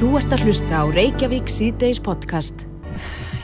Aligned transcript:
Þú 0.00 0.14
ert 0.16 0.32
að 0.32 0.46
hlusta 0.46 0.78
á 0.80 0.84
Reykjavík 0.88 1.50
síðdeis 1.52 1.98
podcast. 2.00 2.62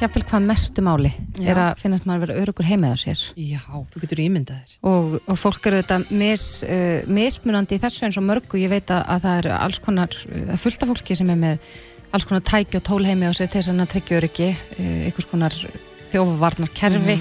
Jafnvel 0.00 0.22
hvað 0.24 0.46
mestu 0.48 0.80
máli 0.80 1.10
Já. 1.36 1.50
er 1.52 1.58
að 1.60 1.82
finnast 1.82 2.06
maður 2.08 2.16
að 2.16 2.22
vera 2.24 2.44
örugur 2.46 2.68
heima 2.70 2.92
á 2.92 2.96
sér 2.96 3.20
Já, 3.36 3.60
þú 3.92 4.00
getur 4.00 4.22
ímyndaðir. 4.24 4.72
og, 4.88 5.18
og 5.20 5.36
fólk 5.36 5.68
eru 5.68 5.82
þetta 5.82 5.98
mis, 6.08 6.46
uh, 6.64 7.04
mismunandi 7.12 7.76
í 7.76 7.82
þessu 7.84 8.08
eins 8.08 8.16
og 8.16 8.24
mörgu 8.24 8.62
ég 8.62 8.72
veit 8.72 8.88
að, 8.88 9.04
að 9.04 9.22
það 9.26 9.38
er 9.42 9.50
alls 9.58 9.82
konar 9.84 10.16
það 10.16 10.56
er 10.56 10.64
fullt 10.64 10.80
af 10.80 10.92
fólki 10.94 11.20
sem 11.20 11.36
er 11.36 11.40
með 11.44 11.70
alls 12.16 12.28
konar 12.32 12.48
tæki 12.48 12.80
og 12.80 12.88
tól 12.88 13.04
heimi 13.04 13.28
á 13.28 13.36
sér 13.36 13.52
til 13.52 13.60
þess 13.60 13.76
að 13.76 13.92
tryggja 13.92 14.20
öryggi 14.22 14.50
uh, 14.56 14.90
einhvers 15.10 15.28
konar 15.28 15.60
þjófavarnar 16.08 16.72
kerfi 16.72 17.20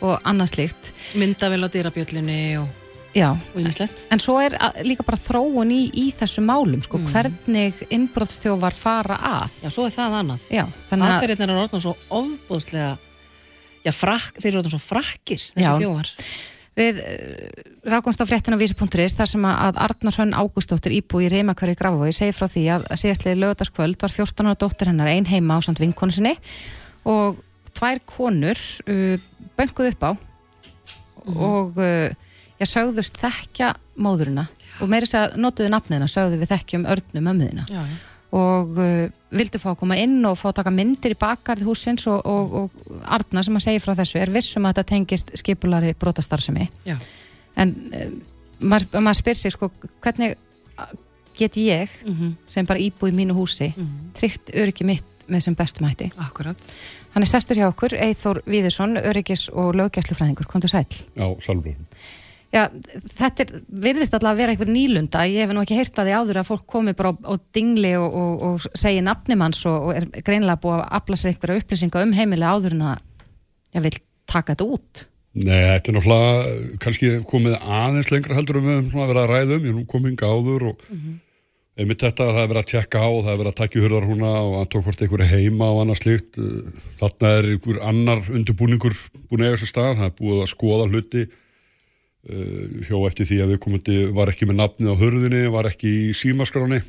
og 0.00 0.16
annað 0.24 0.54
slíkt 0.56 0.94
Myndavel 1.20 1.64
á 1.64 1.68
dýrabjöllunni 1.68 2.42
og 2.64 2.79
Já, 3.10 3.32
en 4.14 4.20
svo 4.22 4.36
er 4.38 4.54
líka 4.86 5.02
bara 5.02 5.18
þróun 5.18 5.72
í, 5.74 5.80
í 5.98 6.10
þessu 6.14 6.44
málum 6.46 6.82
sko, 6.84 7.00
hvernig 7.10 7.80
innbrotstjófar 7.90 8.76
fara 8.76 9.16
að 9.18 9.56
Já, 9.64 9.72
svo 9.74 9.88
er 9.88 9.96
það 9.96 10.14
annað. 10.20 10.44
Já, 10.46 10.62
þannig 10.86 11.06
að 11.08 11.14
Aðferðirnar 11.16 11.52
eru 11.54 11.64
orðan 11.64 11.82
svo 11.82 11.94
ofbúðslega, 12.20 12.92
já, 13.82 13.92
frak, 13.96 14.38
þeir 14.38 14.50
eru 14.52 14.62
orðan 14.62 14.74
svo 14.76 14.82
frakkir, 14.84 15.42
þessi 15.42 15.66
Já. 15.66 15.74
þjófar. 15.82 16.12
Við 16.78 17.02
uh, 17.02 17.66
rákumst 17.90 18.22
á 18.22 18.30
fréttina 18.30 18.60
vísi.is 18.60 19.18
þar 19.18 19.32
sem 19.34 19.50
að 19.50 19.82
Arnar 19.88 20.14
Hrönn 20.14 20.38
Ágústóttir 20.38 20.94
íbú 21.00 21.18
í 21.18 21.28
Reymakari 21.32 21.74
Grafavogi 21.74 22.14
segi 22.14 22.36
frá 22.36 22.46
því 22.46 22.64
að 22.76 22.88
síðastlega 22.94 23.42
lögataskvöld 23.42 23.98
var 24.06 24.14
14 24.14 24.52
ára 24.52 24.60
dóttir 24.62 24.92
hennar 24.92 25.10
ein 25.10 25.26
heima 25.26 25.58
á 25.58 25.66
samt 25.66 25.82
vinkonu 25.82 26.14
sinni 26.14 26.36
og 27.10 27.42
tvær 27.74 27.98
konur 28.06 28.54
uh, 28.86 29.18
bönguð 29.58 29.90
upp 29.96 30.06
á 30.06 30.10
og 31.34 31.82
uh, 31.82 32.29
já, 32.60 32.66
sögðust 32.68 33.18
þekkja 33.20 33.72
móðurina 34.00 34.46
og 34.80 34.88
meiri 34.92 35.08
þess 35.08 35.18
að 35.20 35.34
notuðu 35.42 35.72
nafnina 35.74 36.06
sögðu 36.08 36.38
við 36.40 36.52
þekkjum 36.54 36.86
örnum 36.92 37.30
ömmuðina 37.32 37.64
Já, 37.68 37.80
já. 37.80 37.98
og 38.38 38.78
uh, 38.78 39.08
vildu 39.34 39.58
fá 39.62 39.70
að 39.72 39.78
koma 39.82 39.96
inn 40.00 40.18
og 40.28 40.38
fá 40.38 40.48
að 40.52 40.58
taka 40.60 40.72
myndir 40.74 41.14
í 41.16 41.18
bakgarð 41.20 41.66
húsins 41.68 42.06
og, 42.10 42.20
og, 42.26 42.54
og 42.62 43.02
Arna 43.10 43.42
sem 43.46 43.56
að 43.58 43.66
segja 43.66 43.82
frá 43.84 43.94
þessu 43.98 44.20
er 44.22 44.32
vissum 44.34 44.64
að 44.68 44.76
þetta 44.78 44.88
tengist 44.94 45.32
skipulari 45.40 45.92
brotastarfsemi 46.00 46.68
Já. 46.88 46.96
en 47.60 47.74
uh, 47.90 48.08
maður, 48.60 49.00
maður 49.00 49.20
spyr 49.24 49.40
sig 49.42 49.56
sko 49.56 49.72
hvernig 50.04 50.36
get 51.40 51.56
ég 51.56 51.88
Mm 52.04 52.34
sem 52.50 52.66
bara 52.66 52.80
íbú 52.82 53.08
í 53.08 53.12
mínu 53.14 53.32
húsi 53.36 53.70
tryggt 54.18 54.50
öryggi 54.58 54.84
mitt 54.84 55.06
með 55.30 55.44
sem 55.46 55.54
bestum 55.56 55.86
hætti 55.86 56.08
Akkurat. 56.20 56.58
hann 57.14 57.22
er 57.22 57.28
sestur 57.30 57.56
hjá 57.56 57.68
okkur, 57.70 57.94
Eithor 57.94 58.40
Víðursson 58.50 58.96
öryggis 58.98 59.46
og 59.52 59.76
löggæslufræðingur, 59.78 60.48
kom 60.50 60.60
til 60.60 60.72
sæl 60.72 60.84
Já, 61.14 61.28
salvur. 61.46 61.76
Já, 62.50 62.64
þetta 63.14 63.44
er, 63.44 63.50
virðist 63.84 64.14
alltaf 64.16 64.32
að 64.32 64.40
vera 64.40 64.54
einhver 64.54 64.70
nýlunda, 64.74 65.22
ég 65.30 65.44
hef 65.44 65.52
nú 65.54 65.62
ekki 65.62 65.76
heyrt 65.78 66.00
að 66.02 66.08
því 66.08 66.14
áður 66.18 66.38
að 66.40 66.48
fólk 66.48 66.64
komi 66.72 66.94
bara 66.98 67.12
á, 67.14 67.34
dingli 67.54 67.92
og, 67.94 68.08
og, 68.10 68.32
og 68.48 68.64
segi 68.74 69.04
nafnim 69.06 69.44
hans 69.44 69.60
og, 69.70 69.76
og 69.86 70.00
er 70.00 70.08
greinilega 70.26 70.58
búið 70.64 70.80
að 70.80 70.88
afla 70.98 71.18
sér 71.20 71.30
einhverja 71.30 71.62
upplýsinga 71.62 72.02
um 72.02 72.14
heimilega 72.16 72.50
áður 72.56 72.74
en 72.74 72.82
að 72.88 73.04
ég 73.76 73.84
vil 73.84 73.92
taka 74.26 74.56
þetta 74.56 74.66
út. 74.66 75.04
Nei, 75.38 75.60
þetta 75.62 75.92
er 75.92 75.94
náttúrulega 75.94 76.54
kannski 76.82 77.10
komið 77.30 77.54
aðeins 77.60 78.10
lengra 78.10 78.38
heldur 78.40 78.58
um 78.58 78.70
svona 78.90 79.10
verið 79.12 79.22
að 79.22 79.30
ræða 79.30 79.54
um, 79.54 79.60
ég 79.62 79.70
er 79.70 79.76
nú 79.76 79.84
komið 79.92 80.10
hinga 80.10 80.30
áður 80.34 80.64
og 80.72 80.82
einmitt 81.78 82.02
þetta 82.02 82.26
að 82.26 82.32
það 82.34 82.42
er 82.42 82.50
verið 82.50 82.62
að 82.64 82.70
tjekka 82.72 82.98
á 82.98 83.08
og 83.10 83.20
það 83.20 83.30
er 83.30 83.38
verið 83.44 83.52
að 83.52 83.60
takja 83.60 83.84
hurðar 83.84 84.08
húna 84.10 84.32
og 84.40 84.56
að 84.58 84.66
tók 84.74 84.88
hvort 84.88 85.04
einhverju 85.06 85.28
heima 85.30 85.68
og 85.70 85.78
annað 85.84 86.00
slíkt. 86.02 86.34
Uh, 86.34 86.66
þarna 86.98 87.30
er 87.36 87.48
einhver 87.52 87.78
annar 87.92 88.26
undirbúningur 88.26 88.98
búin 89.30 89.46
hjó 92.20 92.98
eftir 93.08 93.28
því 93.28 93.38
að 93.42 93.52
viðkomandi 93.54 93.98
var 94.16 94.32
ekki 94.32 94.48
með 94.48 94.58
nafnið 94.60 94.90
á 94.92 95.00
hurðinni, 95.00 95.44
var 95.54 95.70
ekki 95.70 95.92
í 96.10 96.16
símaskráni 96.16 96.82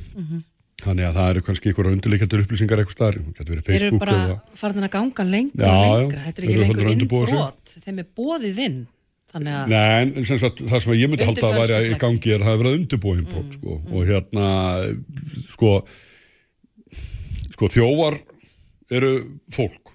þannig 0.82 1.06
að 1.06 1.18
það 1.18 1.30
eru 1.32 1.42
kannski 1.46 1.70
einhverja 1.70 1.96
undirleikjandur 1.96 2.42
upplýsingar 2.42 2.82
eitthvað 2.82 3.20
verið 3.48 3.68
Þeir 3.68 3.86
eru 3.86 4.00
bara 4.02 4.16
eða 4.18 4.38
farin 4.58 4.86
að 4.86 4.92
ganga 4.96 5.26
lengra 5.28 5.68
Já, 5.68 5.72
og 5.72 5.84
já. 5.84 6.00
lengra. 6.00 6.24
Þetta 6.26 6.42
er 6.42 6.46
ekki 6.48 6.58
lengur 6.62 6.90
innbrot. 6.92 7.74
Þeim 7.86 8.02
er 8.02 8.08
bóðið 8.18 8.60
inn. 8.66 8.80
Að, 9.32 9.46
Nei, 9.48 10.02
en, 10.02 10.10
sem 10.28 10.36
sagt, 10.42 10.58
það 10.68 10.82
sem 10.84 10.94
ég 10.98 11.08
myndi 11.08 11.24
halda 11.24 11.48
að 11.48 11.54
væri 11.62 11.94
í 11.94 12.00
gangi 12.00 12.34
er 12.34 12.42
að 12.42 12.44
það 12.44 12.50
hefur 12.50 12.66
verið 12.66 12.74
undirbúin 12.76 13.22
mm, 13.22 13.46
sko, 13.54 13.76
og 13.88 14.10
hérna 14.10 14.48
sko, 15.54 15.70
sko 17.54 17.70
þjóvar 17.72 18.18
eru 18.92 19.12
fólk 19.56 19.94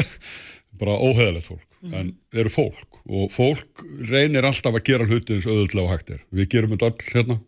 bara 0.80 0.96
óheðalegt 0.98 1.46
fólk 1.52 1.94
en 1.94 2.10
eru 2.34 2.50
fólk 2.50 2.93
og 3.04 3.32
fólk 3.32 3.82
reynir 4.08 4.46
alltaf 4.46 4.78
að 4.78 4.86
gera 4.86 5.08
hluti 5.08 5.36
eins 5.36 5.48
auðvöldlega 5.48 5.84
og 5.84 5.92
hægt 5.92 6.14
er. 6.14 6.22
Við 6.32 6.52
gerum 6.54 6.72
þetta 6.72 6.92
öll 6.92 7.10
hérna. 7.14 7.40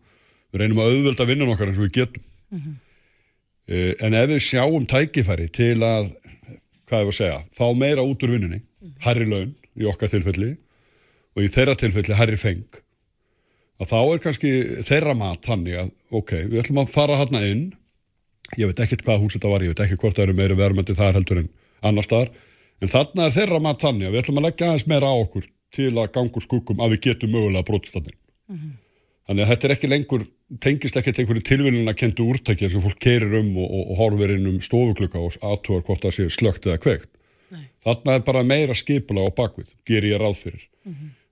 Við 0.53 0.61
reynum 0.61 0.83
að 0.83 0.91
auðvölda 0.93 1.27
vinnan 1.29 1.53
okkar 1.53 1.71
eins 1.71 1.79
og 1.79 1.87
við 1.87 1.95
getum. 2.01 2.27
Mm 2.53 2.75
en 3.67 4.15
ef 4.15 4.29
við 4.31 4.43
sjáum 4.43 4.85
tækifæri 4.87 5.49
til 5.51 5.75
að 5.83 6.13
hvað 6.87 7.01
er 7.01 7.09
að 7.09 7.15
segja, 7.17 7.39
fá 7.51 7.65
meira 7.75 8.05
út 8.07 8.21
úr 8.23 8.37
vinnunni 8.37 8.61
herri 9.03 9.27
laun 9.27 9.51
í 9.75 9.87
okkar 9.89 10.11
tilfelli 10.13 10.53
og 11.35 11.43
í 11.43 11.49
þeirra 11.51 11.75
tilfelli 11.79 12.15
herri 12.15 12.39
feng 12.39 12.79
að 13.81 13.91
þá 13.91 13.99
er 13.99 14.21
kannski 14.23 14.51
þeirra 14.87 15.17
mat 15.19 15.43
þannig 15.45 15.81
að 15.81 15.91
ok, 16.15 16.31
við 16.47 16.61
ætlum 16.63 16.79
að 16.81 16.93
fara 16.95 17.19
hérna 17.19 17.43
inn. 17.45 17.67
Ég 18.57 18.71
veit 18.71 18.79
ekkert 18.81 19.03
hvað 19.05 19.19
hús 19.21 19.35
þetta 19.35 19.51
var, 19.51 19.65
ég 19.65 19.73
veit 19.75 19.83
ekki 19.83 19.99
hvort 20.01 20.17
það 20.17 20.29
eru 20.29 20.37
meira 20.39 20.57
verðmætti 20.57 20.95
þar 20.97 21.19
heldur 21.19 21.43
en 21.43 21.49
annar 21.85 22.07
staðar 22.07 22.31
en 22.81 22.91
þarna 22.93 23.27
er 23.27 23.35
þeirra 23.37 23.61
mat 23.63 23.83
þannig 23.83 24.07
að 24.07 24.15
við 24.15 24.23
ætlum 24.23 24.41
að 24.41 24.47
leggja 24.47 24.71
aðeins 24.71 24.89
meira 24.89 25.11
á 25.11 25.15
okkur 25.17 25.47
til 25.77 25.91
að 25.93 26.11
ganga 26.15 26.37
úr 26.37 26.45
skuggum 26.45 26.83
að 26.83 26.95
við 26.95 27.03
getum 27.07 27.33
mögulega 27.33 27.67
brotstandin 27.67 28.17
þannig 29.27 29.43
að 29.43 29.51
þetta 29.51 29.67
er 29.67 29.75
ekki 29.75 29.91
lengur 29.91 30.27
tengist 30.63 30.97
ekkert 30.99 31.19
einhverju 31.19 31.43
tilvílun 31.43 31.91
að 31.91 31.99
kentu 31.99 32.27
úrtæki 32.31 32.69
sem 32.71 32.83
fólk 32.83 32.99
keirir 33.03 33.35
um 33.41 33.51
og, 33.59 33.67
og, 33.67 33.83
og 33.91 34.01
horfir 34.01 34.33
inn 34.37 34.47
um 34.53 34.59
stofuklukka 34.63 35.19
og 35.19 35.35
aðtúar 35.43 35.83
hvort 35.87 36.05
það 36.05 36.15
sé 36.15 36.27
slögt 36.31 36.67
eða 36.69 36.79
kveikt. 36.79 37.11
Þarna 37.83 38.17
er 38.17 38.25
bara 38.27 38.43
meira 38.47 38.75
skipula 38.75 39.27
á 39.27 39.31
bakvið, 39.35 39.69
ger 39.87 40.07
ég 40.07 40.21
ráð 40.21 40.39
fyrir. 40.45 40.63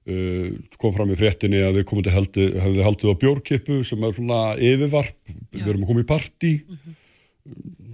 Uh, 0.06 0.52
kom 0.78 0.94
fram 0.94 1.10
í 1.10 1.18
fréttinni 1.18 1.64
að 1.66 1.80
við 1.80 1.88
komum 1.90 2.06
til 2.06 2.14
heldi, 2.14 2.44
hefði 2.62 2.84
haldið 2.86 3.16
á 3.16 3.22
bjórkippu 3.24 3.80
sem 3.88 4.04
er 4.06 4.12
svona 4.14 4.42
yfirvarp 4.62 5.32
við 5.56 5.72
erum 5.72 5.82
að 5.82 5.90
koma 5.90 6.04
í 6.04 6.10
partí 6.12 6.52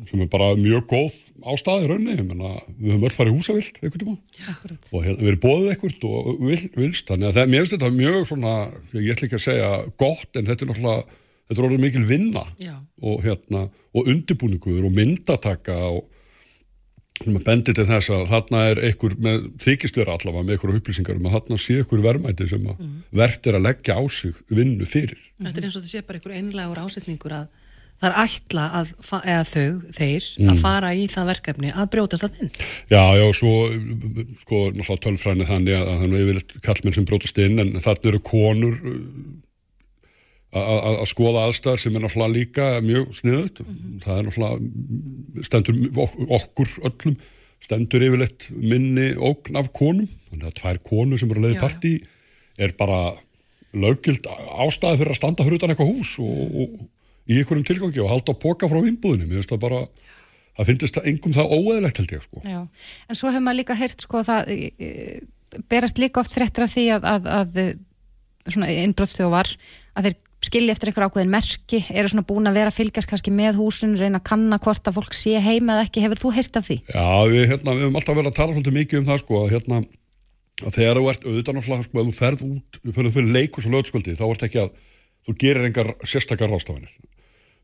sem 0.09 0.21
er 0.23 0.29
bara 0.31 0.51
mjög 0.57 0.85
góð 0.89 1.15
ástæði 1.53 1.89
raunni, 1.91 2.15
ég 2.17 2.27
menna, 2.27 2.53
við 2.77 2.93
höfum 2.93 3.07
öll 3.07 3.15
farið 3.15 3.35
húsavilt 3.37 3.81
einhvern 3.81 4.03
tíma 4.03 4.53
akkurat. 4.53 4.87
og 4.91 5.03
hérna, 5.05 5.19
við 5.21 5.31
erum 5.31 5.43
bóðið 5.45 5.73
ekkert 5.75 6.05
og 6.09 6.29
vil, 6.41 6.61
vilst, 6.77 7.09
þannig 7.09 7.29
að 7.29 7.37
það, 7.37 7.51
mér 7.51 7.63
finnst 7.63 7.75
þetta 7.75 7.91
mjög 7.97 8.21
svona, 8.29 8.55
ég 8.97 9.11
ætla 9.13 9.27
ekki 9.27 9.39
að 9.39 9.45
segja 9.45 9.69
gott 10.01 10.39
en 10.39 10.49
þetta 10.49 10.65
er 10.65 10.71
náttúrulega, 10.71 11.19
þetta 11.51 11.61
er 11.61 11.67
orðið 11.67 11.85
mikil 11.85 12.07
vinna 12.09 12.45
Já. 12.63 12.73
og 13.11 13.21
hérna 13.27 13.67
og 13.91 14.11
undirbúningur 14.15 14.87
og 14.87 14.97
myndataka 14.97 15.77
og 15.91 16.09
sem 17.21 17.37
að 17.37 17.45
bendi 17.45 17.73
til 17.77 17.85
þess 17.85 18.11
að 18.13 18.23
þarna 18.31 18.61
er 18.71 18.79
einhver 18.87 19.15
með 19.21 19.43
þykist 19.61 19.97
vera 19.99 20.15
allavega 20.17 20.45
með 20.45 20.55
einhverju 20.55 20.81
upplýsingar 20.81 21.19
um 21.19 21.27
að 21.29 21.35
þarna 21.37 21.57
sé 21.61 21.75
einhver 21.77 22.05
verðmæti 22.05 22.47
sem 22.49 22.63
að 22.65 22.79
mm. 22.79 22.95
verðt 23.21 23.49
er 23.49 23.57
að 23.57 23.65
leggja 23.67 23.97
á 23.97 24.03
sig 24.09 24.39
vinnu 24.49 24.87
fyrir. 24.89 25.21
Þetta 25.37 25.61
er 25.61 25.67
eins 25.67 25.77
og 25.77 25.83
þetta 25.83 25.91
sé 25.91 26.05
bara 26.07 26.17
einhver 26.17 26.37
einlegur 26.39 26.81
ásetningur 26.81 27.35
að 27.37 27.67
það 28.01 28.07
er 28.09 28.15
ætla 28.25 28.63
að, 28.79 28.93
eða 29.21 29.43
þau, 29.45 29.65
þeir, 29.97 30.23
Mm. 30.41 30.49
að 30.51 30.61
fara 30.63 30.89
í 30.97 31.03
það 31.11 31.27
verkefni 31.31 31.71
að 31.71 31.89
brjótast 31.93 32.23
það 32.25 32.39
inn. 32.41 32.51
Já, 32.89 33.03
já, 33.21 33.25
svo 33.37 33.51
sko, 34.41 34.61
náttúrulega 34.73 35.03
tölfræni 35.05 35.45
þannig 35.51 35.75
að 35.77 35.85
það 35.91 36.03
er 36.07 36.11
nú 36.11 36.21
yfirleitt 36.23 36.55
kallmenn 36.65 36.95
sem 36.97 37.05
brótast 37.05 37.37
inn 37.45 37.59
en 37.61 37.71
þarna 37.79 38.09
eru 38.11 38.19
konur 38.25 38.73
uh, 38.81 38.97
að 40.51 40.71
að- 40.81 40.97
að 41.03 41.07
skoða 41.13 41.43
aðstæðar 41.47 41.79
sem 41.83 41.95
er 41.95 42.01
náttúrulega 42.03 42.35
líka 42.35 42.65
mjög 42.83 43.13
sniðut 43.21 43.61
það 44.03 44.17
er 44.17 44.25
náttúrulega 44.27 45.45
stendur 45.47 45.77
ok- 46.03 46.25
okkur 46.39 46.73
öllum 46.89 47.15
stendur 47.61 48.03
yfirleitt 48.07 48.47
minni 48.57 49.11
ógn 49.15 49.55
af 49.61 49.69
konum 49.77 50.09
þannig 50.31 50.47
að 50.49 50.57
tvær 50.59 50.81
konur 50.89 51.21
sem 51.21 51.29
eru 51.31 51.39
að 51.39 51.45
leiði 51.47 51.61
partí 51.61 51.93
er 52.57 52.73
bara 52.81 52.97
löggild 53.71 54.25
ástæði 54.27 54.99
fyrir 55.03 55.13
að 55.13 55.19
standa 55.21 55.45
fyrir 55.47 55.61
utan 55.61 55.71
eitthvað 55.71 55.93
hús 55.93 56.15
og, 56.19 56.57
og 56.65 56.89
í 57.31 57.41
einhverjum 57.41 57.67
tilgangi 57.67 58.03
og 58.03 58.11
halda 58.11 58.35
póka 58.37 58.69
frá 58.71 58.81
innbúðinu 58.81 59.27
mér 59.27 59.39
finnst 59.41 59.53
það 59.53 59.63
bara 59.65 59.83
það 60.57 60.71
finnst 60.71 60.97
það 60.97 61.11
engum 61.11 61.35
það 61.35 61.53
óeðlegt 61.57 62.01
held 62.01 62.15
ég 62.15 62.25
sko. 62.25 62.41
Já, 62.43 62.59
en 63.07 63.19
svo 63.19 63.31
hefur 63.31 63.45
maður 63.45 63.61
líka 63.61 63.77
heyrt 63.79 64.03
sko 64.03 64.23
það 64.27 64.51
e, 64.51 64.57
e, 64.75 65.61
berast 65.71 66.01
líka 66.01 66.21
oft 66.23 66.35
fréttir 66.35 66.65
af 66.65 66.73
því 66.73 66.89
að, 66.97 67.07
að, 67.13 67.31
að 67.37 67.61
svona 68.49 68.69
innbrotstjóðvar 68.83 69.55
að 69.95 70.09
þeir 70.09 70.19
skilja 70.41 70.73
eftir 70.73 70.89
einhver 70.89 71.05
ákveðin 71.05 71.31
merki 71.31 71.79
eru 71.93 72.09
svona 72.09 72.25
búin 72.25 72.49
að 72.49 72.57
vera 72.57 72.71
að 72.71 72.77
fylgjast 72.79 73.09
kannski 73.09 73.33
með 73.35 73.59
húsun 73.61 73.93
reyna 73.99 74.17
að 74.17 74.27
kanna 74.31 74.57
hvort 74.61 74.87
að 74.89 74.97
fólk 74.97 75.13
sé 75.13 75.35
heima 75.37 75.75
eða 75.75 75.85
ekki, 75.85 76.01
hefur 76.01 76.21
þú 76.23 76.31
heyrt 76.37 76.57
af 76.57 76.65
því? 76.65 76.77
Já, 76.89 77.09
við, 77.29 77.43
hérna, 77.51 77.75
við 77.75 77.85
höfum 77.85 77.99
alltaf 77.99 78.17
verið 78.17 78.31
að 78.31 78.39
tala 78.39 78.55
svolítið 78.55 78.77
mikið 78.79 79.01
um 79.01 79.09
það 79.11 79.21
sko, 79.21 79.41
að, 79.41 79.51
hérna, 79.53 79.81
að 80.65 80.79
þegar 80.79 80.99
þú 80.99 81.11
ert 81.11 81.27
auðvitað 81.27 81.61
sko, 81.67 81.77
ef 81.77 82.09
þú 82.09 82.15
ferð 82.17 82.43
út 82.47 82.81
fyrir, 82.87 83.13
fyrir 83.17 83.35
leikus 83.37 83.69
og 83.69 83.75
lögskvöldi, 83.77 84.17
þá 84.17 84.25
ert 84.31 84.47
ekki 84.49 84.63
að 84.63 84.73
þú 85.27 85.37
gerir 85.45 85.69
engar 85.69 85.93
sérstakar 86.01 86.49
rástafanir 86.49 86.89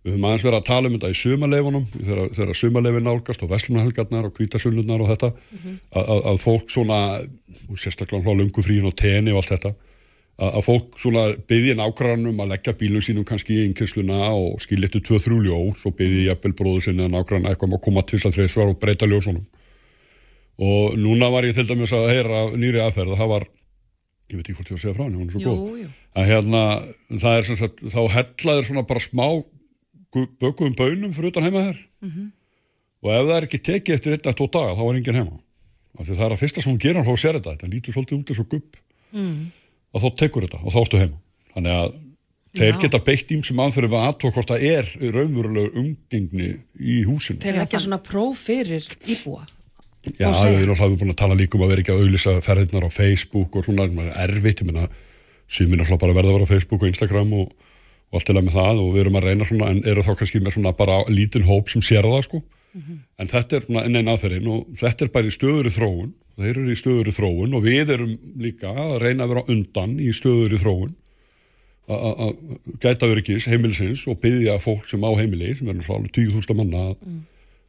við 0.07 0.13
höfum 0.15 0.27
aðeins 0.29 0.45
verið 0.47 0.59
að 0.61 0.67
tala 0.69 0.89
um 0.89 0.95
þetta 0.95 1.11
í 1.11 1.17
sumaleifunum 1.21 1.87
þegar, 1.97 2.29
þegar 2.37 2.59
sumalefin 2.61 3.05
nálgast 3.07 3.43
og 3.43 3.51
vestlunarhelgarnar 3.51 4.29
og 4.29 4.37
kvítasunlunar 4.37 5.03
og 5.03 5.11
þetta 5.11 5.31
að, 5.33 6.03
að, 6.03 6.21
að 6.31 6.39
fólk 6.45 6.71
svona 6.71 7.01
sérstaklega 7.75 8.23
hlá 8.23 8.39
lungu 8.39 8.63
fríin 8.63 8.87
og 8.87 8.95
teni 8.97 9.33
og 9.33 9.41
allt 9.41 9.53
þetta 9.57 9.73
að, 10.37 10.49
að 10.53 10.63
fólk 10.67 10.97
svona 11.01 11.25
byggði 11.49 11.75
nágrannum 11.81 12.41
að 12.43 12.53
leggja 12.53 12.75
bílum 12.79 13.03
sínum 13.03 13.27
kannski 13.27 13.57
í 13.57 13.67
yngjösluna 13.67 14.31
og 14.31 14.63
eftir 14.63 15.03
2-3 15.11 15.41
ljós 15.47 15.83
og 15.89 15.97
byggði 15.99 16.27
jafnvel 16.29 16.55
bróður 16.61 16.87
sinni 16.87 17.05
að 17.05 17.13
nágrann 17.17 17.49
eitthvað 17.49 17.73
má 17.73 17.79
koma 17.83 18.05
til 18.05 18.19
þess 18.19 18.31
að 18.31 18.39
þreysvar 18.39 18.73
og 18.73 18.79
breyta 18.81 19.09
ljósunum. 19.09 19.45
Og 20.57 20.97
núna 20.97 21.29
var 21.33 21.45
ég 21.45 21.57
til 21.57 21.67
dæmis 21.69 21.93
að 21.93 22.09
heyra 22.13 22.47
nýri 22.57 22.81
aðferð 22.81 23.17
það 23.19 23.33
var 23.33 23.47
ég 24.27 24.39
veit 24.39 24.47
ekki 24.47 24.57
hvort 24.57 24.71
ég 24.71 24.73
var 24.73 24.79
að 24.79 24.83
segja 24.83 24.95
frá 24.95 25.05
henni, 25.05 25.19
hún 25.21 25.27
er 25.27 25.35
svo 25.35 25.41
góð. 25.45 25.91
að 26.17 26.31
hérna, 26.31 26.63
það 27.21 27.37
er 27.37 27.45
sem 27.47 27.59
sagt 27.59 27.83
þá 27.93 28.01
hellaðir 28.15 28.67
svona 28.67 28.83
bara 28.89 29.03
smá 29.03 29.27
bökuðum 30.15 30.75
bönum 30.77 31.13
fyrir 31.15 31.31
utan 31.33 31.47
heima 31.47 31.65
þér. 31.67 31.83
Og 33.03 33.11
ef 33.13 33.27
það 33.27 33.35
er 33.37 33.47
ekki 33.47 33.61
tekið 33.67 33.95
eftir 33.97 34.15
einn 34.15 34.31
að 34.31 34.37
tvo 34.39 34.47
daga 34.53 34.75
þá 34.77 34.83
er 34.87 34.99
enginn 34.99 35.19
heima. 35.21 35.37
Af 35.97 36.07
því 36.07 36.17
það 36.17 36.25
er 36.27 36.35
að 36.35 36.41
fyrsta 36.41 36.63
sem 36.63 36.71
hún 36.71 36.81
gerir 36.81 36.99
hann 36.99 37.07
þá 37.07 37.21
sér 37.21 37.37
þetta. 37.37 37.55
Þetta 37.57 37.71
lítur 37.73 37.95
svolítið 37.95 38.17
út 38.17 38.31
eins 38.31 38.41
og 38.41 38.49
gubb. 38.51 38.77
Og 39.93 40.03
þá 40.03 40.07
tekur 40.21 40.47
þetta 40.47 40.61
og 40.63 40.73
þá 40.73 40.79
ertu 40.83 41.01
heima. 41.01 41.19
Þannig 41.53 41.77
að 41.77 41.93
þeir 42.57 42.73
Já. 42.73 42.79
geta 42.85 42.99
beitt 43.05 43.31
ímsum 43.33 43.61
aðferði 43.61 43.91
við 43.93 44.07
aðtók 44.07 44.33
hvort 44.37 44.51
það 44.53 44.65
er 44.71 44.89
raunverulega 45.13 45.81
umgengni 45.81 46.49
í 46.77 46.97
húsinu. 47.05 47.41
Þeir 47.43 47.61
leggja 47.61 47.83
svona 47.83 48.01
próf 48.01 48.47
fyrir 48.47 48.85
íbúa. 49.05 49.45
Já, 50.15 50.29
við 50.31 50.63
erum 50.63 50.97
búin 50.97 51.11
að 51.11 51.19
tala 51.19 51.35
líka 51.35 51.57
um 51.57 51.65
að 51.65 51.73
vera 51.73 51.83
ekki 51.83 51.93
að 51.93 52.03
auðlýsa 52.03 52.35
ferðirnar 52.45 52.87
á 52.87 52.91
Facebook 52.93 53.57
og 53.59 53.65
svona, 53.65 53.87
er 54.07 54.31
erfitt, 54.31 54.61
ég 54.63 54.69
meina 54.69 54.85
sumir 55.51 55.79
náttúrulega 55.81 56.03
bara 56.03 56.15
verða 56.15 56.31
að 56.31 56.37
vera 56.37 56.47
á 56.47 56.53
Facebook 56.53 56.83
og 56.83 56.91
Instagram 56.91 57.33
og, 57.41 57.51
og 58.11 58.19
allt 58.19 58.27
til 58.29 58.35
að 58.37 58.45
með 58.47 58.55
það 58.57 58.77
og 58.83 58.91
við 58.93 59.01
erum 59.03 59.17
að 59.19 59.25
reyna 59.27 59.45
svona, 59.49 59.71
en 59.73 59.81
eru 59.85 60.03
þá 60.05 60.13
kannski 60.19 60.39
með 60.43 60.53
svona 60.57 60.71
bara 60.77 60.99
lítinn 61.11 61.47
hóp 61.47 61.69
sem 61.73 61.81
sér 61.83 62.07
það 62.07 62.23
sko. 62.27 62.41
En 63.17 63.27
þetta 63.31 63.55
er 63.57 63.65
svona 63.65 63.83
enn 63.87 63.95
einn 63.97 64.11
aðferðin 64.11 64.47
og 64.53 64.67
þetta 64.77 65.05
er 65.07 65.11
bara 65.15 65.25
í 65.27 65.33
stöður 65.33 65.67
í 65.67 65.73
þróun 65.73 66.11
þeir 66.37 66.51
eru 66.53 66.71
í 66.71 66.77
stöður 66.77 67.07
í 67.09 67.13
þróun 67.15 67.55
og 67.57 67.63
við 67.65 67.89
erum 67.95 68.11
líka 68.37 68.69
að 68.69 68.97
reyna 69.01 69.25
að 69.25 69.31
vera 69.33 69.45
undan 69.49 69.95
í 69.99 70.11
stöður 70.13 70.53
í 70.53 70.59
þróun. 70.61 70.91
Að- 71.87 72.03
að 72.03 72.19
að 72.27 72.77
gæta 72.83 73.07
öryggis 73.07 73.47
heimilisins 73.47 74.03
og 74.11 74.19
byggja 74.21 74.57
fólk 74.59 74.85
sem 74.91 75.01
á 75.07 75.11
heimili 75.17 75.55
sem 75.57 75.69
er 75.71 75.79
alveg 75.87 76.11
20.000 76.11 76.55
manna 76.59 76.83
að 76.91 76.95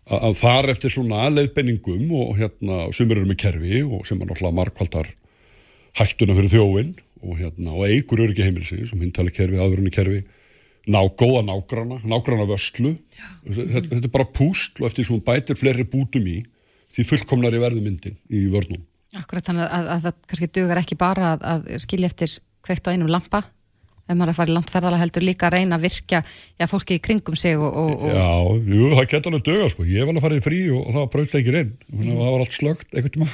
að 0.08 0.23
að 0.29 0.37
fara 0.41 0.70
eftir 0.73 0.91
svona 0.91 1.29
leiðbenningum 1.31 2.12
og 2.17 2.37
hérna, 2.38 2.93
sumir 2.96 3.19
eru 3.20 3.29
með 3.29 3.37
kerfi 3.43 3.82
og 3.84 4.06
sem 4.08 4.20
er 4.20 4.26
náttúrulega 4.31 4.56
markvaldar 4.56 5.11
hættuna 5.99 6.34
fyrir 6.37 6.52
þjófin 6.52 6.94
og, 7.23 7.38
hérna, 7.38 7.75
og 7.75 7.87
eigur 7.88 8.23
öryggi 8.25 8.47
heimilsins 8.47 8.93
og 8.94 9.00
myndtali 9.00 9.32
kerfi, 9.35 9.59
aðurunni 9.59 9.93
kerfi 9.94 10.23
ná 10.88 11.00
góða 11.20 11.43
nágrana, 11.44 11.99
nágrana 12.06 12.47
vörslu 12.49 12.94
þetta, 13.44 13.85
þetta 13.91 14.05
er 14.06 14.15
bara 14.15 14.29
púsl 14.32 14.81
og 14.81 14.88
eftir 14.88 15.03
því 15.03 15.09
sem 15.09 15.17
hún 15.17 15.26
bætir 15.26 15.59
fleiri 15.59 15.85
bútum 15.88 16.29
í 16.31 16.38
því 16.97 17.05
fullkomnar 17.11 17.55
í 17.55 17.61
verðu 17.61 17.82
myndin 17.85 18.17
í 18.32 18.47
vörnum. 18.53 18.81
Akkurat 19.19 19.44
þannig 19.44 19.67
að, 19.67 19.75
að, 19.75 19.91
að 19.93 20.06
það 20.06 20.19
kannski 20.31 20.50
dugar 20.59 20.81
ekki 20.81 20.99
bara 21.00 21.35
að, 21.35 21.47
að 21.53 21.69
skilja 21.85 22.11
eftir 22.11 22.35
kveikt 22.65 22.88
á 22.88 22.93
einum 22.93 23.12
lampa 23.12 23.43
ef 24.08 24.16
maður 24.16 24.31
er 24.31 24.32
að 24.32 24.38
fara 24.40 24.50
í 24.50 24.55
langt 24.56 24.72
ferðala 24.72 24.99
heldur 25.02 25.25
líka 25.28 25.46
að 25.49 25.55
reyna 25.58 25.76
að 25.78 25.84
virkja 25.84 26.20
já, 26.25 26.66
fólki 26.70 26.96
í 26.96 27.02
kringum 27.05 27.37
sig 27.37 27.58
og, 27.60 27.69
og, 27.69 27.93
og 28.02 28.14
Já, 28.16 28.28
jú, 28.72 28.90
það 28.96 29.08
geta 29.12 29.31
alveg 29.32 29.44
döga 29.46 29.69
sko. 29.75 29.84
ég 29.84 30.00
var 30.00 30.12
alveg 30.14 30.22
að 30.22 30.26
fara 30.26 30.38
í 30.40 30.44
frí 30.49 30.60
og, 30.72 30.81
og 30.87 30.96
það 30.96 31.08
braut 31.14 31.34
ekki 31.38 31.55
inn. 31.62 31.72
Mm. 31.93 32.08
það 32.08 32.32
var 32.32 32.44
allt 32.44 32.56
slögt 32.58 32.94
einhvern 32.94 33.14
tíma. 33.19 33.28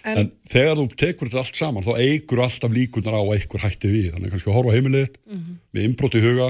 En, 0.00 0.18
En- 0.22 0.32
þegar 0.48 0.78
þú 0.80 0.86
tekur 0.96 1.28
þetta 1.28 1.42
allt 1.44 1.60
saman 1.60 1.84
þá 1.84 1.92
eigur 2.00 2.40
alltaf 2.46 2.72
líkunar 2.72 3.18
á 3.18 3.22
að 3.24 3.32
einhver 3.36 3.64
hætti 3.66 3.90
við. 3.92 4.10
Þannig 4.14 4.30
kannski 4.36 4.50
að 4.50 4.56
horfa 4.60 4.76
heimilið 4.76 5.06
þitt 5.10 5.18
með 5.74 5.84
innbrót 5.88 6.16
í 6.16 6.24
huga, 6.24 6.48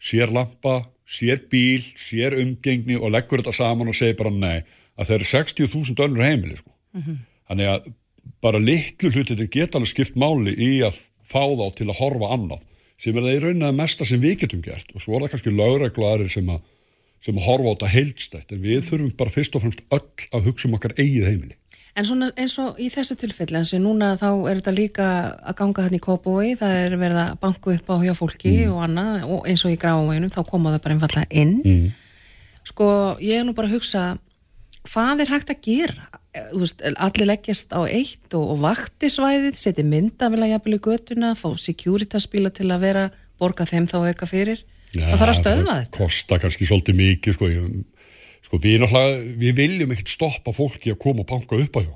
sér 0.00 0.32
lampa 0.34 0.74
sér 1.08 1.38
bíl, 1.48 1.80
sér 1.96 2.34
umgengni 2.36 2.96
og 2.98 3.12
leggur 3.14 3.40
þetta 3.40 3.54
saman 3.56 3.88
og 3.88 3.96
segir 3.96 4.16
bara 4.18 4.30
nei. 4.34 4.58
Að 4.98 5.08
þeir 5.12 5.18
eru 5.20 5.28
60.000 5.30 6.04
önnur 6.04 6.24
heimili 6.26 6.56
sko. 6.58 6.72
þannig 7.48 7.70
að 7.70 7.86
bara 8.44 8.58
litlu 8.60 9.10
hlutin 9.14 9.38
sem 12.98 13.14
er 13.14 13.24
það 13.24 13.36
í 13.36 13.44
rauninni 13.44 13.68
að 13.68 13.78
mesta 13.78 14.08
sem 14.08 14.20
við 14.22 14.42
getum 14.42 14.64
gert 14.64 14.90
og 14.94 15.04
svo 15.04 15.14
er 15.16 15.26
það 15.26 15.34
kannski 15.36 15.54
aðrir 16.08 16.32
sem 16.34 16.52
að, 16.52 16.60
sem 17.24 17.38
að 17.38 17.48
horfa 17.48 17.70
á 17.70 17.74
þetta 17.74 17.94
heildstætt 17.94 18.52
en 18.54 18.62
við 18.64 18.84
þurfum 18.90 19.16
bara 19.18 19.34
fyrst 19.34 19.56
og 19.56 19.64
fremst 19.64 19.82
öll 19.94 20.28
að 20.34 20.50
hugsa 20.50 20.68
um 20.68 20.78
okkar 20.78 20.96
eigið 20.98 21.30
heimili 21.30 21.58
En 21.98 22.06
svona 22.06 22.28
eins 22.38 22.52
og 22.62 22.76
í 22.78 22.86
þessu 22.94 23.16
tilfelli, 23.18 23.58
eins 23.58 23.72
og 23.74 23.80
núna 23.82 24.12
þá 24.20 24.28
er 24.46 24.60
þetta 24.60 24.74
líka 24.76 25.06
að 25.42 25.56
ganga 25.58 25.86
hann 25.86 25.96
í 25.96 26.02
kópói, 26.02 26.52
það 26.60 26.74
er 26.84 26.94
verið 27.00 27.18
að 27.24 27.32
banku 27.42 27.72
upp 27.74 27.90
á 27.90 27.96
hjá 28.04 28.12
fólki 28.14 28.52
og 28.70 28.84
annað 28.84 29.24
og 29.26 29.48
eins 29.50 29.64
og 29.66 29.74
í 29.74 29.78
gráuveginum 29.82 30.30
þá 30.30 30.38
koma 30.46 30.76
það 30.76 30.84
bara 30.84 30.94
einfallega 30.94 31.40
inn. 31.42 31.56
mm. 31.64 31.88
Sko, 32.68 32.88
ég 33.24 33.40
er 33.40 33.48
nú 33.48 33.54
bara 33.56 33.66
að 33.70 33.78
hugsa, 33.78 34.04
hvað 34.86 35.24
er 35.24 35.32
hægt 35.32 35.50
að 35.50 35.62
gera? 35.64 36.17
Eh, 36.36 36.48
veist, 36.52 36.82
allir 36.84 37.30
leggjast 37.30 37.72
á 37.72 37.80
eitt 37.88 38.34
og, 38.36 38.50
og 38.54 38.58
vaktisvæðið, 38.66 39.54
setja 39.56 39.84
myndavila 39.88 40.50
jafnvel 40.50 40.76
í 40.76 40.82
götuna, 40.84 41.32
fá 41.38 41.48
securitasbíla 41.56 42.52
til 42.52 42.68
að 42.68 42.82
vera, 42.84 43.04
borga 43.40 43.64
þeim 43.68 43.86
þá 43.88 43.96
auka 44.10 44.28
fyrir. 44.28 44.64
það 44.92 45.16
þarf 45.20 45.32
að 45.32 45.38
stöðva 45.40 45.70
það 45.72 45.80
þetta. 45.84 45.98
kosta 46.02 46.38
kannski 46.42 46.68
svolítið 46.68 46.98
mikið 47.00 47.36
sko, 47.36 47.48
ég, 47.52 47.64
sko 48.48 48.60
við, 48.62 48.84
við 49.40 49.56
viljum 49.56 49.92
ekkert 49.96 50.12
stoppa 50.12 50.52
fólki 50.56 50.92
að 50.92 51.00
koma 51.02 51.24
og 51.24 51.28
banka 51.32 51.56
upp 51.60 51.76
á 51.76 51.80
hjá 51.84 51.94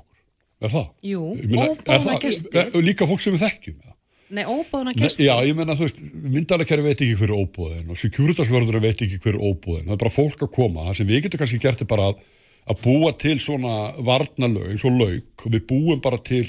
er 0.63 0.71
það? 0.71 0.85
Jú, 1.03 1.23
það- 1.43 2.21
gesti. 2.23 2.49
er- 2.53 2.85
líka 2.85 3.07
fólk 3.09 3.21
sem 3.21 3.33
við 3.33 3.43
þekkjum 3.47 3.77
eða? 3.81 3.93
Nei, 4.33 4.43
óbáðuna 4.49 4.93
Nei, 4.95 5.03
gesti. 5.03 5.25
Já, 5.27 5.35
ég 5.45 5.55
menna, 5.55 5.75
þú 5.75 5.85
veist, 5.85 5.99
myndalegkjari 6.13 6.83
veit 6.83 7.01
ekki 7.01 7.17
hver 7.19 7.29
er 7.29 7.37
óbúðin 7.37 7.89
og 7.91 7.99
securitasvörður 7.99 8.79
veit 8.81 9.01
ekki 9.03 9.19
hver 9.21 9.35
er 9.35 9.43
óbúðin. 9.43 9.85
Það 9.85 9.91
er 9.93 10.01
bara 10.01 10.13
fólk 10.15 10.39
að 10.41 10.51
koma. 10.55 10.85
Það 10.87 10.95
sem 10.97 11.07
við 11.07 11.21
getum 11.25 11.41
kannski 11.43 11.59
gert 11.61 11.81
er 11.83 11.89
bara 11.91 12.07
að, 12.09 12.23
að 12.69 12.83
búa 12.83 13.11
til 13.19 13.37
svona 13.43 13.93
varnalög, 13.99 14.69
eins 14.71 14.85
og 14.87 14.95
lauk 14.95 15.45
og 15.47 15.55
við 15.55 15.65
búum 15.69 16.01
bara 16.03 16.19
til, 16.23 16.45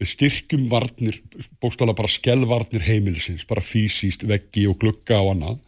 við 0.00 0.10
styrkjum 0.14 0.64
varnir, 0.72 1.18
bókstala 1.62 1.94
bara 1.96 2.10
skellvarnir 2.10 2.84
heimilisins, 2.86 3.44
bara 3.48 3.64
fysiskt, 3.64 4.24
veggi 4.28 4.64
og 4.70 4.78
glugga 4.82 5.20
og 5.22 5.34
annað. 5.36 5.60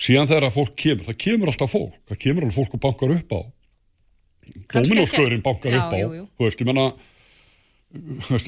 Síðan 0.00 0.30
þegar 0.30 0.48
að 0.48 0.56
fólk 0.56 0.76
kemur, 0.80 1.08
það 1.10 1.18
kemur 1.26 1.50
alltaf 1.52 1.74
fólk, 1.74 1.96
það 2.08 2.20
kemur 2.24 2.46
alveg 2.46 2.56
fólk 2.56 2.76
og 2.78 2.84
bankar 2.86 3.16
upp 3.18 3.34
á. 3.36 3.40
Ekki- 4.50 5.42
bankar 5.44 5.74
Já, 5.74 5.80
upp 5.82 5.92
á, 5.92 5.98
jú, 6.00 6.10
jú. 6.16 6.24
þú 6.38 6.46
veist, 6.46 6.62
ég 6.62 6.70
menna, 6.70 6.86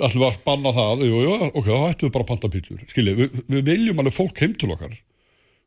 allir 0.07 0.23
var 0.23 0.33
að 0.37 0.45
banna 0.47 0.73
það 0.73 1.03
jú, 1.07 1.21
jú, 1.27 1.33
ok, 1.51 1.67
þá 1.67 1.91
ættum 1.91 2.09
við 2.09 2.15
bara 2.15 2.25
að 2.25 2.31
panta 2.31 2.51
pítsur 2.53 2.85
skiljið, 2.91 3.17
við, 3.19 3.41
við 3.53 3.65
viljum 3.69 4.03
alveg 4.03 4.15
fólk 4.15 4.43
heim 4.43 4.55
til 4.55 4.71
okkar 4.75 4.95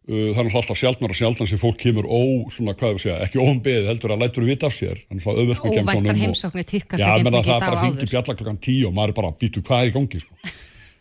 það 0.06 0.22
er 0.22 0.36
náttúrulega 0.36 0.60
alltaf 0.62 0.78
sjaldnar 0.78 1.14
og 1.14 1.18
sjaldan 1.18 1.48
sem 1.50 1.60
fólk 1.60 1.80
kemur 1.82 2.06
ó, 2.06 2.22
svona, 2.54 2.76
hvað 2.78 2.92
er 2.92 2.98
að 3.00 3.02
segja, 3.02 3.16
ekki 3.26 3.40
óumbeðið 3.42 3.88
heldur 3.90 4.14
að 4.14 4.22
lætur 4.22 4.46
við 4.46 4.52
vita 4.54 4.70
af 4.70 4.76
sér. 4.76 5.02
Að 5.10 5.40
óvæntar 5.42 6.20
heimsóknir 6.20 6.68
tíðkast 6.70 7.02
já, 7.02 7.08
ekki 7.10 7.26
mikið 7.26 7.40
í 7.40 7.48
það 7.48 7.56
er 7.56 7.66
bara 7.66 7.74
og 7.74 7.82
hringi 7.82 8.04
áður. 8.04 8.12
bjalla 8.12 8.36
klokkan 8.38 8.60
tíu 8.62 8.86
og 8.86 8.94
maður 8.94 9.14
er 9.14 9.18
bara 9.18 9.32
býtu 9.42 9.64
hvað 9.66 9.82
er 9.82 9.90
í 9.90 9.96
gangi 9.96 10.22
sko. 10.22 10.38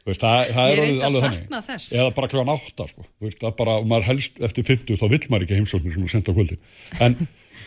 Veist, 0.04 0.20
það, 0.20 0.50
það 0.52 0.70
er 0.70 0.80
er 0.80 0.82
alveg, 0.84 1.04
að 1.04 1.68
þannig. 1.68 1.84
eða 1.98 2.08
bara 2.16 2.30
klokkan 2.32 2.52
átta 2.54 2.86
sko. 2.90 3.06
Veist, 3.24 3.38
það 3.40 3.50
er 3.50 3.54
bara, 3.60 3.76
og 3.80 3.86
maður 3.92 4.08
helst 4.08 4.40
eftir 4.44 4.66
50 4.68 5.00
þá 5.00 5.06
vill 5.12 5.22
maður 5.32 5.46
ekki 5.46 5.60
heimsóknir 5.60 5.94
sem 5.94 6.04
er 6.04 6.12
senda 6.12 6.32
á 6.32 6.36
kvöldi. 6.36 6.58
En 7.04 7.16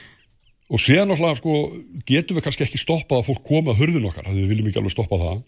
og 0.74 0.83
síðan 0.83 1.09
náttúrulega 1.09 1.40
sko, 1.40 1.56
getum 2.09 2.38
við 2.38 2.45
kannski 2.45 2.66
ekki 2.66 2.81
stoppað 2.81 3.23
að 3.23 3.30
fólk 3.31 3.42
koma 3.45 3.73
að 3.73 3.81
hurðin 3.81 4.06
okkar, 4.09 4.30
það 4.30 4.38
við 4.42 4.54
viljum 4.54 4.69
ekki 4.69 4.81
alveg 4.83 4.94
stoppa 4.94 5.21
það. 5.21 5.42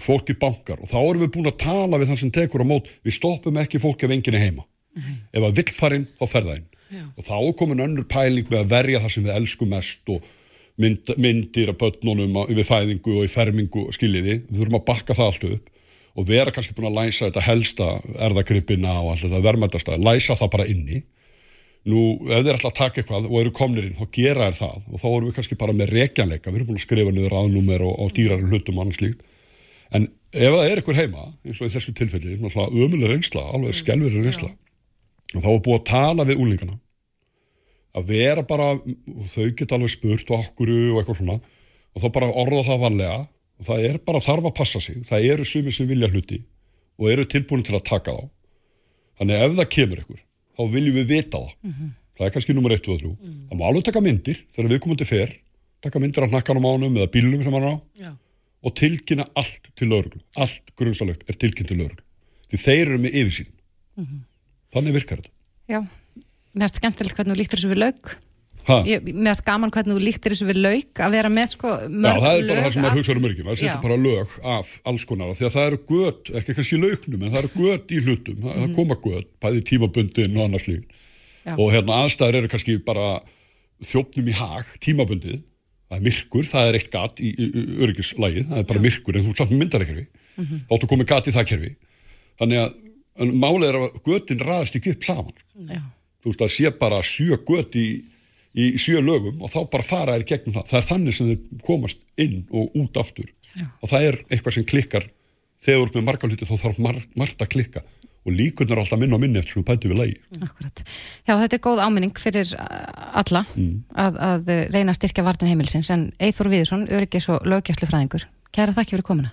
Fólk 0.00 0.32
í 0.32 0.38
bankar 0.40 0.80
og 0.80 0.88
þá 0.88 0.98
erum 1.02 1.24
við 1.26 1.32
búin 1.36 1.50
að 1.50 1.60
tala 1.60 2.00
við 2.00 2.12
þann 2.12 2.20
sem 2.22 2.32
tekur 2.32 2.64
á 2.64 2.70
mót. 2.72 2.88
Við 3.04 3.18
stoppum 3.18 3.60
ekki 3.60 3.80
fólk 3.82 4.04
ef 4.06 4.14
enginn 4.14 4.38
er 4.38 4.46
heima 4.46 4.64
ef 5.32 5.44
að 5.44 5.56
vill 5.60 5.72
farinn, 5.76 6.08
þá 6.18 6.26
fer 6.26 6.48
það 6.48 6.60
inn. 6.60 6.68
Já. 6.88 7.02
og 7.04 7.24
þá 7.26 7.34
er 7.36 7.56
komin 7.60 7.84
önnur 7.84 8.04
pæling 8.08 8.46
með 8.48 8.62
að 8.62 8.70
verja 8.70 9.00
það 9.02 9.10
sem 9.12 9.24
við 9.26 9.34
elskum 9.34 9.68
mest 9.74 10.08
og 10.08 10.28
mynd, 10.80 11.10
myndir 11.20 11.68
af 11.68 11.76
börnunum 11.82 12.38
við 12.48 12.64
fæðingu 12.64 13.18
og 13.18 13.26
í 13.26 13.28
fermingu 13.28 13.82
skiljiði, 13.92 14.38
við 14.48 14.62
þurfum 14.62 14.78
að 14.78 14.86
bakka 14.88 15.16
það 15.18 15.28
allt 15.32 15.44
upp 15.50 15.74
og 16.18 16.26
vera 16.30 16.54
kannski 16.54 16.72
búin 16.74 16.88
að 16.88 16.96
læsa 17.02 17.26
þetta 17.26 17.44
helsta 17.44 17.90
erðagrippina 18.24 18.94
og 19.02 19.12
allt 19.12 19.26
þetta 19.26 19.42
verðmættasta 19.44 19.98
læsa 20.00 20.36
það 20.40 20.52
bara 20.56 20.66
inni. 20.72 21.02
Nú, 21.88 22.00
ef 22.24 22.40
þeir 22.40 22.56
ætla 22.56 22.72
að 22.72 22.78
taka 22.80 23.02
eitthvað 23.02 23.28
og 23.28 23.36
eru 23.38 23.52
komnir 23.54 23.86
inn, 23.86 23.94
þá 24.00 24.08
gera 24.16 24.48
þær 24.48 24.56
það. 24.58 24.80
Og 24.88 25.02
þá 25.02 25.06
erum 25.10 25.28
við 25.28 25.36
kannski 25.36 25.58
bara 25.60 25.76
með 25.76 25.92
rekjanleika, 25.92 26.50
við 26.50 26.58
erum 26.58 26.70
búin 26.72 26.80
að 26.80 26.86
skrifa 26.88 27.12
niður 27.14 27.36
aðnúmer 27.38 27.84
og, 27.86 27.94
og 28.02 28.16
dýrari 28.16 28.48
hlutum 28.48 28.80
og 28.80 28.86
annars 28.86 29.02
líkt 29.04 29.28
en 29.94 30.08
ef 30.32 30.52
það 30.52 30.64
er 30.66 30.80
eitthvað 30.80 31.00
heima 31.00 31.26
eins 31.46 31.60
og 31.60 31.68
í 31.68 31.72
þessu 31.72 31.94
tilfelli, 31.96 32.36
náttúrulega 32.36 32.84
ömuleg 32.84 33.12
reynsla 33.14 33.44
alveg 33.56 33.78
skelverið 33.78 34.26
reynsla 34.26 34.50
og 35.34 35.42
þá 35.44 35.48
er 35.52 35.64
búið 35.64 35.78
að 35.78 35.88
tala 35.90 36.24
við 36.28 36.42
úlingana 36.42 36.78
að 37.98 38.10
vera 38.12 38.44
bara 38.46 38.68
þau 39.28 39.48
geta 39.56 39.76
alveg 39.76 39.92
spurt 39.92 40.30
og 40.30 40.44
okkur 40.44 40.70
og 40.70 41.00
eitthvað 41.00 41.18
svona. 41.20 41.38
Og 41.96 42.02
þá 42.02 42.08
bara 42.14 42.30
orða 42.42 42.62
það 42.68 42.82
vanlega. 42.84 43.18
Og 43.58 43.66
það 43.66 43.84
er 43.88 43.96
bara 44.06 44.22
þarf 44.22 44.48
að 44.50 44.54
passa 44.54 44.80
sig. 44.80 45.00
Það 45.08 45.24
eru 45.32 45.46
sumir 45.48 45.74
sem 45.74 45.88
vilja 45.88 46.10
hluti 46.12 46.42
og 46.98 47.08
eru 47.10 47.24
tilbúin 47.26 47.64
til 47.66 47.74
að 47.74 47.86
taka 47.88 48.14
þá. 48.14 48.28
Þannig 49.18 49.42
ef 49.44 49.56
það 49.58 49.68
kemur 49.74 50.02
ykkur 50.04 50.20
þá 50.58 50.62
viljum 50.74 50.98
við 51.00 51.10
vita 51.10 51.40
það. 51.42 51.50
Það 52.18 52.26
er 52.26 52.32
kannski 52.34 52.54
nummer 52.54 52.74
1, 52.74 52.82
2 52.86 52.94
og 52.94 53.02
3 53.02 53.10
það 53.48 53.58
má 53.58 53.64
alveg 53.68 53.84
taka 53.88 54.00
myndir 54.02 54.38
þegar 54.54 54.70
viðkomandi 54.72 55.06
fer 55.06 55.34
taka 55.82 56.00
myndir 56.02 56.24
af 56.26 56.32
nakkanum 56.34 56.66
ánum 56.66 56.96
eða 56.98 57.10
bílum 57.14 57.42
sem 57.42 57.54
hann 57.54 57.68
á. 57.70 57.74
Já. 57.98 58.12
og 58.62 58.74
tilkynna 58.74 59.26
allt 59.38 59.68
til 59.78 59.86
lögreglu. 59.88 60.20
Allt 60.36 60.72
grunnsalegt 60.76 61.22
er 61.30 61.36
tilkynnt 61.38 61.68
til 61.70 61.78
lögreglu. 61.78 62.02
Því 62.50 62.58
þeir 62.64 62.80
eru 62.88 62.98
með 62.98 63.18
yfirsýn 63.20 63.50
þannig 64.74 64.98
virkar 64.98 65.22
þetta 65.22 65.34
Já, 65.68 65.80
mér 66.54 66.66
finnst 66.66 66.80
skemmtilegt 66.80 67.18
hvernig 67.18 67.34
þú 67.34 67.40
líktur 67.42 67.60
þessu 67.60 67.74
við 67.74 67.82
lauk 67.84 68.16
Ha? 68.68 68.82
Ég, 68.84 69.04
mér 69.06 69.32
finnst 69.32 69.46
gaman 69.46 69.70
hvernig 69.72 69.96
þú 69.96 70.02
líktir 70.02 70.34
þessu 70.34 70.46
við 70.50 70.58
lauk 70.60 71.00
að 71.00 71.14
vera 71.16 71.30
með 71.32 71.52
sko 71.54 71.70
Já, 71.72 71.86
mörg 71.88 72.18
það 72.20 72.34
er 72.34 72.48
bara 72.48 72.64
það 72.64 72.72
sem 72.74 72.82
maður 72.84 72.90
af- 72.90 72.98
hugsa 72.98 73.14
um 73.14 73.28
örgjum, 73.28 73.46
það 73.46 73.54
Já. 73.54 73.60
setur 73.62 73.84
bara 73.86 73.98
lög 74.02 74.34
af 74.54 74.72
alls 74.90 75.04
konar, 75.08 75.30
því 75.38 75.46
að 75.46 75.54
það 75.54 75.68
eru 75.68 75.78
göt, 75.88 76.30
ekki 76.40 76.56
kannski 76.58 76.80
lauknum, 76.82 77.22
en 77.22 77.32
það 77.32 77.40
eru 77.40 77.52
göt 77.62 77.94
í 77.94 78.00
hlutum, 78.04 78.42
það, 78.42 78.58
það 78.58 78.74
koma 78.76 78.98
göt, 79.06 79.30
bæði 79.40 79.62
tímabundin 79.70 80.36
og 80.36 80.44
annars 80.44 80.66
líf. 80.68 80.82
Já. 81.48 81.54
Og 81.56 81.72
hérna 81.72 82.00
aðstæður 82.02 82.40
eru 82.42 82.50
kannski 82.52 82.76
bara 82.84 83.06
þjófnum 83.88 84.28
í 84.28 84.36
hag, 84.36 84.74
tímabundið, 84.84 85.40
það 85.88 85.96
er 85.96 86.04
myrkur, 86.04 86.50
það 86.52 86.68
er 86.68 86.78
eitt 86.82 86.92
gat 86.92 87.22
í, 87.24 87.32
örgislægið, 87.88 88.50
það 88.50 88.60
er 88.60 88.68
bara 88.68 88.84
myrkur, 88.84 89.16
en 89.16 89.24
þú 89.24 89.36
samt 89.38 89.54
með 89.54 89.64
myndarakerfi, 89.64 90.04
mm 90.36 90.44
-hmm. 90.44 90.60
áttu 90.68 90.90
komið 90.92 91.08
gat 91.08 91.30
í 91.32 91.32
það 91.32 91.48
kerfi. 91.54 91.72
Þannig 92.36 92.58
að 92.66 92.76
en 93.18 93.34
málið 93.40 93.68
er 93.68 93.80
að 93.80 93.98
götin 94.06 94.44
raðast 94.44 94.78
ekki 94.78 94.94
upp 94.94 95.06
saman. 95.06 95.42
Já. 95.68 95.82
Þú 96.18 96.30
veist, 96.30 96.40
það 96.42 96.54
sé 96.56 96.72
bara 96.80 97.02
sjö 97.06 97.38
göt 97.48 97.76
í, 97.78 97.86
í 98.58 98.70
sjö 98.80 99.02
lögum 99.04 99.42
og 99.42 99.52
þá 99.52 99.60
bara 99.72 99.86
fara 99.86 100.16
þær 100.18 100.26
gegnum 100.32 100.56
það. 100.58 100.66
Það 100.72 100.80
er 100.80 100.88
þannig 100.88 101.18
sem 101.18 101.30
þeir 101.30 101.62
komast 101.68 102.02
inn 102.18 102.40
og 102.50 102.74
út 102.78 103.00
aftur. 103.00 103.30
Já. 103.54 103.68
Og 103.82 103.92
það 103.92 104.08
er 104.10 104.20
eitthvað 104.28 104.58
sem 104.58 104.68
klikkar 104.68 105.08
þegar 105.64 105.80
þú 105.80 105.86
ert 105.88 105.98
með 105.98 106.06
marga 106.08 106.30
hluti 106.30 106.48
þá 106.48 106.56
þarf 106.60 106.82
mar 106.82 107.00
margt 107.18 107.42
að 107.42 107.52
klikka 107.54 107.84
og 108.28 108.34
líkurnar 108.34 108.76
er 108.76 108.82
alltaf 108.82 109.00
minna 109.00 109.16
og 109.16 109.22
minni 109.22 109.40
eftir 109.40 109.56
sem 109.56 109.64
bætu 109.66 109.90
við 109.90 110.00
lægi. 110.02 110.16
Akkurat. 110.44 110.82
Já, 111.24 111.32
þetta 111.32 111.56
er 111.56 111.62
góð 111.64 111.82
áminning 111.84 112.20
fyrir 112.20 112.50
alla 112.58 113.44
að, 113.46 114.18
að 114.28 114.52
uh, 114.52 114.62
reyna 114.74 114.92
að 114.92 115.00
styrkja 115.00 115.24
vartin 115.26 115.50
heimilisins 115.50 115.90
en 115.94 116.08
Eithor 116.20 116.50
Viðsson, 116.52 116.88
öryggis 116.92 117.30
og 117.32 117.46
löggæslufræðingur. 117.48 118.28
Kæra 118.54 118.74
þakki 118.76 118.96
fyrir 118.96 119.06
komuna. 119.06 119.32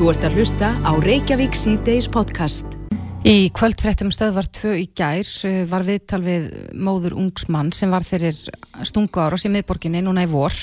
Þú 0.00 0.06
ert 0.08 0.22
að 0.24 0.36
hlusta 0.38 0.68
á 0.80 0.96
Reykjavík 0.96 1.56
síðdeis 1.60 2.06
podcast. 2.08 2.70
Í 3.28 3.50
kvöldfréttum 3.52 4.08
stöðvar 4.08 4.46
2 4.48 4.70
í 4.80 4.86
gær 4.96 5.28
uh, 5.44 5.58
var 5.68 5.84
viðtal 5.84 6.22
við 6.24 6.46
móður 6.72 7.18
ungs 7.20 7.44
mann 7.52 7.68
sem 7.76 7.92
var 7.92 8.06
fyrir 8.08 8.38
stungu 8.80 9.20
ára 9.20 9.36
í 9.36 9.50
miðborginni 9.52 10.00
núna 10.00 10.24
í 10.24 10.30
vor 10.32 10.56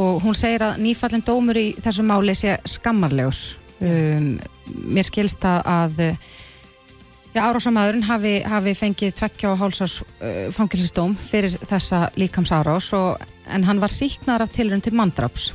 og 0.00 0.24
hún 0.24 0.32
segir 0.32 0.64
að 0.64 0.80
nýfallin 0.86 1.26
dómur 1.26 1.60
í 1.60 1.66
þessu 1.84 2.06
máli 2.08 2.32
sé 2.32 2.54
skammarlegur. 2.64 3.42
Um, 3.84 4.40
mér 4.88 5.04
skilst 5.04 5.44
það 5.44 5.68
að 5.74 6.02
uh, 6.06 6.32
árásamæðurinn 7.40 8.04
hafi, 8.04 8.32
hafi 8.44 8.74
fengið 8.76 9.14
tvekkja 9.16 9.52
og 9.54 9.60
hálsás 9.62 10.00
uh, 10.02 10.50
fangilsistóm 10.52 11.14
fyrir 11.16 11.54
þessa 11.68 12.10
líkamsárás 12.20 12.90
og, 12.92 13.22
en 13.48 13.64
hann 13.64 13.80
var 13.80 13.88
síknar 13.90 14.42
af 14.44 14.52
tilrönd 14.52 14.82
til 14.84 14.92
mandraps 14.94 15.52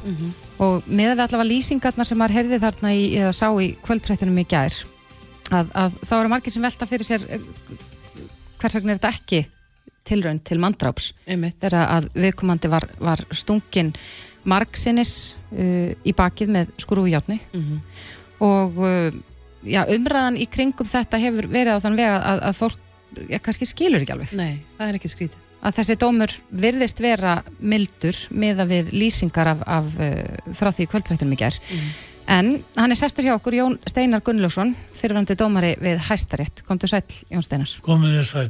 og 0.60 0.84
með 0.88 1.13
við 1.13 1.22
allavega 1.24 1.50
lýsingarnar 1.51 2.05
sem 2.05 2.17
maður 2.17 2.34
heyrði 2.36 2.60
þarna 2.60 2.93
í, 2.93 3.03
eða 3.15 3.31
sá 3.31 3.48
í 3.62 3.75
kvöldfréttunum 3.86 4.38
í 4.41 4.46
gær 4.50 4.74
að, 5.51 5.69
að 5.74 5.91
þá 6.03 6.13
eru 6.19 6.29
margir 6.34 6.51
sem 6.51 6.62
velta 6.65 6.86
fyrir 6.89 7.05
sér 7.05 7.27
hvers 8.60 8.75
vegna 8.75 8.91
er 8.91 9.00
þetta 9.00 9.13
ekki 9.13 9.43
tilrönd 10.07 10.43
til 10.48 10.57
mandraps 10.60 11.13
þegar 11.62 11.88
að 11.98 12.10
viðkomandi 12.15 12.69
var, 12.72 12.88
var 13.00 13.22
stungin 13.31 13.93
margsinnis 14.48 15.38
uh, 15.53 15.91
í 16.03 16.13
bakið 16.15 16.50
með 16.57 16.75
skrújátni 16.79 17.39
Mhm. 17.53 17.81
og 18.39 18.77
uh, 18.77 19.12
já, 19.69 19.81
umræðan 19.95 20.39
í 20.39 20.47
kringum 20.51 20.89
þetta 20.89 21.19
hefur 21.21 21.50
verið 21.51 21.79
á 21.79 21.83
þann 21.83 22.00
veg 22.00 22.13
að, 22.13 22.41
að 22.50 22.57
fólk 22.62 23.24
já, 23.27 23.39
kannski 23.43 23.69
skilur 23.69 24.03
ekki 24.03 24.15
alveg. 24.15 24.33
Nei, 24.38 24.63
það 24.79 24.89
er 24.89 25.00
ekki 25.00 25.13
skrítið. 25.13 25.43
að 25.67 25.79
þessi 25.79 25.95
dómur 26.00 26.33
virðist 26.65 27.00
vera 27.01 27.39
mildur 27.59 28.19
miða 28.29 28.67
við 28.69 28.93
lýsingar 28.93 29.55
af, 29.55 29.65
af 29.65 29.97
uh, 29.97 30.53
frá 30.55 30.71
því 30.71 30.91
kvöldrættunum 30.91 31.33
í 31.33 31.39
ger 31.41 31.57
en 32.27 32.51
hann 32.75 32.93
er 32.93 33.00
sestur 33.00 33.25
hjá 33.25 33.33
okkur 33.38 33.55
Jón 33.55 33.77
Steinar 33.88 34.21
Gunnlaugsson 34.25 34.74
fyrirvændi 34.97 35.38
dómari 35.39 35.74
við 35.81 36.01
Hæstarétt. 36.09 36.63
Komdu 36.67 36.89
sæll 36.91 37.07
Jón 37.31 37.45
Steinar. 37.45 37.71
Komið 37.86 38.17
þér 38.19 38.27
sæl. 38.27 38.50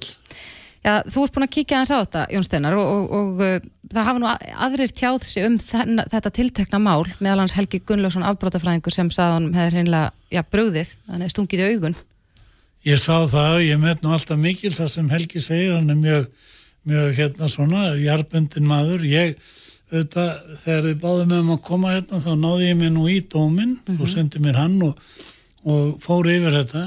Já, 0.87 1.01
þú 1.03 1.23
ert 1.25 1.33
búin 1.35 1.43
að 1.43 1.51
kíkja 1.51 1.77
aðeins 1.81 1.89
á 1.91 1.99
þetta, 1.99 2.19
Jón 2.31 2.45
Steinar, 2.47 2.75
og, 2.79 2.87
og, 2.87 3.07
og 3.17 3.41
uh, 3.43 3.55
það 3.91 4.05
hafa 4.07 4.19
nú 4.23 4.27
aðrir 4.31 4.91
tjáð 4.95 5.25
sig 5.27 5.43
um 5.43 5.57
þenn, 5.59 5.99
þetta 6.13 6.31
tiltekna 6.37 6.79
mál, 6.79 7.01
meðal 7.19 7.41
hans 7.41 7.55
Helgi 7.57 7.81
Gunnlaugsson 7.83 8.23
afbrótafræðingur 8.23 8.95
sem 8.95 9.09
sagði 9.11 9.33
hann 9.33 9.49
hefði 9.57 9.73
hreinlega, 9.73 10.13
já, 10.31 10.41
brugðið, 10.47 10.93
hann 11.09 11.25
hefði 11.25 11.33
stungið 11.33 11.63
í 11.63 11.65
augun. 11.73 11.97
Ég 12.87 13.01
sá 13.03 13.17
það 13.27 13.57
ég 13.65 13.81
met 13.81 14.05
nú 14.05 14.13
alltaf 14.15 14.39
mikil 14.39 14.71
það 14.77 14.91
sem 14.93 15.09
Helgi 15.11 15.41
segir, 15.43 15.73
hann 15.75 15.91
er 15.91 15.99
mjög, 15.99 16.29
mjög 16.87 17.11
hérna 17.17 17.49
svona, 17.51 17.81
jarbundin 17.99 18.69
maður. 18.69 19.03
Ég, 19.11 19.35
auðvitað, 19.91 20.53
þegar 20.61 20.87
þið 20.87 21.01
báðu 21.01 21.25
með 21.25 21.41
um 21.41 21.51
að 21.57 21.59
koma 21.67 21.91
hérna, 21.97 22.21
þá 22.23 22.31
náði 22.45 22.69
ég 22.69 22.79
mig 22.79 22.95
nú 22.95 23.09
í 23.11 23.17
dóminn, 23.27 23.75
þú 23.89 24.07
sendi 24.13 24.39
mér 24.45 24.61
hann 24.61 24.79
og, 24.87 25.03
og 25.67 25.99
fór 26.05 26.31
yfir 26.31 26.55
þetta. 26.61 26.85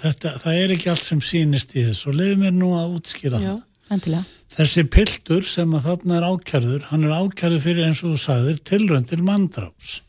Þetta, 0.00 0.36
það 0.40 0.58
er 0.62 0.74
ekki 0.74 0.90
allt 0.92 1.04
sem 1.04 1.20
sýnist 1.24 1.74
í 1.76 1.84
þess 1.84 2.06
og 2.08 2.16
leiði 2.16 2.36
mér 2.40 2.54
nú 2.56 2.70
að 2.78 2.94
útskýra 2.98 3.40
það. 3.40 3.58
Endilega. 3.90 4.22
Þessi 4.50 4.84
piltur 4.90 5.46
sem 5.46 5.74
að 5.76 5.86
þarna 5.88 6.16
er 6.16 6.26
ákjærður, 6.26 6.86
hann 6.90 7.04
er 7.06 7.12
ákjærður 7.14 7.62
fyrir 7.64 7.86
eins 7.86 8.00
og 8.02 8.14
þú 8.14 8.22
sagðir 8.22 8.62
tilrönd 8.70 9.10
til 9.10 9.20
mandráps. 9.26 10.00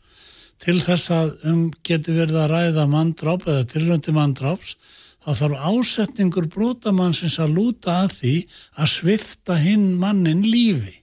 Til 0.62 0.78
þess 0.82 1.12
að 1.14 1.30
um 1.50 1.60
geti 1.86 2.14
verið 2.14 2.40
að 2.42 2.50
ræða 2.54 2.88
mandráp 2.90 3.46
eða 3.50 3.68
tilrönd 3.70 4.06
til 4.06 4.16
mandráps, 4.16 4.74
þá 5.22 5.30
þarf 5.38 5.68
ásetningur 5.70 6.48
brotamannsins 6.50 7.38
að 7.42 7.54
lúta 7.58 8.00
að 8.02 8.16
því 8.16 8.34
að 8.74 8.92
svifta 8.96 9.58
hinn 9.62 9.92
mannin 10.02 10.42
lífi. 10.46 10.98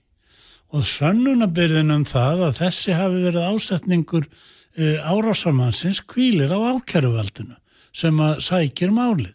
Og 0.76 0.84
sönnunabyrðin 0.86 1.94
um 1.94 2.04
það 2.08 2.44
að 2.48 2.60
þessi 2.60 2.96
hafi 2.96 3.24
verið 3.24 3.48
ásetningur 3.54 4.28
uh, 4.28 4.98
árásamannsins 5.04 6.04
kvílir 6.08 6.52
á 6.52 6.58
ákjæruvaldinu 6.76 7.56
sem 7.92 8.20
að 8.22 8.40
sækir 8.46 8.92
málið. 8.94 9.34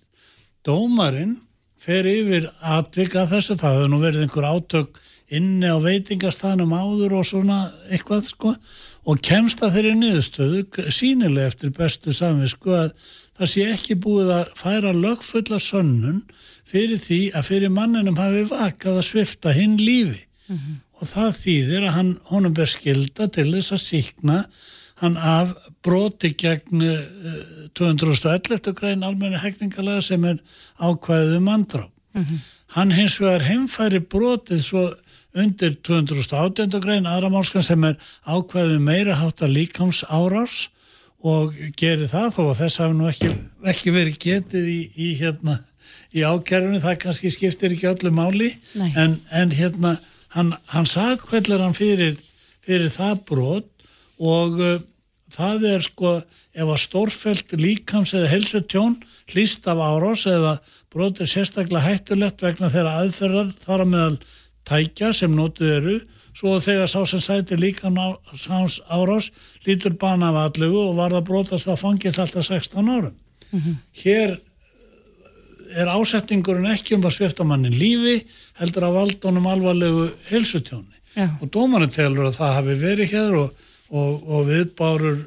Dómarinn 0.65 1.37
fer 1.77 2.07
yfir 2.09 2.49
atvika 2.61 3.27
þessu, 3.29 3.57
það 3.59 3.77
hefur 3.77 3.91
nú 3.93 4.01
verið 4.01 4.25
einhver 4.25 4.47
átök 4.49 5.01
inni 5.35 5.69
á 5.69 5.77
veitingastanum 5.81 6.73
áður 6.73 7.19
og 7.19 7.27
svona 7.27 7.59
eitthvað 7.89 8.27
sko 8.29 8.53
og 9.05 9.21
kemst 9.25 9.61
að 9.65 9.77
þeirri 9.77 9.93
niðurstöðu 9.99 10.89
sínilega 10.93 11.51
eftir 11.51 11.73
bestu 11.73 12.13
samvisku 12.13 12.73
að 12.77 12.91
það 13.37 13.51
sé 13.51 13.65
ekki 13.73 13.97
búið 14.01 14.31
að 14.37 14.53
færa 14.59 14.93
lögfulla 14.95 15.59
sönnun 15.61 16.21
fyrir 16.65 17.01
því 17.01 17.19
að 17.37 17.49
fyrir 17.49 17.73
manninum 17.73 18.19
hafi 18.21 18.45
vakað 18.49 19.01
að 19.01 19.07
svifta 19.09 19.53
hinn 19.53 19.77
lífi 19.81 20.23
og 21.01 21.07
það 21.09 21.31
þýðir 21.41 21.87
að 21.87 21.95
hann, 21.97 22.11
honum 22.29 22.53
ber 22.53 22.69
skilda 22.69 23.27
til 23.27 23.49
þess 23.51 23.73
að 23.73 23.81
síkna 23.81 24.37
hann 25.01 25.17
af 25.17 25.53
broti 25.83 26.31
gegn 26.39 26.81
uh, 26.81 26.99
211. 27.75 28.73
grein 28.75 29.03
almenni 29.03 29.39
hekningalega 29.41 30.01
sem 30.01 30.23
er 30.25 30.39
ákvæðið 30.79 31.37
um 31.39 31.51
andrá. 31.51 31.89
Hann 32.75 32.91
hins 32.95 33.19
vegar 33.19 33.43
heimfæri 33.43 33.99
brotið 33.99 34.61
svo 34.63 34.85
undir 35.35 35.75
218. 35.83 36.79
grein 36.83 37.07
aðramálskan 37.11 37.63
sem 37.63 37.83
er 37.83 37.99
ákvæðið 38.23 38.77
um 38.79 38.87
meira 38.87 39.17
hátta 39.19 39.47
líkams 39.51 40.03
árás 40.07 40.69
og 41.25 41.55
gerir 41.79 42.07
það 42.07 42.33
þó 42.35 42.41
að 42.45 42.59
þess 42.61 42.81
hafi 42.83 42.97
nú 42.97 43.07
ekki, 43.09 43.31
ekki 43.65 43.93
verið 43.95 44.17
getið 44.21 44.67
í, 44.69 44.79
í, 44.95 45.07
hérna, 45.19 45.59
í 46.13 46.23
ákjærunni, 46.23 46.81
það 46.83 46.99
kannski 47.03 47.31
skiptir 47.33 47.75
ekki 47.75 47.89
öllu 47.91 48.11
máli 48.15 48.51
en, 48.95 49.17
en 49.31 49.55
hérna 49.55 49.97
hann, 50.35 50.53
hann 50.71 50.87
sagkvellar 50.89 51.63
hann 51.65 51.77
fyrir, 51.77 52.19
fyrir 52.65 52.93
það 52.93 53.23
brot 53.31 53.71
og 54.19 54.59
uh, 54.61 54.79
það 55.35 55.67
er 55.73 55.85
sko 55.85 56.15
ef 56.55 56.71
að 56.71 56.81
stórfelt 56.85 57.53
líkams 57.59 58.15
eða 58.15 58.31
helsutjón 58.31 58.97
hlýst 59.33 59.67
af 59.67 59.81
árás 59.81 60.25
eða 60.29 60.57
brot 60.93 61.19
er 61.19 61.29
sérstaklega 61.29 61.83
hættulegt 61.83 62.43
vegna 62.45 62.71
þeirra 62.71 62.97
aðferðar 63.01 63.53
þar 63.63 63.83
að 63.83 63.91
meðal 63.91 64.17
tækja 64.65 65.11
sem 65.13 65.35
notuð 65.35 65.73
eru 65.75 65.95
svo 66.35 66.57
þegar 66.59 66.89
sá 66.91 66.99
sem 67.07 67.21
sæti 67.23 67.57
líkan 67.59 67.97
sáns 68.35 68.81
árás 68.91 69.29
lítur 69.67 69.95
bana 69.99 70.31
af 70.31 70.41
allugu 70.49 70.81
og 70.89 70.97
var 70.99 71.15
það 71.15 71.27
brotast 71.29 71.71
að 71.71 71.81
fangils 71.83 72.19
alltaf 72.19 72.47
16 72.47 72.91
árum. 72.91 73.15
Hér 74.01 74.35
er 75.75 75.91
ásettingurinn 75.91 76.71
ekki 76.71 76.95
um 76.95 77.07
að 77.07 77.17
svifta 77.17 77.45
mannin 77.47 77.75
lífi 77.75 78.19
heldur 78.59 78.87
að 78.87 78.97
valda 78.99 79.29
honum 79.29 79.47
alvarlegu 79.51 80.09
helsutjóni 80.29 80.95
Já. 81.15 81.29
og 81.41 81.47
dómarinn 81.51 81.93
telur 81.93 82.27
að 82.27 82.37
það 82.39 82.53
hafi 82.59 82.75
verið 82.83 83.11
hér 83.15 83.37
og, 83.39 83.65
og, 83.89 84.23
og 84.25 84.47
viðbárur 84.49 85.23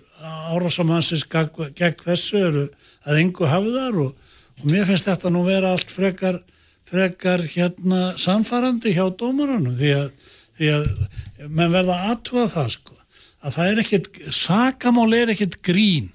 árásamannsins 0.53 1.27
gegn, 1.31 2.03
þessu 2.03 2.43
eru 2.43 2.65
að 3.07 3.23
yngu 3.23 3.49
hafðar 3.49 3.99
og, 4.03 4.15
og 4.59 4.67
mér 4.67 4.89
finnst 4.89 5.09
þetta 5.09 5.33
nú 5.33 5.45
vera 5.47 5.73
allt 5.75 5.93
frekar, 5.93 6.41
frekar 6.89 7.45
hérna 7.47 8.13
samfarandi 8.19 8.95
hjá 8.97 9.07
dómarunum 9.15 9.77
því 9.79 9.95
að, 10.01 10.13
því 10.59 10.71
að 10.75 10.87
menn 11.47 11.75
verða 11.75 12.01
aðtúa 12.11 12.49
það 12.53 12.73
sko 12.75 12.97
að 13.39 13.55
það 13.55 13.73
er 13.73 13.83
ekkit, 13.85 14.09
sakamál 14.35 15.11
er 15.15 15.35
ekkit 15.35 15.61
grín 15.63 16.09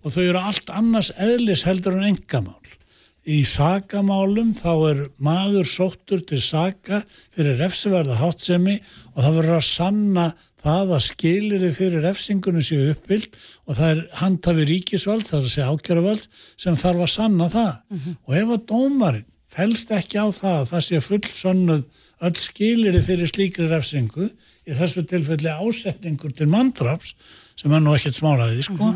og 0.00 0.14
þau 0.14 0.22
eru 0.22 0.40
allt 0.40 0.70
annars 0.72 1.10
eðlis 1.18 1.66
heldur 1.66 1.98
en 1.98 2.12
engamál 2.12 2.60
í 3.28 3.42
sakamálum 3.44 4.54
þá 4.56 4.70
er 4.90 5.00
maður 5.20 5.68
sóttur 5.68 6.22
til 6.26 6.40
saka 6.42 7.02
fyrir 7.34 7.58
refsiverða 7.60 8.16
háttsemi 8.20 8.78
og 9.12 9.20
það 9.20 9.36
verður 9.36 9.58
að 9.58 9.66
sanna 9.68 10.26
það 10.60 10.94
að 10.96 11.02
skilir 11.06 11.64
þið 11.64 11.74
fyrir 11.78 12.06
refsingunum 12.06 12.64
séu 12.64 12.90
uppvild 12.92 13.40
og 13.66 13.78
það 13.78 13.90
er 13.94 14.04
handhafi 14.20 14.68
ríkisvald, 14.68 15.26
það 15.26 15.38
er 15.38 15.48
að 15.48 15.54
segja 15.54 15.72
ákjöruvald 15.74 16.28
sem 16.60 16.76
þarf 16.76 17.04
að 17.06 17.12
sanna 17.14 17.48
það. 17.52 17.74
Og 18.28 18.38
ef 18.42 18.54
að 18.56 18.66
dómarinn 18.70 19.28
fælst 19.50 19.90
ekki 19.90 20.20
á 20.20 20.26
það 20.30 20.56
að 20.60 20.68
það 20.70 20.86
sé 20.86 21.00
full 21.02 21.24
sonnuð 21.34 21.84
öll 22.20 22.36
skiliri 22.36 23.02
fyrir 23.02 23.30
slíkri 23.30 23.68
refsingu 23.70 24.28
í 24.68 24.76
þessu 24.76 25.04
tilfelli 25.08 25.50
ásetningur 25.50 26.34
til 26.36 26.46
mandraps 26.52 27.14
sem 27.58 27.72
er 27.72 27.82
nú 27.82 27.94
ekkert 27.96 28.16
smáraði 28.16 28.62
sko, 28.64 28.94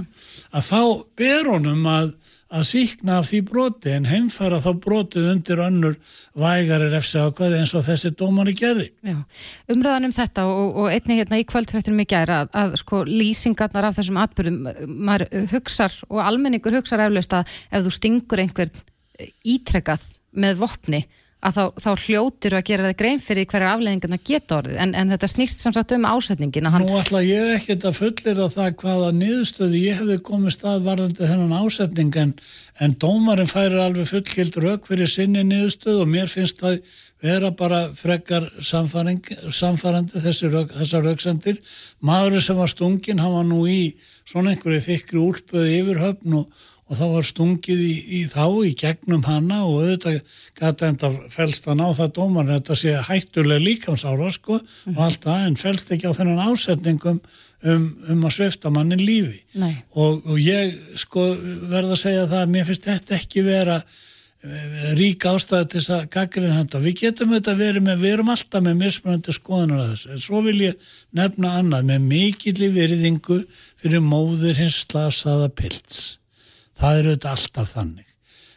að 0.55 0.69
þá 0.69 0.81
ber 1.19 1.51
honum 1.51 1.85
að, 1.91 2.15
að 2.55 2.67
síkna 2.69 3.19
af 3.21 3.29
því 3.31 3.41
broti 3.49 3.93
en 3.95 4.07
heimfæra 4.09 4.61
þá 4.63 4.71
brotið 4.85 5.29
undir 5.33 5.63
önnur 5.65 5.97
vægari 6.39 6.91
refsi 6.93 7.19
ákveði 7.23 7.61
eins 7.61 7.75
og 7.75 7.85
þessi 7.87 8.13
dómari 8.19 8.55
gerði. 8.59 8.89
Já, 9.03 9.19
umræðan 9.75 10.09
um 10.09 10.15
þetta 10.15 10.47
og, 10.51 10.79
og 10.85 10.89
einnig 10.93 11.21
hérna 11.23 11.41
í 11.43 11.47
kvöldfrættinum 11.51 12.05
í 12.05 12.09
gæra 12.11 12.45
að, 12.45 12.53
að 12.63 12.79
sko 12.83 13.03
lýsingarnar 13.09 13.89
af 13.91 13.99
þessum 13.99 14.21
atbyrðum, 14.23 14.71
maður 15.11 15.27
hugsar 15.55 15.99
og 16.11 16.23
almenningur 16.25 16.79
hugsar 16.79 17.05
eflaust 17.09 17.37
að 17.37 17.59
ef 17.71 17.87
þú 17.87 17.95
stingur 17.99 18.45
einhvern 18.45 18.83
ítrekkað 19.55 20.09
með 20.35 20.59
vopni 20.63 21.05
að 21.45 21.59
þá, 21.59 21.65
þá 21.85 21.91
hljótir 22.05 22.57
að 22.57 22.67
gera 22.71 22.87
það 22.89 22.97
grein 23.03 23.23
fyrir 23.23 23.49
hverja 23.51 23.73
afleðingarna 23.75 24.19
geta 24.31 24.59
orðið. 24.59 24.79
En, 24.85 24.95
en 24.99 25.15
þetta 25.15 25.31
snýst 25.31 25.65
samsagt 25.65 25.95
um 25.97 26.07
ásetningin 26.09 26.69
hann... 26.73 26.87
Nú 26.87 26.99
ætla 26.99 27.23
ég 27.25 27.55
ekkert 27.59 27.87
að 27.89 27.99
fullir 28.01 28.41
á 28.41 28.49
það 28.55 28.77
hvaða 28.83 29.11
niðurstöði 29.21 29.83
ég 29.85 30.01
hefði 30.01 30.19
komið 30.31 30.57
stað 30.57 30.87
varðandi 30.89 31.31
þennan 31.31 31.57
ásetning 31.61 32.21
en, 32.23 32.37
en 32.81 32.99
dómarinn 33.05 33.51
færir 33.51 33.81
alveg 33.85 34.11
fullkild 34.11 34.61
rauk 34.65 34.89
fyrir 34.89 35.11
sinni 35.11 35.45
niðurstöð 35.47 36.05
og 36.05 36.13
mér 36.15 36.33
finnst 36.33 36.63
það 36.65 36.81
vera 37.25 37.51
bara 37.57 37.87
frekar 37.97 38.47
samfærandi 38.61 40.21
þessar 40.21 41.07
rauksendir 41.07 41.61
maðurinn 42.05 42.45
sem 42.45 42.59
var 42.59 42.73
stungin, 42.73 43.23
hann 43.23 43.37
var 43.39 43.47
nú 43.49 43.65
í 43.71 43.95
svona 44.29 44.53
einhverju 44.53 44.83
þykri 44.85 45.23
úlpuði 45.23 45.79
yfirhöfn 45.81 46.41
og 46.41 46.65
og 46.85 46.99
þá 46.99 47.05
var 47.15 47.27
stungið 47.27 47.81
í, 47.81 47.95
í 48.19 48.21
þá 48.29 48.45
í 48.69 48.75
gegnum 48.77 49.25
hana 49.25 49.63
og 49.65 49.81
auðvitað 49.81 50.19
gæti 50.59 50.89
enda 50.91 51.11
fælst 51.33 51.69
að 51.69 51.79
ná 51.81 51.87
það 51.97 52.15
dómar 52.19 52.51
þetta 52.51 52.77
sé 52.77 52.95
hættulega 53.09 53.65
líkamsára 53.65 54.31
sko 54.35 54.59
og 54.61 55.03
allt 55.07 55.25
það 55.25 55.47
en 55.49 55.61
fælst 55.61 55.93
ekki 55.95 56.13
á 56.13 56.17
þennan 56.17 56.43
ásetningum 56.45 57.21
um, 57.65 57.87
um 58.13 58.27
að 58.29 58.35
svefta 58.37 58.73
mannin 58.73 59.01
lífi. 59.01 59.41
Og, 59.97 60.27
og 60.29 60.41
ég 60.41 60.75
sko 61.01 61.31
verða 61.71 61.95
að 61.97 62.03
segja 62.03 62.27
það 62.27 62.43
að 62.43 62.53
mér 62.57 62.67
finnst 62.69 62.89
þetta 62.91 63.17
ekki 63.17 63.45
vera 63.47 63.79
eh, 63.81 64.91
rík 64.99 65.25
ástæði 65.31 65.71
til 65.71 65.81
þess 65.81 65.95
að 65.97 66.11
gaggrinn 66.19 66.57
henda. 66.59 66.83
Við 66.85 66.99
getum 67.01 67.33
þetta 67.33 67.55
verið 67.63 67.87
með, 67.87 68.03
við 68.03 68.17
erum 68.19 68.35
alltaf 68.35 68.67
með 68.67 68.77
mismunandi 68.83 69.37
skoðunar 69.39 69.87
að 69.87 69.95
þessu, 69.95 70.11
en 70.13 70.27
svo 70.27 70.43
vil 70.45 70.59
ég 70.67 70.91
nefna 71.17 71.55
annað 71.63 71.89
með 71.95 72.05
mikill 72.13 72.59
í 72.61 72.71
veriðingu 72.77 73.41
fyrir 73.81 74.05
móður 74.05 74.61
hins 74.61 74.83
slasaða 74.85 75.49
pilts 75.57 76.19
það 76.81 76.99
er 76.99 77.09
auðvitað 77.09 77.31
alltaf 77.37 77.73
þannig 77.75 78.11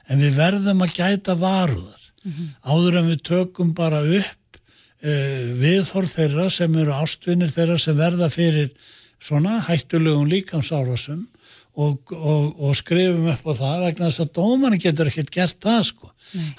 en 0.08 0.24
við 0.24 0.38
verðum 0.42 0.84
að 0.86 0.98
gæta 0.98 1.38
varuðar 1.40 2.04
mm 2.24 2.32
-hmm. 2.32 2.52
áður 2.64 3.00
en 3.02 3.10
við 3.12 3.24
tökum 3.32 3.74
bara 3.78 4.02
upp 4.02 4.60
uh, 5.04 5.44
viðhorð 5.64 6.14
þeirra 6.14 6.50
sem 6.50 6.76
eru 6.76 6.94
ástvinnir 6.94 7.54
þeirra 7.54 7.80
sem 7.80 7.98
verða 7.98 8.30
fyrir 8.30 8.72
svona 9.20 9.60
hættulegum 9.66 10.30
líkamsárasum 10.30 11.26
og, 11.78 12.12
og, 12.14 12.58
og 12.60 12.76
skrifum 12.78 13.30
upp 13.30 13.46
á 13.46 13.54
það 13.54 13.84
vegna 13.86 14.10
þess 14.10 14.24
að 14.24 14.34
dómarni 14.38 14.80
getur 14.82 15.10
ekkert 15.10 15.32
gert 15.34 15.60
það 15.62 15.84
sko. 15.92 16.12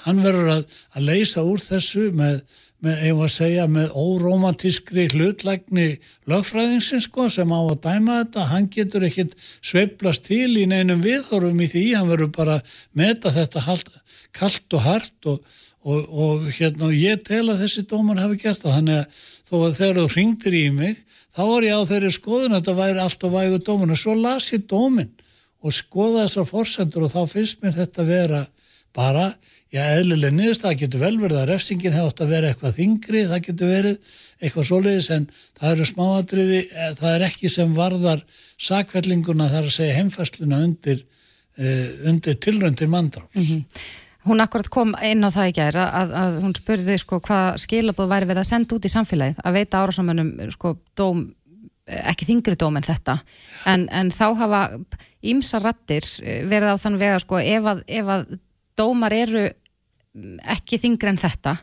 Hann 0.05 0.21
verður 0.23 0.51
að, 0.53 0.77
að 0.95 1.07
leysa 1.09 1.43
úr 1.43 1.59
þessu 1.59 2.09
með 2.15 2.41
með, 2.85 2.99
ef 3.09 3.21
að 3.25 3.31
segja, 3.33 3.65
með 3.71 3.95
óromantískri 3.99 5.07
hlutlægni 5.13 5.87
lögfræðinsins 6.29 7.09
sko, 7.09 7.27
sem 7.33 7.51
á 7.51 7.59
að 7.59 7.79
dæma 7.85 8.19
þetta, 8.21 8.45
hann 8.51 8.69
getur 8.73 9.05
ekkit 9.07 9.35
sveiplast 9.59 10.27
til 10.29 10.51
í 10.59 10.67
neinum 10.69 11.03
viðhorum 11.03 11.59
í 11.63 11.69
því, 11.71 11.85
hann 11.97 12.11
verður 12.11 12.31
bara 12.37 12.59
meta 12.97 13.33
þetta 13.35 13.65
halt, 13.67 13.91
kallt 14.35 14.77
og 14.77 14.85
hart 14.85 15.29
og, 15.31 15.41
og, 15.83 16.01
og 16.07 16.49
hérna 16.55 16.91
ég 16.95 17.23
tel 17.27 17.45
að 17.49 17.65
þessi 17.65 17.85
dómar 17.89 18.21
hafi 18.23 18.39
gert 18.43 18.63
það, 18.63 18.77
þannig 18.79 19.01
að 19.01 19.23
þó 19.49 19.55
að 19.59 19.79
þegar 19.79 20.01
þú 20.01 20.07
ringdir 20.15 20.59
í 20.59 20.65
mig, 20.75 21.01
þá 21.35 21.43
var 21.49 21.67
ég 21.67 21.81
á 21.81 21.89
þeirri 21.89 22.13
skoðun 22.15 22.53
að 22.53 22.61
þetta 22.61 22.77
væri 22.79 23.03
allt 23.03 23.25
og 23.27 23.35
vægu 23.35 23.59
dómar 23.65 23.95
og 23.95 24.01
svo 24.01 24.15
las 24.19 24.51
ég 24.53 24.67
dómin 24.69 25.11
og 25.59 25.75
skoða 25.75 26.23
þessar 26.25 26.47
fórsendur 26.47 27.05
og 27.05 27.11
þá 27.11 27.21
finnst 27.27 27.63
mér 27.63 27.75
þetta 27.75 28.05
vera 28.07 28.41
bara 28.95 29.33
Já, 29.69 29.83
eðlileg 29.99 30.33
niðurst, 30.33 30.63
það 30.63 30.79
getur 30.81 31.01
vel 31.03 31.15
verið 31.21 31.39
að 31.43 31.49
refsingin 31.51 31.93
hefði 31.93 32.09
átt 32.09 32.21
að 32.23 32.31
vera 32.33 32.47
eitthvað 32.49 32.71
þingri, 32.79 33.19
það 33.29 33.41
getur 33.45 33.69
verið 33.69 34.15
eitthvað 34.39 34.65
svoleiðis 34.65 35.09
en 35.13 35.27
það 35.59 35.73
eru 35.75 35.85
smáadriði, 35.85 36.61
eh, 36.73 36.87
það 36.97 37.11
er 37.11 37.25
ekki 37.27 37.51
sem 37.53 37.75
varðar 37.77 38.23
sakvellinguna 38.57 39.49
þar 39.51 39.67
að 39.67 39.75
segja 39.75 39.99
heimfæsluna 39.99 40.63
undir, 40.65 41.05
uh, 41.59 41.85
undir 42.09 42.39
tilröndir 42.41 42.89
mandráls. 42.89 43.29
Mm 43.35 43.45
-hmm. 43.45 43.85
Hún 44.25 44.41
akkurat 44.41 44.69
kom 44.69 44.95
inn 45.03 45.23
á 45.23 45.29
það 45.29 45.49
í 45.49 45.55
gæra 45.61 45.85
að, 46.01 46.17
að 46.23 46.41
hún 46.41 46.55
spurði 46.57 46.97
sko 46.97 47.21
hvað 47.21 47.61
skilabóð 47.61 48.09
væri 48.09 48.25
verið 48.25 48.41
að 48.41 48.49
senda 48.49 48.75
út 48.75 48.85
í 48.85 48.95
samfélagið, 48.95 49.37
að 49.45 49.53
veita 49.53 49.85
árásamönnum 49.85 50.51
sko 50.51 50.75
dóm, 50.97 51.35
ekki 51.85 52.25
þingri 52.25 52.57
dóm 52.57 52.77
en 52.77 52.89
þetta, 52.89 53.19
en, 53.65 53.87
en 53.91 54.09
þá 54.09 54.27
hafa 54.35 54.69
ímsa 55.21 55.59
rattir 55.61 56.03
verið 56.49 56.73
á 56.73 56.77
þann 56.81 56.97
vega 56.97 57.19
sko 57.19 57.37
ef 57.37 57.63
að, 57.63 57.83
ef 57.87 58.05
að 58.17 58.39
dómar 58.79 59.15
eru 59.15 59.47
ekki 60.55 60.79
þingri 60.81 61.13
en 61.13 61.21
þetta 61.21 61.57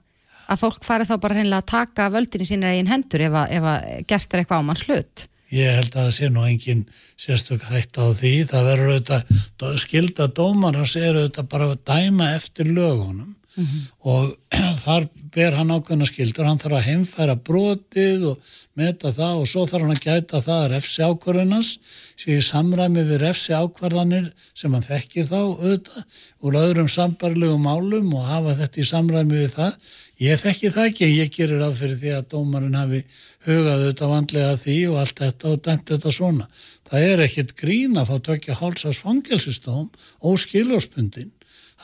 að 0.47 0.61
fólk 0.63 0.85
fari 0.87 1.07
þá 1.09 1.17
bara 1.23 1.39
reynilega 1.39 1.65
að 1.65 1.73
taka 1.73 2.11
völdinni 2.15 2.47
sínir 2.47 2.75
eigin 2.75 2.93
hendur 2.93 3.27
ef 3.27 3.41
að, 3.41 3.57
að 3.59 3.89
gerst 4.07 4.35
er 4.35 4.43
eitthvað 4.43 4.63
á 4.63 4.67
mann 4.69 4.79
slut 4.79 5.27
Ég 5.55 5.77
held 5.79 5.95
að 5.95 6.09
það 6.09 6.15
sé 6.17 6.29
nú 6.35 6.43
engin 6.43 6.81
sérstök 7.15 7.67
hægt 7.71 7.99
á 8.03 8.11
því. 8.11 8.33
Það 8.51 8.65
verður 8.67 8.93
auðvitað 8.97 9.77
skilda 9.79 10.27
dómar 10.35 10.79
hans 10.81 10.97
er 10.99 11.15
auðvitað 11.15 11.51
bara 11.53 11.69
að 11.71 11.83
dæma 11.87 12.31
eftir 12.35 12.73
lögunum 12.73 13.37
mm 13.57 13.65
-hmm. 13.65 13.83
og 14.01 14.37
þar 14.85 15.09
ber 15.35 15.57
hann 15.57 15.75
ákveðna 15.75 16.07
skildur, 16.07 16.47
hann 16.47 16.59
þarf 16.59 16.79
að 16.79 16.89
heimfæra 16.89 17.37
brotið 17.37 18.25
og 18.31 18.39
meta 18.77 19.13
það 19.13 19.41
og 19.41 19.49
svo 19.49 19.67
þarf 19.67 19.83
hann 19.83 19.97
að 19.97 20.07
gæta 20.07 20.41
það 20.45 20.63
að 20.63 20.71
refsi 20.73 21.03
ákvarðunans 21.03 21.71
sé 22.17 22.39
í 22.39 22.43
samræmi 22.45 23.05
við 23.09 23.21
refsi 23.25 23.53
ákvarðanir 23.53 24.33
sem 24.55 24.73
hann 24.73 24.87
þekkir 24.87 25.29
þá 25.29 25.39
auðvitað 25.41 26.05
úr 26.47 26.59
öðrum 26.61 26.89
sambarlegum 26.89 27.63
málum 27.67 28.13
og 28.15 28.27
hafa 28.29 28.57
þetta 28.61 28.81
í 28.81 28.91
samræmi 28.91 29.41
við 29.41 29.55
það. 29.57 29.79
Ég 30.17 30.41
þekki 30.41 30.73
það 30.73 30.91
ekki, 30.91 31.09
ég 31.13 31.33
gerir 31.35 31.65
af 31.67 31.79
fyrir 31.81 31.99
því 32.01 32.13
að 32.17 32.29
dómarinn 32.33 32.79
hafi 32.79 33.03
hugað 33.47 33.83
auðvitað 33.83 34.13
vandlega 34.15 34.59
því 34.63 34.77
og 34.91 35.01
allt 35.03 35.23
þetta 35.23 35.51
og 35.53 35.63
dæmt 35.67 35.93
þetta 35.93 36.13
svona. 36.15 36.47
Það 36.87 37.09
er 37.11 37.25
ekkit 37.27 37.57
grín 37.59 37.99
að 38.01 38.13
fá 38.13 38.17
tökja 38.31 38.61
hálsás 38.61 39.03
fangelsistóm 39.03 39.91
og 40.21 40.39
skiljóspundin 40.41 41.36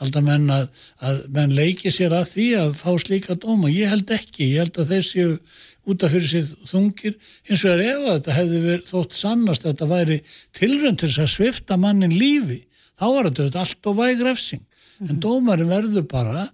halda 0.03 0.23
menn 0.23 0.49
að, 0.53 0.65
að 1.01 1.21
menn 1.35 1.55
leiki 1.57 1.91
sér 1.93 2.15
að 2.17 2.31
því 2.33 2.47
að 2.61 2.73
fá 2.79 2.89
slíka 3.01 3.35
dóma. 3.35 3.71
Ég 3.73 3.91
held 3.91 4.11
ekki, 4.13 4.53
ég 4.53 4.65
held 4.65 4.81
að 4.83 4.93
þeir 4.93 5.07
séu 5.09 5.37
út 5.83 6.03
af 6.03 6.13
fyrir 6.13 6.29
sig 6.29 6.51
þungir 6.67 7.15
eins 7.49 7.63
og 7.63 7.71
er 7.73 7.81
ef 7.89 8.03
að 8.03 8.13
þetta 8.13 8.35
hefði 8.37 8.59
verið 8.67 8.85
þótt 8.89 9.17
sannast 9.19 9.65
að 9.65 9.73
þetta 9.73 9.89
væri 9.91 10.19
tilrönd 10.55 11.01
til 11.01 11.09
þess 11.09 11.23
að 11.25 11.33
svifta 11.33 11.79
mannin 11.79 12.15
lífi 12.15 12.61
þá 12.99 13.05
var 13.09 13.31
þetta 13.31 13.63
allt 13.63 13.89
og 13.91 13.97
væg 13.99 14.23
refsing 14.23 14.61
mm 14.61 14.67
-hmm. 14.69 15.09
en 15.09 15.15
mhm. 15.15 15.23
dómarin 15.25 15.73
verður 15.73 16.07
bara 16.07 16.45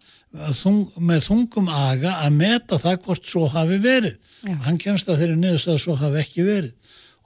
þung, 0.54 0.90
með 0.98 1.24
þungum 1.28 1.70
aga 1.70 2.16
að 2.26 2.36
meta 2.38 2.78
það 2.82 3.02
hvort 3.06 3.26
svo 3.26 3.48
hafi 3.48 3.78
verið 3.78 4.18
Já. 4.46 4.56
hann 4.66 4.78
kemst 4.78 5.10
að 5.10 5.22
þeirri 5.22 5.38
niðurst 5.38 5.68
að 5.68 5.82
svo 5.84 5.96
hafi 5.96 6.22
ekki 6.24 6.46
verið 6.46 6.74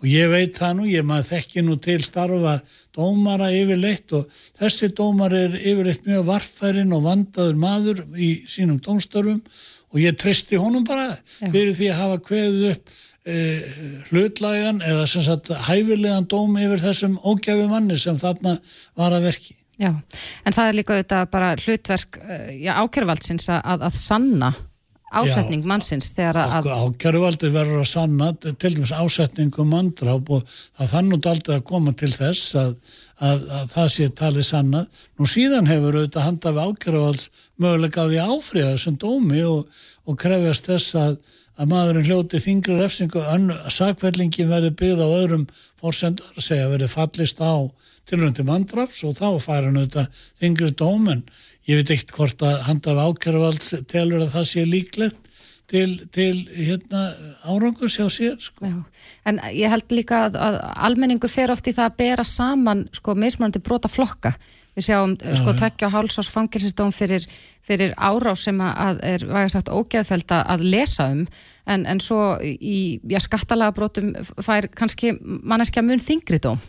og 0.04 0.10
ég 0.12 0.28
veit 0.28 0.58
það 0.58 0.74
nú, 0.78 0.88
ég 0.92 1.06
maður 1.08 1.30
þekki 1.32 1.62
nú 1.63 1.78
til 1.80 2.02
starfa 2.04 2.58
dómara 2.94 3.48
yfirleitt 3.56 4.12
og 4.18 4.28
þessi 4.60 4.89
dómar 4.98 5.32
er 5.38 5.56
yfirleitt 5.56 6.04
mjög 6.10 6.26
varfærin 6.28 6.92
og 6.98 7.06
vandaður 7.06 7.62
maður 7.62 8.04
í 8.20 8.34
sínum 8.52 8.82
dómstörfum 8.84 9.39
og 9.94 10.02
ég 10.04 10.18
tristi 10.20 10.60
honum 10.60 10.84
bara 10.84 11.13
Já. 11.39 11.48
fyrir 11.48 11.72
því 11.78 11.89
að 11.94 12.00
hafa 12.02 12.20
kveðið 12.28 12.68
upp 12.74 12.94
eh, 13.32 13.80
hlutlægan 14.10 14.84
eða 14.84 15.08
sem 15.08 15.24
sagt 15.24 15.54
hæfilegan 15.70 16.28
dóm 16.28 16.60
yfir 16.60 16.84
þessum 16.84 17.16
ógjafi 17.24 17.70
manni 17.72 18.00
sem 18.02 18.20
þarna 18.20 18.58
var 19.00 19.16
að 19.16 19.30
verki. 19.30 19.56
Já, 19.80 19.89
en 20.44 20.54
það 20.54 20.68
er 20.68 20.78
líka 20.78 20.98
auðvitað 20.98 21.32
bara 21.32 21.56
hlutverk 21.63 22.20
eh, 22.28 22.70
ákjörvaldsins 22.76 23.48
að, 23.56 23.88
að 23.88 23.98
sanna 24.04 24.52
ásetning 25.19 25.65
mannsins 25.67 26.10
þegar 26.15 26.39
að... 26.41 26.69
Ákjæruvaldi 26.73 27.52
verður 27.54 27.84
að 27.84 27.89
sanna 27.91 28.30
til 28.41 28.73
dæmis 28.73 28.93
ásetningu 28.95 29.65
mandráp 29.67 30.32
og 30.34 30.47
það 30.49 30.91
þannig 30.95 31.30
aldrei 31.32 31.56
að 31.58 31.65
koma 31.69 31.93
til 31.99 32.12
þess 32.13 32.56
að, 32.60 32.73
að, 33.19 33.45
að 33.60 33.69
það 33.76 33.91
sé 33.95 34.10
talið 34.19 34.49
sannað. 34.49 35.06
Nú 35.19 35.30
síðan 35.30 35.69
hefur 35.69 35.99
auðvitað 35.99 36.28
handað 36.28 36.58
við 36.58 36.73
ákjæruvalds 36.73 37.30
mögulega 37.62 38.04
á 38.04 38.10
því 38.10 38.26
áfriða 38.26 38.73
þessum 38.73 38.99
dómi 39.06 39.45
og, 39.47 39.80
og 40.10 40.19
krefjast 40.23 40.69
þess 40.71 40.99
að, 41.04 41.15
að 41.54 41.71
maðurinn 41.76 42.10
hljóti 42.10 42.43
þingri 42.43 42.80
refsingu 42.82 43.23
að 43.23 43.56
sakverlingin 43.78 44.52
verði 44.52 44.73
byggð 44.82 45.06
á 45.06 45.10
öðrum 45.21 45.47
fórsendar, 45.82 46.38
segja 46.41 46.71
verði 46.71 46.89
fallist 46.89 47.41
á 47.43 47.69
tilröndi 48.10 48.43
mandráps 48.47 49.04
og 49.08 49.15
þá 49.15 49.28
fær 49.43 49.67
hann 49.67 49.80
auðvitað 49.80 50.23
þingri 50.39 50.71
dómen 50.76 51.23
ég 51.69 51.80
veit 51.80 51.93
ekkert 51.95 52.15
hvort 52.17 52.45
að 52.45 52.63
handaf 52.67 53.04
ákjörvalds 53.08 53.76
telur 53.91 54.26
að 54.26 54.34
það 54.36 54.49
sé 54.49 54.65
líklegt 54.67 55.30
til, 55.71 55.93
til 56.13 56.43
hérna, 56.54 57.06
árangur 57.47 57.91
sjá 57.91 58.06
sér 58.12 58.36
sko. 58.43 58.67
En 59.26 59.39
ég 59.56 59.71
held 59.71 59.95
líka 59.95 60.26
að, 60.28 60.36
að 60.38 60.58
almenningur 60.89 61.32
fer 61.32 61.54
oft 61.54 61.69
í 61.69 61.76
það 61.76 61.89
að 61.89 61.95
bera 62.04 62.28
saman 62.28 62.84
sko, 62.93 63.15
mismunandi 63.17 63.63
brota 63.63 63.91
flokka 63.91 64.34
við 64.73 64.88
sjáum 64.88 65.15
já, 65.21 65.34
sko 65.38 65.54
tveggja 65.58 65.88
og 65.88 65.95
hálsás 65.95 66.30
fangilsistóm 66.34 66.93
fyrir, 66.95 67.26
fyrir 67.65 67.93
árás 67.95 68.45
sem 68.47 68.60
að 68.65 69.02
er 69.06 69.26
vægast 69.30 69.60
sagt 69.60 69.73
ógeðfælt 69.73 70.34
að 70.36 70.67
lesa 70.67 71.10
um. 71.13 71.26
En, 71.69 71.86
en 71.88 72.02
svo 72.04 72.36
í 72.43 72.99
já, 73.08 73.21
skattalega 73.23 73.76
brotum 73.78 74.12
fær 74.43 74.67
kannski 74.76 75.13
manneskja 75.21 75.86
mun 75.86 76.02
þingri 76.04 76.41
dóm 76.43 76.60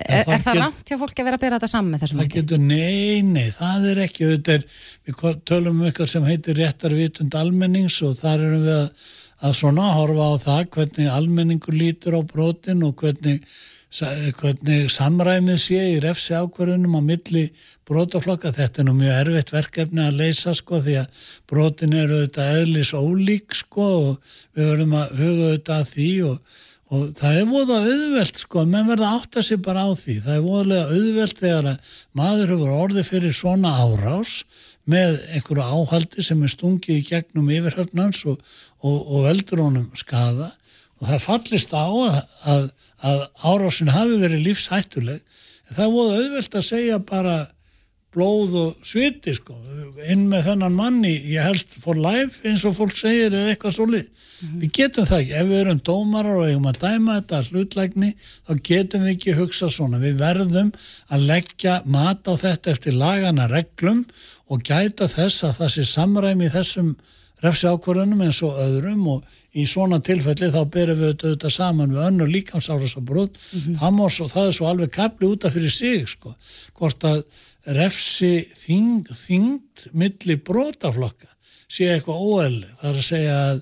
Er, 0.00 0.24
er 0.24 0.42
það 0.42 0.60
langt 0.60 0.88
hjá 0.88 0.96
fólki 1.00 1.22
að 1.22 1.28
vera 1.28 1.38
að 1.38 1.42
byrja 1.44 1.56
þetta 1.58 1.70
saman 1.70 1.94
með 1.94 2.04
þessum? 2.04 2.20
Það 2.20 2.34
getur, 2.34 2.60
nei, 2.70 3.22
nei, 3.26 3.48
það 3.54 3.88
er 3.90 4.02
ekki, 4.06 4.28
er, 4.54 4.62
við 5.08 5.24
tölum 5.48 5.80
um 5.80 5.88
eitthvað 5.88 6.12
sem 6.14 6.28
heitir 6.28 6.60
réttarvitund 6.60 7.36
almennings 7.36 7.98
og 8.06 8.14
þar 8.20 8.46
erum 8.46 8.64
við 8.64 8.76
að, 8.76 9.10
að 9.48 9.58
svona 9.60 9.90
horfa 9.96 10.30
á 10.30 10.34
það 10.44 10.62
hvernig 10.76 11.10
almenningur 11.16 11.76
lítur 11.76 12.16
á 12.16 12.22
brotin 12.30 12.86
og 12.86 12.94
hvernig, 13.02 13.42
hvernig 14.40 14.88
samræmið 14.94 15.60
sé 15.60 15.82
í 15.96 16.00
refsi 16.04 16.38
ákvarðunum 16.38 16.96
á 16.96 17.02
milli 17.04 17.44
brotaflokka. 17.90 18.54
Þetta 18.56 18.82
er 18.82 18.88
nú 18.88 18.96
mjög 18.96 19.20
erfitt 19.24 19.54
verkefni 19.54 20.06
að 20.06 20.18
leysa 20.22 20.54
sko 20.56 20.80
því 20.80 20.96
að 21.02 21.28
brotin 21.50 21.98
eru 21.98 22.22
auðvitað 22.22 22.58
eðlis 22.62 22.96
ólík 22.96 23.60
sko 23.64 23.92
og 24.00 24.34
við 24.56 24.72
verðum 24.72 24.98
að 25.02 25.14
huga 25.20 25.48
auðvitað 25.50 25.78
að 25.80 25.94
því 25.94 26.10
og 26.30 26.58
og 26.90 27.10
það 27.18 27.36
er 27.38 27.46
voða 27.46 27.76
auðvelt 27.84 28.40
sko, 28.42 28.64
menn 28.66 28.88
verða 28.90 29.12
átt 29.16 29.38
að 29.38 29.46
sé 29.46 29.58
bara 29.62 29.86
á 29.86 29.90
því, 29.94 30.16
það 30.24 30.36
er 30.36 30.46
voðalega 30.46 30.96
auðvelt 30.96 31.42
þegar 31.42 31.68
að 31.70 31.92
maður 32.18 32.54
hefur 32.54 32.72
orði 32.74 33.04
fyrir 33.06 33.36
svona 33.36 33.74
árás 33.78 34.40
með 34.90 35.20
einhverju 35.36 35.66
áhaldi 35.66 36.24
sem 36.26 36.42
er 36.42 36.50
stungið 36.50 36.96
í 36.96 37.04
gegnum 37.06 37.52
yfirhörnans 37.54 38.24
og, 38.26 38.40
og, 38.82 38.96
og 38.98 39.28
veldur 39.28 39.62
honum 39.66 39.86
skada 39.98 40.50
og 41.00 41.06
það 41.08 41.24
fallist 41.28 41.72
á 41.76 41.86
að, 41.86 42.18
að, 42.54 42.66
að 43.06 43.22
árásin 43.46 43.94
hafi 43.94 44.18
verið 44.20 44.44
lífshættuleg. 44.48 45.22
En 45.68 45.76
það 45.76 45.86
er 45.86 45.94
voða 45.94 46.18
auðvelt 46.18 46.58
að 46.58 46.66
segja 46.66 46.98
bara 47.06 47.36
blóð 48.14 48.54
og 48.58 48.86
sviti 48.86 49.34
sko, 49.36 49.54
inn 50.10 50.24
með 50.30 50.48
þennan 50.48 50.74
manni 50.74 51.12
ég 51.30 51.44
helst 51.46 51.76
for 51.82 51.98
life 51.98 52.42
eins 52.48 52.64
og 52.66 52.74
fólk 52.74 52.96
segir 52.98 53.30
eða 53.30 53.52
eitthvað 53.52 53.76
svolítið 53.76 54.08
mm 54.08 54.48
-hmm. 54.48 54.60
við 54.62 54.72
getum 54.78 55.06
það 55.06 55.20
ekki, 55.20 55.36
ef 55.40 55.46
við 55.46 55.60
erum 55.60 55.80
dómarar 55.90 56.40
og 56.40 56.48
eigum 56.48 56.66
að 56.66 56.80
dæma 56.86 57.20
þetta 57.20 57.42
hlutlægni 57.50 58.10
þá 58.48 58.52
getum 58.70 59.04
við 59.04 59.14
ekki 59.14 59.38
hugsa 59.38 59.68
svona. 59.70 59.98
Við 59.98 60.18
verðum 60.18 60.72
að 61.08 61.26
leggja 61.30 61.82
mat 61.84 62.26
á 62.26 62.34
þetta 62.34 62.70
eftir 62.70 62.92
lagana 62.92 63.46
reglum 63.46 64.04
og 64.48 64.62
gæta 64.62 65.06
þess 65.08 65.44
að 65.44 65.56
það 65.58 65.70
sé 65.74 65.84
samræmi 65.84 66.46
í 66.46 66.54
þessum 66.56 66.96
refsi 67.42 67.66
ákvarðunum 67.66 68.24
eins 68.26 68.42
og 68.42 68.58
öðrum 68.60 69.06
og 69.14 69.22
í 69.56 69.66
svona 69.66 69.98
tilfelli 70.04 70.50
þá 70.52 70.64
berum 70.70 70.98
við 71.00 71.14
þetta 71.22 71.50
saman 71.50 71.94
við 71.94 72.02
önnur 72.06 72.28
líkamsárasabrót 72.30 73.38
mm 73.38 73.78
-hmm. 73.80 74.28
það 74.32 74.46
er 74.46 74.52
svo 74.52 74.66
alveg 74.66 74.90
kapli 74.90 75.26
útaf 75.26 75.52
fyrir 75.52 75.70
sig 75.70 76.08
sko, 76.08 76.34
hvort 76.74 77.04
að 77.04 77.24
refsi 77.66 78.46
þing, 78.56 79.10
þingd 79.12 79.90
milli 79.92 80.36
brótaflokka 80.40 81.28
séu 81.70 81.92
eitthvað 81.94 82.24
óæðileg. 82.24 82.76
Það 82.80 82.90
er 82.90 83.00
að 83.00 83.06
segja 83.06 83.36
að, 83.44 83.60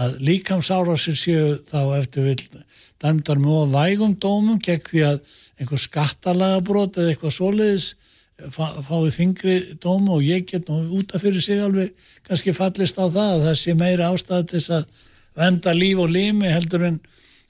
að 0.00 0.18
líkamsárásir 0.28 1.18
séu 1.18 1.48
þá 1.68 1.80
eftir 1.98 2.28
vil 2.30 2.62
dæmdar 3.00 3.40
mjög 3.40 3.74
vægum 3.74 4.14
dómum 4.20 4.60
gegn 4.62 4.86
því 4.86 5.04
að 5.08 5.20
einhver 5.60 5.82
skattalaga 5.82 6.62
brót 6.64 6.96
eða 6.96 7.12
eitthvað 7.12 7.36
svoleiðis 7.36 7.90
fá, 8.48 8.80
fáið 8.86 9.12
þingri 9.16 9.56
dómu 9.82 10.16
og 10.16 10.24
ég 10.24 10.46
get 10.48 10.68
nú 10.70 10.80
útaf 11.00 11.24
fyrir 11.24 11.44
sig 11.44 11.60
alveg 11.60 11.92
kannski 12.26 12.54
fallist 12.56 13.00
á 13.00 13.04
það 13.04 13.32
að 13.34 13.46
það 13.48 13.56
sé 13.60 13.76
meira 13.76 14.10
ástæði 14.12 14.46
til 14.48 14.60
þess 14.60 14.74
að 14.78 15.08
venda 15.40 15.74
líf 15.76 16.02
og 16.04 16.12
lími 16.14 16.52
heldur 16.52 16.86
en 16.88 17.00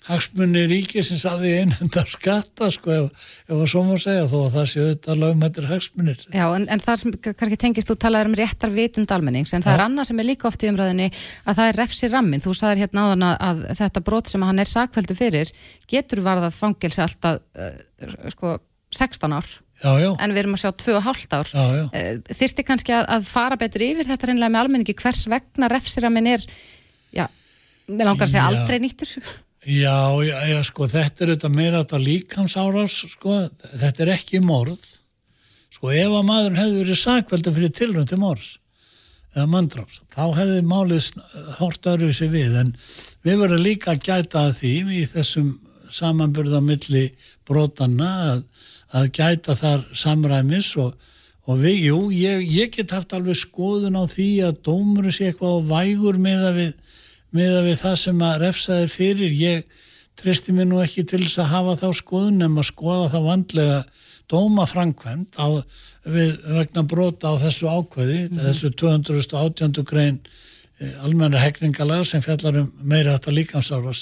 hagsmunni 0.08 0.62
ríkisins 0.70 1.26
að 1.28 1.42
því 1.44 1.50
einhundar 1.60 2.08
skatta 2.08 2.70
sko 2.72 2.92
ef, 2.94 3.26
ef 3.48 3.54
að 3.56 3.66
svo 3.72 3.82
má 3.84 3.92
segja 4.00 4.28
þó 4.30 4.36
að 4.40 4.54
það 4.54 4.68
séu 4.72 4.86
þetta 4.88 5.16
lögmættir 5.18 5.68
hagsmunir. 5.68 6.22
Já 6.32 6.44
en, 6.56 6.66
en 6.72 6.82
það 6.84 7.00
sem 7.02 7.16
kannski 7.28 7.58
tengist 7.60 7.90
þú 7.90 7.96
talaður 8.04 8.30
um 8.30 8.36
réttar 8.40 8.72
vitund 8.74 9.12
almennings 9.14 9.52
en 9.56 9.64
það 9.66 9.74
ja. 9.74 9.78
er 9.78 9.84
annað 9.86 10.10
sem 10.10 10.22
er 10.22 10.28
líka 10.30 10.48
oft 10.50 10.64
í 10.64 10.70
umræðinni 10.70 11.10
að 11.10 11.60
það 11.60 11.72
er 11.72 11.80
refsi 11.82 12.10
rammin. 12.12 12.44
Þú 12.44 12.54
sagðir 12.56 12.84
hérna 12.86 13.06
áðan 13.06 13.26
að, 13.28 13.36
að 13.48 13.62
þetta 13.82 14.04
brot 14.08 14.32
sem 14.32 14.46
hann 14.48 14.62
er 14.64 14.70
sakveldu 14.70 15.18
fyrir 15.18 15.52
getur 15.90 16.24
varðað 16.24 16.56
fangelsi 16.56 17.04
alltaf 17.04 17.42
uh, 17.60 18.30
sko 18.32 18.56
16 18.90 19.36
ár 19.36 19.46
já, 19.84 19.92
já. 20.00 20.08
en 20.16 20.32
við 20.34 20.42
erum 20.42 20.56
að 20.56 20.64
sjá 20.64 20.70
2,5 20.86 21.36
ár. 21.36 21.52
Já, 21.52 21.84
uh, 21.84 22.32
Þyrsti 22.40 22.66
kannski 22.66 22.96
að, 22.96 23.04
að 23.18 23.28
fara 23.28 23.60
betur 23.60 23.84
yfir 23.86 24.08
þetta 24.08 24.32
reynlega 24.32 24.54
með 24.54 24.64
almenningi 24.64 24.96
hvers 24.98 25.26
vegna 25.30 25.70
refsi 25.70 26.02
rammin 26.02 26.32
er, 26.32 26.48
já, 27.14 27.26
við 27.86 28.04
langar 28.08 28.26
að 28.26 28.34
segja 28.34 28.48
aldrei 28.48 28.80
nýttur? 28.82 29.14
Já, 29.60 30.16
já, 30.24 30.38
já, 30.48 30.62
sko, 30.64 30.86
þetta 30.88 31.24
er 31.24 31.30
þetta 31.34 31.48
meira 31.52 31.82
þetta 31.82 31.98
líkamsárás, 32.00 32.94
sko, 33.12 33.42
þetta 33.76 34.02
er 34.06 34.10
ekki 34.14 34.38
morð, 34.40 34.80
sko, 35.68 35.90
ef 35.92 36.14
að 36.16 36.24
maður 36.30 36.54
hefði 36.56 36.78
verið 36.78 36.96
sakvelda 36.96 37.52
fyrir 37.52 37.74
tilröndi 37.76 38.16
morðs 38.16 38.54
eða 39.34 39.44
manndráps, 39.52 40.00
þá 40.10 40.22
hefði 40.38 40.62
málið 40.64 41.10
hort 41.58 41.88
öruð 41.92 42.14
sér 42.16 42.30
við, 42.32 42.56
en 42.62 42.72
við 43.26 43.36
verðum 43.42 43.62
líka 43.66 43.92
að 43.92 44.00
gæta 44.08 44.46
að 44.46 44.56
því 44.62 44.72
í 44.96 45.02
þessum 45.12 45.52
samanburðamilli 45.92 47.04
brotanna 47.44 48.10
að, 48.30 48.42
að 48.96 49.12
gæta 49.20 49.58
þar 49.60 49.84
samræmis 49.92 50.70
og, 50.80 50.96
og 51.44 51.60
við, 51.60 51.84
jú, 51.90 52.00
ég, 52.16 52.48
ég 52.48 52.72
get 52.78 52.96
haft 52.96 53.12
alveg 53.12 53.36
skoðun 53.36 54.00
á 54.00 54.08
því 54.08 54.30
að 54.48 54.64
dómur 54.70 55.12
sé 55.12 55.28
eitthvað 55.28 55.60
á 55.60 55.68
vægur 55.76 56.16
með 56.16 56.48
að 56.48 56.58
við 56.62 56.96
með 57.36 57.56
að 57.60 57.68
við 57.68 57.80
það 57.84 57.96
sem 58.02 58.22
að 58.26 58.38
refsaðir 58.44 58.92
fyrir 58.92 59.34
ég 59.38 59.86
tristi 60.20 60.54
mér 60.54 60.68
nú 60.68 60.80
ekki 60.82 61.04
til 61.08 61.22
þess 61.24 61.40
að 61.42 61.52
hafa 61.54 61.76
þá 61.80 61.88
skoðun 62.00 62.44
en 62.44 62.58
að 62.60 62.68
skoða 62.68 63.10
það 63.14 63.28
vandlega 63.28 63.80
dóma 64.30 64.66
framkvæmt 64.68 65.38
á, 65.40 65.48
við, 66.06 66.36
vegna 66.58 66.84
brota 66.88 67.32
á 67.32 67.34
þessu 67.40 67.70
ákveði 67.70 68.18
mm 68.18 68.28
-hmm. 68.28 68.44
þessu 68.46 68.70
218. 68.82 69.84
grein 69.84 70.20
eh, 70.80 71.04
almenna 71.04 71.40
hekningalag 71.40 72.06
sem 72.06 72.22
fjallar 72.22 72.60
um 72.62 72.72
meira 72.82 73.16
þetta 73.16 73.36
líkansára 73.38 73.94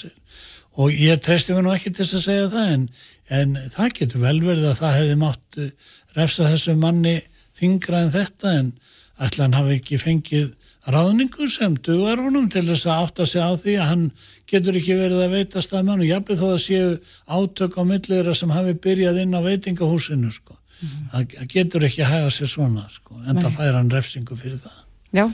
og 0.79 0.91
ég 0.91 1.19
tristi 1.19 1.53
mér 1.53 1.65
nú 1.65 1.73
ekki 1.73 1.91
til 1.91 2.05
að 2.05 2.23
segja 2.23 2.49
það 2.49 2.73
en, 2.73 2.89
en 3.29 3.57
það 3.69 3.95
getur 3.99 4.21
vel 4.21 4.39
verið 4.41 4.69
að 4.69 4.79
það 4.81 4.97
hefði 4.99 5.15
mátt 5.15 5.57
eh, 5.57 5.71
refsa 6.15 6.49
þessu 6.51 6.75
manni 6.75 7.21
þingra 7.59 8.03
en 8.05 8.11
þetta 8.13 8.53
en 8.59 8.73
ætla 9.19 9.43
hann 9.43 9.57
hafi 9.57 9.79
ekki 9.79 9.97
fengið 9.99 10.53
ráðningur 10.87 11.49
sem 11.51 11.75
dugar 11.75 12.21
honum 12.23 12.47
til 12.51 12.63
þess 12.67 12.87
að 12.87 13.03
átta 13.03 13.27
sig 13.27 13.43
á 13.43 13.51
því 13.51 13.75
að 13.79 13.89
hann 13.89 14.05
getur 14.49 14.79
ekki 14.79 14.95
verið 14.99 15.25
að 15.25 15.35
veita 15.35 15.63
staðmenn 15.63 16.05
og 16.05 16.09
jafnveg 16.09 16.39
þó 16.39 16.47
að 16.53 16.63
séu 16.63 16.95
átök 17.27 17.77
á 17.79 17.83
millera 17.89 18.35
sem 18.35 18.55
hafi 18.55 18.77
byrjað 18.85 19.21
inn 19.25 19.35
á 19.35 19.41
veitingahúsinu 19.43 20.31
sko. 20.31 20.55
Mm 20.79 20.87
-hmm. 20.87 21.11
Það 21.11 21.47
getur 21.53 21.83
ekki 21.83 22.03
að 22.03 22.11
hæga 22.13 22.29
sér 22.31 22.47
svona 22.47 22.87
sko, 22.89 23.15
en 23.27 23.41
það 23.41 23.55
fær 23.57 23.73
hann 23.75 23.91
refsingu 23.91 24.35
fyrir 24.35 24.57
það. 24.57 24.77
Já, 25.11 25.31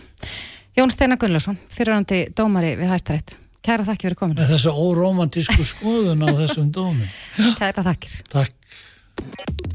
Jón 0.75 0.91
Steinar 0.91 1.17
Gunnlaugsson, 1.17 1.57
fyrirhandi 1.69 2.27
dómari 2.35 2.75
við 2.75 2.89
Hæstarétt. 2.91 3.37
Kæra 3.65 3.85
þakki 3.87 4.09
fyrir 4.09 4.17
kominu. 4.19 4.41
Með 4.41 4.51
þessu 4.53 4.71
óromantísku 4.71 5.63
skoðun 5.65 6.21
á 6.21 6.29
þessum 6.37 6.67
dómi. 6.71 7.07
Kæra 7.57 7.83
þakkir. 7.85 8.17
Takk. 8.29 8.53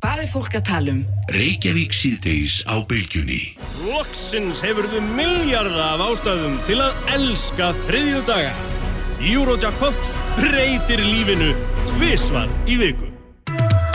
Hvað 0.00 0.22
er 0.22 0.28
fólk 0.32 0.54
að 0.56 0.64
tala 0.68 0.92
um? 0.94 1.00
Reykjavík 1.34 1.92
síðdeis 1.92 2.60
á 2.64 2.80
bylgjunni. 2.88 3.40
Loksins 3.84 4.62
hefurðu 4.64 5.02
miljarda 5.14 5.90
af 5.94 6.04
ástæðum 6.08 6.56
til 6.68 6.78
að 6.80 7.12
elska 7.16 7.70
þriðju 7.84 8.22
daga. 8.28 8.54
Eurojackpot 9.20 10.10
breytir 10.38 11.04
lífinu 11.04 11.52
tvísvar 11.90 12.48
í 12.64 12.78
viku. 12.80 13.10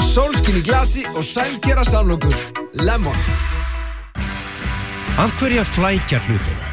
Solskin 0.06 0.62
í 0.62 0.64
glasi 0.66 1.08
og 1.16 1.26
sælgera 1.26 1.84
samlokur. 1.88 2.38
Lemon. 2.86 3.18
Af 5.18 5.34
hverja 5.40 5.66
flækja 5.66 6.22
hlutina? 6.28 6.72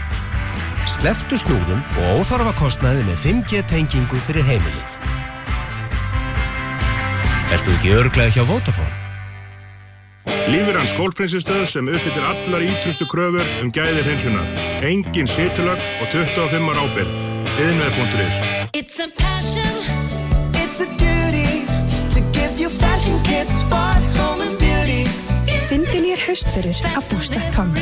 Sleftu 0.90 1.38
snúðum 1.38 1.80
og 2.02 2.20
óþarfa 2.20 2.52
kostnaði 2.58 3.06
með 3.06 3.24
5G 3.24 3.64
tengingu 3.70 4.18
fyrir 4.26 4.44
heimilið. 4.44 5.11
Ertu 7.52 7.72
ekki 7.76 7.90
örglega 7.92 8.32
hjá 8.32 8.44
Vodafone? 8.48 8.94
Lífur 10.48 10.78
hans 10.78 10.92
skólprinsistöð 10.94 11.66
sem 11.68 11.88
uppfyllir 11.90 12.24
allar 12.24 12.62
ítrustu 12.64 13.04
kröfur 13.10 13.44
um 13.60 13.68
gæðir 13.74 14.06
hensunar. 14.08 14.46
Engin 14.80 15.28
situlögg 15.28 15.82
og 16.00 16.08
25 16.14 16.70
ára 16.72 16.86
ábyrð. 16.86 17.12
Viðnöði.is 17.58 18.38
It's 18.72 18.96
a 19.04 19.08
passion, 19.20 19.74
it's 20.62 20.80
a 20.80 20.88
duty 20.96 21.66
to 22.14 22.24
give 22.32 22.56
you 22.56 22.70
fashion 22.70 23.20
kids, 23.28 23.60
sport, 23.60 24.00
home 24.16 24.40
and 24.46 24.56
beauty 24.56 25.04
Fyndin 25.68 26.08
ég 26.08 26.16
er 26.16 26.22
haustverur 26.24 26.78
á 26.96 27.00
búst.com 27.10 27.74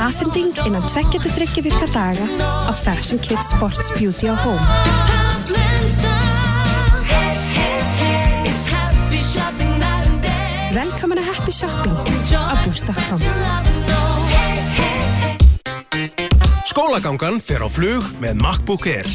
Afhending 0.00 0.56
innan 0.64 0.84
tveggjatu 0.88 1.34
þryggja 1.36 1.66
virka 1.68 1.90
daga 1.92 2.24
á 2.68 2.72
Fashion 2.72 3.20
Kids 3.20 3.52
Sports 3.52 3.92
Beauty 3.98 4.32
og 4.32 4.40
Home 4.46 4.64
Velkomin 11.10 11.26
að 11.26 11.34
Happy 11.34 11.50
Shopping 11.50 11.96
á 12.38 12.54
búst.com 12.62 13.18
Skólagangan 16.70 17.40
fer 17.42 17.64
á 17.66 17.68
flug 17.72 18.04
með 18.22 18.36
MacBook 18.38 18.86
Air. 18.86 19.08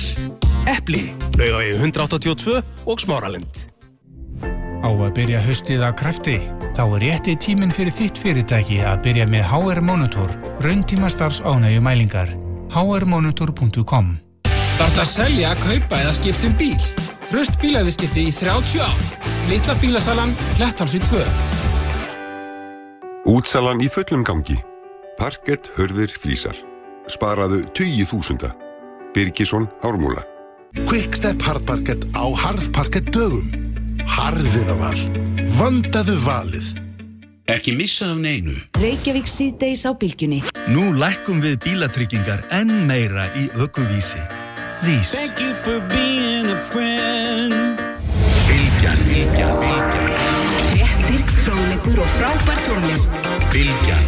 Eppli, 0.68 1.14
laugavegi 1.40 1.78
182 1.80 2.58
og 2.84 3.00
Smáralind. 3.00 3.62
Á 4.84 4.92
að 4.92 5.14
byrja 5.16 5.40
höstið 5.46 5.86
af 5.88 5.96
krafti 6.02 6.36
Þá 6.76 6.84
er 6.84 7.06
rétti 7.06 7.38
tíminn 7.40 7.72
fyrir 7.72 7.96
þitt 7.96 8.20
fyrirtæki 8.20 8.82
að 8.84 9.00
byrja 9.06 9.30
með 9.32 9.48
HR 9.54 9.80
Monitor, 9.88 10.36
rauntíma 10.66 11.08
starfs 11.14 11.40
ánægju 11.48 11.80
mælingar. 11.86 12.36
hrmonitor.com 12.76 14.18
Þarf 14.82 15.00
að 15.00 15.08
selja, 15.14 15.56
kaupa 15.64 16.04
eða 16.04 16.18
skipta 16.20 16.52
um 16.52 16.60
bíl? 16.60 16.76
Tröst 17.32 17.56
bílaviðskipti 17.64 18.28
í 18.28 18.36
30 18.36 18.84
ár. 18.84 19.08
Litla 19.48 19.80
bílasalan, 19.80 20.36
Lettálsi 20.60 21.00
2. 21.00 21.65
Útsalan 23.26 23.82
í 23.82 23.88
fullum 23.90 24.22
gangi. 24.22 24.54
Parkett, 25.18 25.72
hörðir, 25.80 26.12
flýsar. 26.14 26.58
Sparaðu 27.10 27.64
20.000. 27.74 28.52
Birgisson, 29.16 29.66
Ármúla. 29.82 30.22
Quickstep 30.86 31.42
hardparkett 31.42 32.06
á 32.14 32.22
hardparkett 32.22 33.10
dögum. 33.10 33.50
Harðiða 34.06 34.76
val. 34.78 35.02
Vandaðu 35.58 36.20
valið. 36.22 36.68
Ekki 37.50 37.74
missa 37.74 38.12
af 38.14 38.22
neinu. 38.22 38.60
Reykjavík 38.78 39.30
síðdeis 39.30 39.88
á 39.90 39.98
bylgjunni. 39.98 40.44
Nú 40.70 40.92
lækkum 40.94 41.42
við 41.42 41.58
bílatryggingar 41.66 42.46
enn 42.54 42.86
meira 42.86 43.32
í 43.34 43.48
ökuvísi. 43.58 44.22
Vís. 44.86 45.18
Thank 45.18 45.42
you 45.42 45.58
for 45.66 45.82
being 45.90 46.54
a 46.54 46.60
friend. 46.62 47.82
Bylgjan, 48.46 49.02
bylgjan, 49.10 49.58
bylgjan. 49.66 50.15
Fróðlegur 51.86 52.02
og 52.02 52.10
frábær 52.18 52.58
tónlist. 52.66 53.14
Bylgjan. 53.54 54.02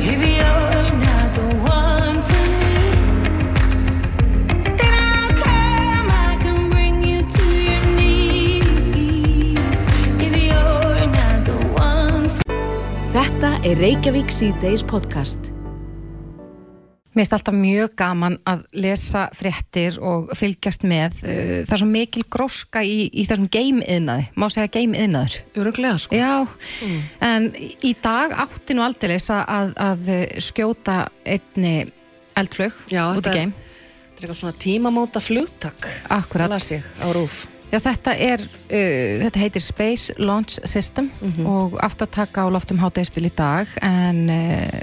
If 0.00 0.16
you're 0.16 0.88
not 0.96 1.28
the 1.36 1.44
one 1.60 2.22
for 2.24 2.46
me, 2.56 2.80
then 4.80 4.92
I'll 4.96 5.36
come. 5.36 6.08
I 6.08 6.40
can 6.40 6.70
bring 6.72 7.04
you 7.04 7.20
to 7.20 7.44
your 7.44 7.84
knees. 8.00 9.84
If 10.16 10.32
you're 10.40 11.04
not 11.04 11.44
the 11.44 11.60
one 11.76 12.32
for 12.32 12.42
Þetta 13.12 13.60
er 13.60 13.76
Reykjavík 13.76 14.32
síðdeis 14.32 14.80
podcast. 14.88 15.59
Mér 17.20 17.26
finnst 17.26 17.34
alltaf 17.36 17.52
mjög 17.52 17.90
gaman 18.00 18.38
að 18.48 18.62
lesa 18.80 19.26
fréttir 19.36 19.98
og 20.00 20.30
fylgjast 20.40 20.86
með. 20.88 21.18
Uh, 21.20 21.32
Það 21.68 21.74
er 21.74 21.80
svo 21.82 21.88
mikil 21.90 22.22
gróska 22.32 22.80
í, 22.80 23.10
í 23.12 23.24
þessum 23.28 23.50
game-iðnaði. 23.52 24.22
Má 24.40 24.46
segja 24.48 24.70
game-iðnaður. 24.78 25.34
Öruglega, 25.60 25.98
sko. 26.00 26.16
Já, 26.16 26.46
en 27.28 27.50
í 27.60 27.90
dag 28.00 28.32
átti 28.40 28.72
nú 28.78 28.86
aldeilis 28.86 29.28
að, 29.36 29.74
að 29.76 30.08
skjóta 30.40 30.94
einni 31.28 31.74
eldflög 32.40 32.78
út 32.88 33.28
í 33.28 33.34
game. 33.36 33.52
Þetta 33.52 34.16
er 34.16 34.22
eitthvað 34.22 34.38
svona 34.38 34.56
tímamóta 34.64 35.20
flugtak. 35.20 35.90
Akkurat. 36.16 36.56
Já, 37.68 37.82
þetta 37.84 38.14
er, 38.16 38.46
uh, 38.48 39.26
þetta 39.26 39.42
heitir 39.44 39.66
Space 39.66 40.16
Launch 40.16 40.56
System 40.64 41.12
og 41.44 41.76
átt 41.84 42.00
að 42.00 42.14
taka 42.16 42.48
á 42.48 42.52
loftum 42.56 42.80
hátegisbil 42.80 43.28
í 43.28 43.34
dag 43.36 43.68
en 43.84 44.24
uh, 44.32 44.80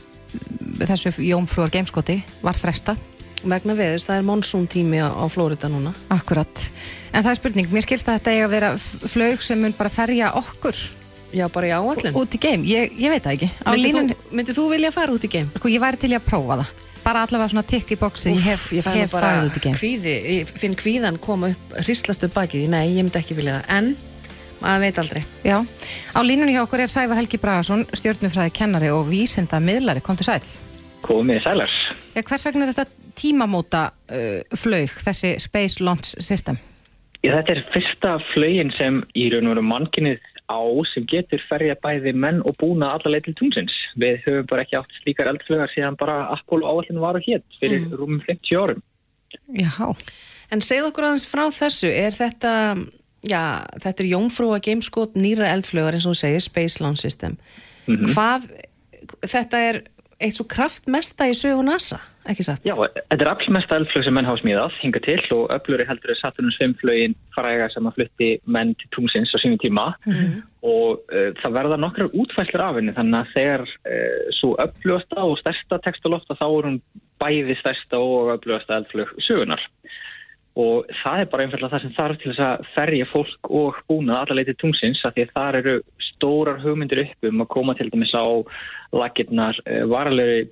þessu 0.85 1.11
jómfrúar 1.25 1.69
gameskoti 1.73 2.19
var 2.43 2.53
frestað. 2.59 2.97
Vegna 3.47 3.73
veðurs, 3.77 4.05
það 4.07 4.17
er 4.17 4.23
monsun 4.25 4.67
tími 4.67 4.97
á, 4.97 5.13
á 5.13 5.25
Flórida 5.29 5.69
núna. 5.69 5.91
Akkurat. 6.09 6.63
En 7.13 7.23
það 7.23 7.31
er 7.31 7.35
spurning, 7.39 7.67
mér 7.71 7.85
skilst 7.85 8.07
að 8.09 8.17
þetta 8.17 8.31
eiga 8.33 8.45
að 8.47 8.49
vera 8.55 8.71
f- 8.75 9.11
flaug 9.13 9.41
sem 9.45 9.61
mun 9.61 9.75
bara 9.77 9.89
ferja 9.93 10.31
okkur 10.35 10.75
Já, 11.33 11.45
bara 11.51 11.67
í 11.67 11.71
áallin. 11.75 12.15
út 12.17 12.33
í 12.33 12.39
game. 12.39 12.63
Ég, 12.65 12.93
ég 12.97 13.09
veit 13.13 13.23
það 13.23 13.33
ekki. 13.37 13.49
Myndið 13.65 13.83
línunni, 13.83 14.15
þú, 14.47 14.53
þú 14.57 14.65
vilja 14.71 14.91
fara 14.95 15.11
út 15.13 15.23
í 15.23 15.29
game? 15.29 15.49
sko, 15.55 15.67
ég 15.69 15.81
væri 15.83 15.97
til 16.01 16.11
að 16.17 16.25
prófa 16.25 16.57
það. 16.63 16.73
Bara 17.03 17.21
allavega 17.23 17.49
svona 17.53 17.63
tikk 17.67 17.91
í 17.93 17.97
bóksið, 18.01 18.33
ég 18.35 18.41
hef, 18.49 18.65
ég 18.73 18.83
hef 18.83 19.11
farið 19.13 19.45
út 19.47 19.57
í 19.57 19.63
game. 19.63 19.77
kvíði, 19.77 20.13
ég 20.41 20.49
finn 20.59 20.75
kvíðan 20.75 21.19
koma 21.23 21.53
upp, 21.53 21.77
hrislast 21.85 22.23
upp 22.25 22.33
bakið, 22.35 22.65
nei, 22.73 22.89
ég 22.97 23.05
myndi 23.05 23.21
ekki 23.21 23.37
vilja 23.37 23.61
það, 23.61 23.69
en 23.77 23.95
maður 24.59 24.81
veit 24.83 24.97
aldrei. 24.99 25.21
Já, 25.45 25.61
á 26.11 26.19
línunni 26.25 26.51
hjá 26.57 26.65
okkur 26.65 26.83
er 26.83 26.91
Sævar 26.91 27.15
Helgi 27.21 27.37
Bragason, 27.39 27.85
stjórnufræði 27.95 28.51
kennari 28.51 28.89
og 28.91 29.07
vísinda 29.07 29.61
miðlari, 29.63 30.01
komdu 30.03 30.25
sæl. 30.27 30.41
Komið 31.05 31.43
sælar. 31.45 31.73
Já, 32.15 32.21
hvers 32.25 32.45
vegna 32.47 32.65
er 32.65 32.73
þetta 32.73 33.13
tímamóta 33.17 33.83
uh, 34.11 34.41
flaug, 34.57 34.89
þessi 35.05 35.35
Space 35.41 35.83
Launch 35.83 36.15
System? 36.23 36.57
Já, 37.23 37.31
þetta 37.39 37.53
er 37.55 37.61
fyrsta 37.73 38.15
flögin 38.33 38.71
sem 38.77 39.01
í 39.17 39.27
raun 39.33 39.47
og 39.49 39.55
veru 39.57 39.63
mannkinnið 39.67 40.19
á 40.47 40.59
sem 40.93 41.03
getur 41.09 41.41
ferja 41.49 41.75
bæði 41.83 42.13
menn 42.15 42.37
og 42.47 42.55
búna 42.61 42.93
alla 42.95 43.11
leið 43.11 43.25
til 43.27 43.35
tungsins. 43.41 43.73
Við 43.99 44.21
höfum 44.25 44.45
bara 44.47 44.63
ekki 44.63 44.77
átt 44.79 44.93
slíkar 45.01 45.27
eldflögar 45.33 45.73
síðan 45.73 45.97
bara 45.99 46.21
Apollo 46.31 46.69
áallinu 46.71 47.03
var 47.03 47.19
og 47.19 47.25
hétt 47.25 47.43
fyrir 47.59 47.81
Mm. 47.83 47.97
rúmum 47.99 48.21
50 48.23 48.55
árum. 48.55 48.81
Já. 49.51 49.89
En 50.51 50.61
segð 50.63 50.87
okkur 50.87 51.03
aðeins 51.03 51.27
frá 51.27 51.43
þessu, 51.51 51.89
er 51.91 52.15
þetta, 52.15 52.53
já, 53.27 53.65
þetta 53.83 54.03
er 54.05 54.11
jómfrúa 54.13 54.61
gameskot 54.63 55.15
nýra 55.19 55.51
eldflögar 55.51 55.97
eins 55.97 56.05
og 56.07 56.15
þú 56.15 56.21
segir, 56.21 56.41
Space 56.45 56.79
Launch 56.83 57.01
System. 57.03 57.35
Mhm. 57.87 58.13
Hvað, 58.15 58.47
þetta 59.27 59.57
er 59.69 59.81
eitt 60.19 60.37
svo 60.37 60.45
kraftmesta 60.49 61.27
í 61.29 61.33
sögu 61.37 61.61
NASA, 61.65 61.99
ekki 62.27 62.43
satt? 62.45 62.63
Já, 62.65 62.73
þetta 62.75 63.23
er 63.23 63.29
allmest 63.31 63.73
eldflög 63.75 64.05
sem 64.07 64.15
menn 64.17 64.25
hafa 64.27 64.41
smíðað 64.41 64.77
hinga 64.81 65.01
til 65.05 65.19
og 65.35 65.51
öfluri 65.53 65.85
heldur 65.87 66.13
er 66.13 66.19
Saturnus 66.19 66.57
5 66.61 66.73
flögin 66.81 67.13
fræga 67.35 67.69
sem 67.73 67.85
að 67.89 67.99
flutti 67.99 68.29
menn 68.45 68.73
til 68.81 68.89
tungsins 68.95 69.33
á 69.33 69.37
sínum 69.43 69.59
tíma 69.61 69.87
Mhm. 70.07 70.41
og 70.67 71.03
uh, 71.13 71.29
það 71.41 71.53
verða 71.59 71.77
nokkrar 71.79 72.09
útfæslur 72.17 72.63
af 72.65 72.75
henni 72.79 72.95
þannig 72.97 73.19
að 73.21 73.33
þegar 73.35 73.61
uh, 73.61 74.31
svo 74.39 74.55
öflugasta 74.65 75.21
og 75.23 75.37
stærsta 75.39 75.79
textalofta 75.85 76.35
þá 76.39 76.47
er 76.47 76.69
hún 76.71 76.81
bæði 77.21 77.55
stærsta 77.61 78.01
og 78.01 78.33
öflugasta 78.37 78.81
eldflög 78.81 79.13
sögunar 79.21 79.61
og 80.57 80.89
það 81.03 81.21
er 81.21 81.31
bara 81.31 81.45
einfallega 81.45 81.73
það 81.75 81.85
sem 81.85 81.95
þarf 81.97 82.19
til 82.21 82.31
þess 82.31 82.43
að 82.47 82.67
ferja 82.73 83.07
fólk 83.11 83.49
og 83.61 83.79
búna 83.89 84.19
alla 84.23 84.37
leiti 84.39 84.57
tungsins 84.57 85.03
að 85.05 85.17
því 85.17 85.25
að 85.25 85.33
þar 85.37 85.59
eru 85.61 85.75
stórar 86.09 86.61
hugmyndir 86.63 87.03
upp 87.05 87.31
um 87.31 87.43
að 87.45 87.51
koma 87.53 87.77
til 87.77 87.89
dæmis 87.93 88.13
á 88.17 88.25
lakirnar 88.97 89.59
uh, 89.65 89.83
varalegi 89.91 90.47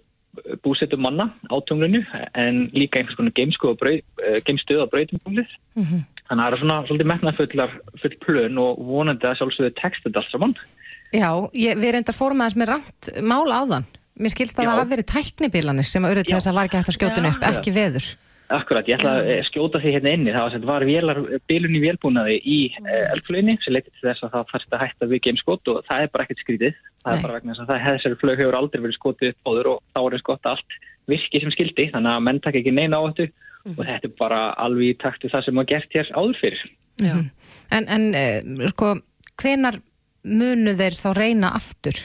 búsettum 0.65 0.99
manna 0.99 1.29
á 1.47 1.55
tunglinu 1.63 2.01
en 2.35 2.65
líka 2.75 2.99
einhvers 2.99 3.15
konar 3.15 3.31
geimstöð 3.37 4.81
á 4.83 4.91
brautumpunglið 4.91 5.53
þannig 5.79 6.03
að 6.27 6.41
það 6.41 6.47
eru 6.49 6.59
svona 6.59 6.79
svolítið 6.89 7.11
metnafullar 7.11 7.77
full 8.01 8.17
plön 8.25 8.59
og 8.59 8.81
vonandi 8.83 9.29
að 9.29 9.37
sjálfsögðu 9.39 9.77
texta 9.79 10.09
þetta 10.09 10.23
allt 10.23 10.33
saman 10.33 10.57
Já, 11.13 11.29
ég, 11.53 11.77
við 11.79 11.95
reyndar 11.95 12.17
fórum 12.17 12.41
aðeins 12.43 12.59
með 12.59 12.71
rangt 12.73 13.09
mál 13.23 13.45
áðan. 13.53 13.85
Mér 14.15 14.31
skilst 14.31 14.57
að 14.57 14.65
Já. 14.65 14.69
það 14.69 14.79
hafi 14.79 14.93
verið 14.93 15.07
tæknibilanir 15.11 15.87
sem 15.87 16.05
auðvitað 16.07 16.37
þess 16.37 16.49
að 16.49 16.57
var 16.57 16.69
ekki 16.69 16.79
hægt 16.79 16.91
að 16.91 16.97
skjóta 16.97 17.25
upp, 17.29 17.45
ekki 17.51 17.73
veður. 17.75 18.07
Akkurat, 18.53 18.85
ég 18.85 18.99
ætla 18.99 19.15
að 19.19 19.29
eh, 19.33 19.39
skjóta 19.47 19.79
því 19.81 19.93
hérna 19.95 20.11
inni. 20.13 20.33
Það 20.35 20.43
var, 20.45 20.65
var 20.69 20.85
vélar, 20.85 21.21
bilun 21.49 21.77
í 21.77 21.81
vélbúnaði 21.81 22.35
í 22.45 22.57
uh, 22.83 23.05
eldflöginni 23.15 23.55
sem 23.63 23.73
leiti 23.73 23.89
til 23.89 24.03
þess 24.05 24.27
að 24.27 24.35
það 24.35 24.51
þarfst 24.51 24.75
að 24.75 24.83
hætta 24.83 25.09
við 25.09 25.23
geimskot 25.25 25.71
og 25.73 25.79
það 25.87 26.03
er 26.03 26.11
bara 26.13 26.27
ekkert 26.27 26.43
skrítið. 26.43 26.83
Það 27.01 27.15
er 27.15 27.23
bara 27.25 27.37
vegna 27.39 27.55
þess 27.55 27.63
að 27.63 27.71
það 27.71 27.87
þessari 27.87 28.19
flög 28.21 28.43
hefur 28.43 28.59
aldrei 28.59 28.83
verið 28.83 28.99
skotið 28.99 29.33
upp 29.33 29.49
áður 29.49 29.71
og 29.71 29.81
þá 29.95 29.99
er 30.03 30.17
eins 30.17 30.27
gott 30.29 30.45
að 30.45 30.53
allt 30.53 30.77
virki 31.09 31.41
sem 31.41 31.53
skildi 31.53 31.89
þannig 31.93 32.13
að 32.13 32.23
menn 32.27 32.41
takk 32.43 32.59
ekki 32.61 32.73
neina 32.73 33.01
á 33.01 33.03
þetta 33.07 33.27
og 33.73 33.81
þetta 33.81 34.09
er 34.09 34.15
bara 34.19 34.41
alveg 34.61 34.91
í 34.93 34.97
takt 35.01 35.25
við 35.25 35.33
það 35.33 35.45
sem 35.47 35.59
var 35.59 35.69
gert 35.69 35.97
hér 35.97 36.11
áður 36.13 36.39
fyrir 36.41 36.65
Já. 37.01 37.15
En, 37.75 37.87
en 37.91 38.05
uh, 38.15 38.67
sko, 38.71 38.91
hvenar 39.41 39.79
munu 40.25 40.75
þeir 40.77 40.97
þá 40.97 41.09
reyna 41.17 41.51
aftur? 41.57 41.97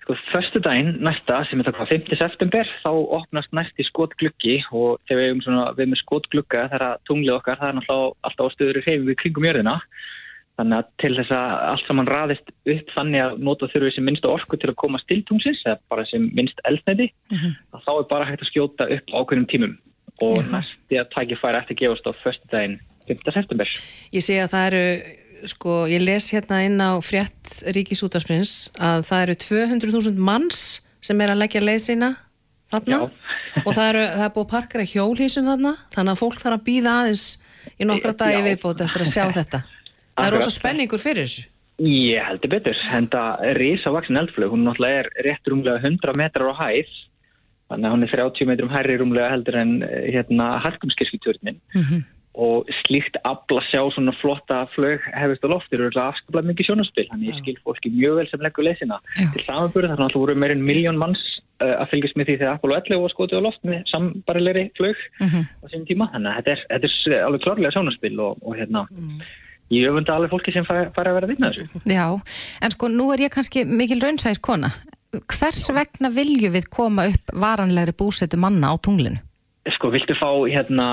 Sko, 0.00 0.16
förstu 0.32 0.62
daginn 0.64 0.94
næsta 1.04 1.42
sem 1.48 1.60
er 1.60 1.68
það 1.68 1.76
hvað 1.76 1.90
5. 1.92 2.14
september 2.20 2.70
þá 2.80 2.92
opnast 3.18 3.52
næsti 3.56 3.84
skotgluggi 3.84 4.56
og 4.70 4.96
þegar 5.08 5.20
við 5.20 5.28
erum 5.28 5.42
svona 5.44 5.66
við 5.76 5.90
með 5.92 6.00
skotglugga 6.00 6.62
þegar 6.70 6.86
að 6.86 7.02
tunglið 7.10 7.36
okkar 7.36 7.60
það 7.60 7.68
er 7.68 7.76
náttúrulega 7.78 8.30
alltaf 8.30 8.48
á 8.48 8.54
stöður 8.54 8.80
í 8.80 8.84
reyfingu 8.86 9.16
kringum 9.20 9.48
jörðina 9.50 9.76
þannig 10.60 10.80
að 10.80 10.88
til 11.00 11.12
þess 11.18 11.34
að 11.36 11.52
allt 11.70 11.86
saman 11.88 12.10
raðist 12.10 12.50
upp 12.74 12.94
þannig 12.96 13.24
að 13.24 13.38
nota 13.48 13.68
þurfið 13.72 13.94
sem 13.96 14.08
minnst 14.08 14.28
orku 14.28 14.58
til 14.60 14.72
að 14.72 14.80
komast 14.82 15.08
til 15.08 15.20
tungsins 15.28 15.62
eða 15.64 15.78
bara 15.92 16.06
sem 16.08 16.26
minnst 16.36 16.60
eldnæti 16.68 17.08
að 17.30 17.84
þá 17.86 17.92
er 17.94 18.08
bara 18.10 18.28
hægt 18.28 18.44
að 18.44 18.52
skjóta 18.52 18.88
upp 18.96 19.14
á 19.14 19.18
ákveðnum 19.20 19.48
tímum 19.52 19.76
og 20.20 20.42
næsti 20.52 21.00
að 21.00 21.12
tækifæri 21.14 21.60
eftir 21.62 21.80
gefast 21.80 22.08
á 22.08 22.12
förstu 22.24 22.52
daginn 22.52 22.80
5. 23.08 23.24
september 23.36 23.72
Ég 24.12 24.24
sé 24.24 24.36
að 24.42 24.52
það 24.52 24.66
eru, 24.70 24.84
sko, 25.48 25.84
ég 25.90 26.02
les 26.04 26.26
hérna 26.34 26.62
inn 26.66 26.80
á 26.80 26.98
frétt 27.04 27.60
Ríkisútarsprins 27.76 28.70
að 28.80 29.04
það 29.08 29.22
eru 29.24 29.36
200.000 29.44 30.18
manns 30.20 30.80
sem 31.04 31.20
er 31.24 31.32
að 31.32 31.40
leggja 31.42 31.62
leið 31.64 31.80
sína 31.84 32.10
þarna. 32.70 33.00
Og 33.66 33.70
það, 33.72 33.86
eru, 33.88 34.02
það 34.16 34.26
er 34.26 34.34
búið 34.34 34.46
að 34.46 34.50
parkera 34.54 34.88
hjólhísum 34.92 35.48
þarna 35.50 35.74
þannig 35.94 36.12
að 36.12 36.22
fólk 36.22 36.42
þarf 36.42 36.58
að 36.58 36.66
býða 36.68 36.96
aðeins 37.02 37.24
í 37.76 37.88
nokkra 37.88 38.16
dagi 38.24 38.42
viðbót 38.46 38.84
eftir 38.86 39.06
að 39.06 39.12
sjá 39.14 39.24
þetta. 39.38 39.62
Það 40.16 40.28
er 40.28 40.36
rosa 40.36 40.54
spenningur 40.54 41.02
fyrir 41.02 41.26
þessu. 41.28 41.46
Ég 41.80 42.26
heldur 42.28 42.50
betur, 42.52 42.80
en 42.92 43.06
það 43.08 43.44
er 43.48 43.56
risavaksin 43.56 44.20
eldflög, 44.20 44.50
hún 44.52 44.66
náttúrulega 44.66 45.06
er 45.06 45.06
rétt 45.24 45.48
rúmlega 45.48 45.80
100 45.80 46.18
metrar 46.20 46.50
á 46.52 46.54
hæð, 46.58 46.90
þannig 47.72 47.88
að 47.88 47.94
hún 47.94 48.04
er 48.04 48.12
30 48.12 48.50
metrum 48.50 48.72
hærri 48.74 48.96
rúmlega 49.00 49.30
heldur 49.32 49.56
en 49.62 49.72
eh, 49.86 50.10
hérna 50.12 50.50
harkumskirkjutörnin 50.66 51.56
og 52.38 52.68
slíkt 52.84 53.16
afla 53.26 53.62
sjá 53.66 53.82
svona 53.90 54.14
flotta 54.20 54.62
flög 54.74 55.02
hefist 55.18 55.42
á 55.42 55.48
loftir 55.50 55.82
og 55.82 55.96
afskaplega 55.98 56.46
mikið 56.46 56.68
sjónaspil, 56.68 57.06
þannig 57.10 57.32
ég 57.32 57.38
skil 57.40 57.56
fólki 57.66 57.90
mjög 57.90 58.20
vel 58.20 58.26
sem 58.30 58.44
leggur 58.44 58.66
leysina. 58.66 59.00
Til 59.18 59.44
samanbúrið 59.48 59.92
þar 59.92 60.02
náttúrulega 60.04 60.22
voru 60.22 60.36
meirinn 60.38 60.62
miljón 60.66 61.00
manns 61.00 61.22
uh, 61.58 61.80
að 61.82 61.90
fylgjast 61.94 62.18
með 62.20 62.30
því 62.30 62.36
þegar 62.38 62.58
Apollo 62.58 62.78
11 62.78 63.02
var 63.02 63.14
skotið 63.14 63.42
á 63.42 63.46
loft 63.48 63.66
með 63.66 63.80
sambarilegri 63.90 64.64
flug 64.78 65.02
á 65.18 65.66
sínum 65.72 65.86
tíma, 65.88 66.10
þannig 66.14 66.30
að 66.30 66.38
þetta 66.38 66.54
er, 66.54 66.66
þetta 66.74 66.92
er 67.16 67.24
alveg 67.26 67.46
klárlega 67.46 67.74
sjónaspil 67.74 68.12
og, 68.22 68.44
og 68.46 68.58
hérna 68.60 68.84
ég 69.70 69.90
öfunda 69.90 70.14
alveg 70.14 70.30
fólki 70.32 70.54
sem 70.54 70.66
fær 70.66 70.86
að 70.90 71.16
vera 71.16 71.26
að 71.26 71.32
vinna 71.34 71.50
þessu. 71.50 71.82
Já, 71.90 72.06
en 72.62 72.74
sko 72.74 72.90
nú 72.90 73.10
er 73.14 73.26
ég 73.26 73.34
kannski 73.34 73.64
mikil 73.66 74.00
raunsæðis 74.02 74.42
kona. 74.42 74.70
Hvers 75.30 75.64
vegna 75.74 76.10
viljum 76.14 76.54
við 76.54 76.70
koma 76.70 77.08
upp 77.10 77.34
varanlegri 77.34 77.94
búsetu 77.98 78.38
manna 78.38 78.70
á 78.70 78.78
tunglinu? 78.78 79.18
Sko, 79.68 79.90
viltu 79.92 80.14
fá 80.16 80.28
hérna 80.48 80.86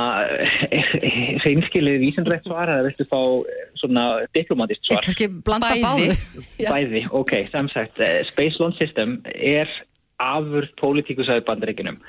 reynskilið 1.45 2.01
vísindrætt 2.03 2.47
svar 2.47 2.67
eða 2.71 2.87
viltu 2.89 3.05
fá 3.07 3.19
eh, 3.47 3.67
svona 3.79 4.05
diplomatist 4.35 4.83
svar? 4.89 5.03
Kannski 5.05 5.29
blanda 5.45 5.69
báðu. 5.79 6.09
Bæði, 6.73 7.03
ok, 7.15 7.35
sem 7.53 7.69
sagt, 7.71 8.01
eh, 8.03 8.19
Space 8.27 8.59
Launch 8.59 8.81
System 8.81 9.21
er 9.31 9.71
afurð 10.19 10.73
pólitíkusaði 10.81 11.45
bandaríkinum. 11.47 12.01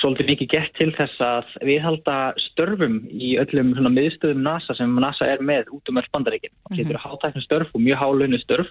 Svolítið 0.00 0.28
mikið 0.30 0.50
gert 0.54 0.72
til 0.78 0.92
þess 0.94 1.20
að 1.20 1.48
viðhalda 1.66 2.16
störfum 2.46 3.00
í 3.10 3.34
öllum 3.42 3.74
svona 3.74 3.90
miðstöðum 3.92 4.44
NASA 4.46 4.76
sem 4.78 4.92
NASA 5.02 5.26
er 5.26 5.42
með 5.44 5.72
út 5.74 5.90
um 5.90 5.98
öll 6.00 6.10
bandaríkin. 6.14 6.52
Það 6.70 6.76
Mhm. 6.76 6.80
getur 6.80 7.02
hátæknum 7.04 7.44
störf 7.44 7.74
og 7.74 7.82
mjög 7.82 7.98
hálunni 8.00 8.40
störf 8.40 8.70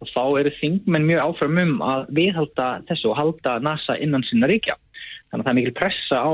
og 0.00 0.08
þá 0.14 0.22
eru 0.40 0.50
þingmenn 0.62 1.08
mjög 1.10 1.20
áfram 1.26 1.58
um 1.66 1.74
að 1.82 2.06
viðhalda 2.16 2.68
þessu 2.88 3.10
og 3.10 3.16
halda 3.18 3.58
NASA 3.60 3.98
innan 4.00 4.22
sinna 4.30 4.46
ríkja. 4.46 4.78
Þannig 5.32 5.42
að 5.42 5.48
það 5.48 5.52
er 5.52 5.58
mikil 5.58 5.78
pressa 5.78 6.20
á 6.20 6.32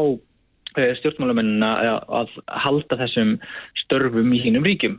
stjórnmálamennina 0.98 1.70
að 2.20 2.34
halda 2.64 2.98
þessum 3.00 3.36
störfum 3.84 4.34
í 4.34 4.42
hínum 4.42 4.66
ríkjum. 4.66 4.98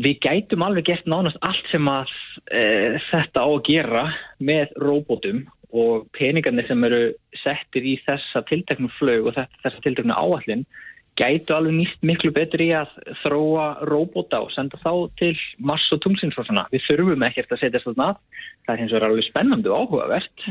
Við 0.00 0.20
gætum 0.24 0.64
alveg 0.64 0.86
gert 0.86 1.08
nánast 1.10 1.38
allt 1.44 1.66
sem 1.72 1.88
að 1.90 2.10
e, 2.54 2.62
þetta 3.10 3.42
á 3.42 3.48
að 3.48 3.64
gera 3.66 4.04
með 4.38 4.76
róbótum 4.80 5.44
og 5.70 6.06
peningarnir 6.16 6.66
sem 6.68 6.84
eru 6.86 7.00
settir 7.42 7.86
í 7.86 7.96
þessa 8.06 8.42
tilteknum 8.48 8.90
flög 8.98 9.30
og 9.30 9.36
þessa 9.36 9.82
tilteknum 9.82 10.16
áallin 10.16 10.64
gætu 11.18 11.54
alveg 11.54 11.74
nýst 11.76 12.06
miklu 12.06 12.30
betur 12.34 12.62
í 12.64 12.70
að 12.78 12.92
þróa 13.24 13.66
róbóta 13.90 14.40
og 14.44 14.52
senda 14.54 14.78
þá 14.80 15.10
til 15.20 15.34
Mars 15.58 15.88
og 15.92 16.00
tungsins 16.04 16.38
og 16.38 16.46
svona. 16.46 16.68
Við 16.72 16.86
þurfum 16.86 17.26
ekkert 17.26 17.52
að 17.52 17.64
setja 17.64 17.82
svona 17.82 18.12
að. 18.12 18.22
Það 18.64 18.72
er 18.74 18.80
hins 18.84 18.94
vegar 18.94 19.08
alveg 19.10 19.28
spennandi 19.28 19.70
og 19.70 19.84
áhugavert 19.84 20.46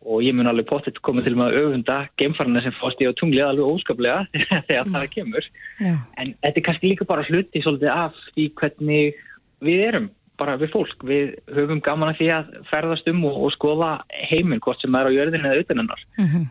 og 0.00 0.22
ég 0.24 0.36
mun 0.36 0.48
alveg 0.48 0.68
potið 0.70 1.00
komið 1.04 1.26
til 1.28 1.34
með 1.36 1.50
að 1.50 1.58
öfunda 1.64 1.96
geimfarana 2.20 2.62
sem 2.64 2.76
fást 2.78 3.02
í 3.02 3.08
á 3.08 3.12
tunglið 3.20 3.46
alveg 3.46 3.72
óskaplega 3.74 4.20
þegar 4.68 4.92
það 4.94 5.10
kemur. 5.16 5.50
Já. 5.80 5.92
En 6.16 6.32
þetta 6.40 6.56
er 6.56 6.66
kannski 6.68 6.92
líka 6.92 7.08
bara 7.08 7.26
hluti 7.28 7.62
svolítið 7.64 7.92
af 7.92 8.16
því 8.30 8.46
hvernig 8.60 9.20
við 9.60 9.84
erum 9.90 10.08
bara 10.40 10.56
við 10.60 10.72
fólk. 10.74 11.04
Við 11.06 11.34
höfum 11.54 11.82
gaman 11.84 12.12
að 12.12 12.20
því 12.20 12.30
að 12.36 12.54
ferðast 12.70 13.10
um 13.12 13.20
og, 13.28 13.36
og 13.46 13.52
skoða 13.54 13.90
heiminn 14.30 14.62
hvort 14.64 14.80
sem 14.82 14.96
er 14.96 15.10
á 15.10 15.16
jörðinu 15.16 15.50
eða 15.50 15.64
utan 15.64 15.82
hennar. 15.82 16.06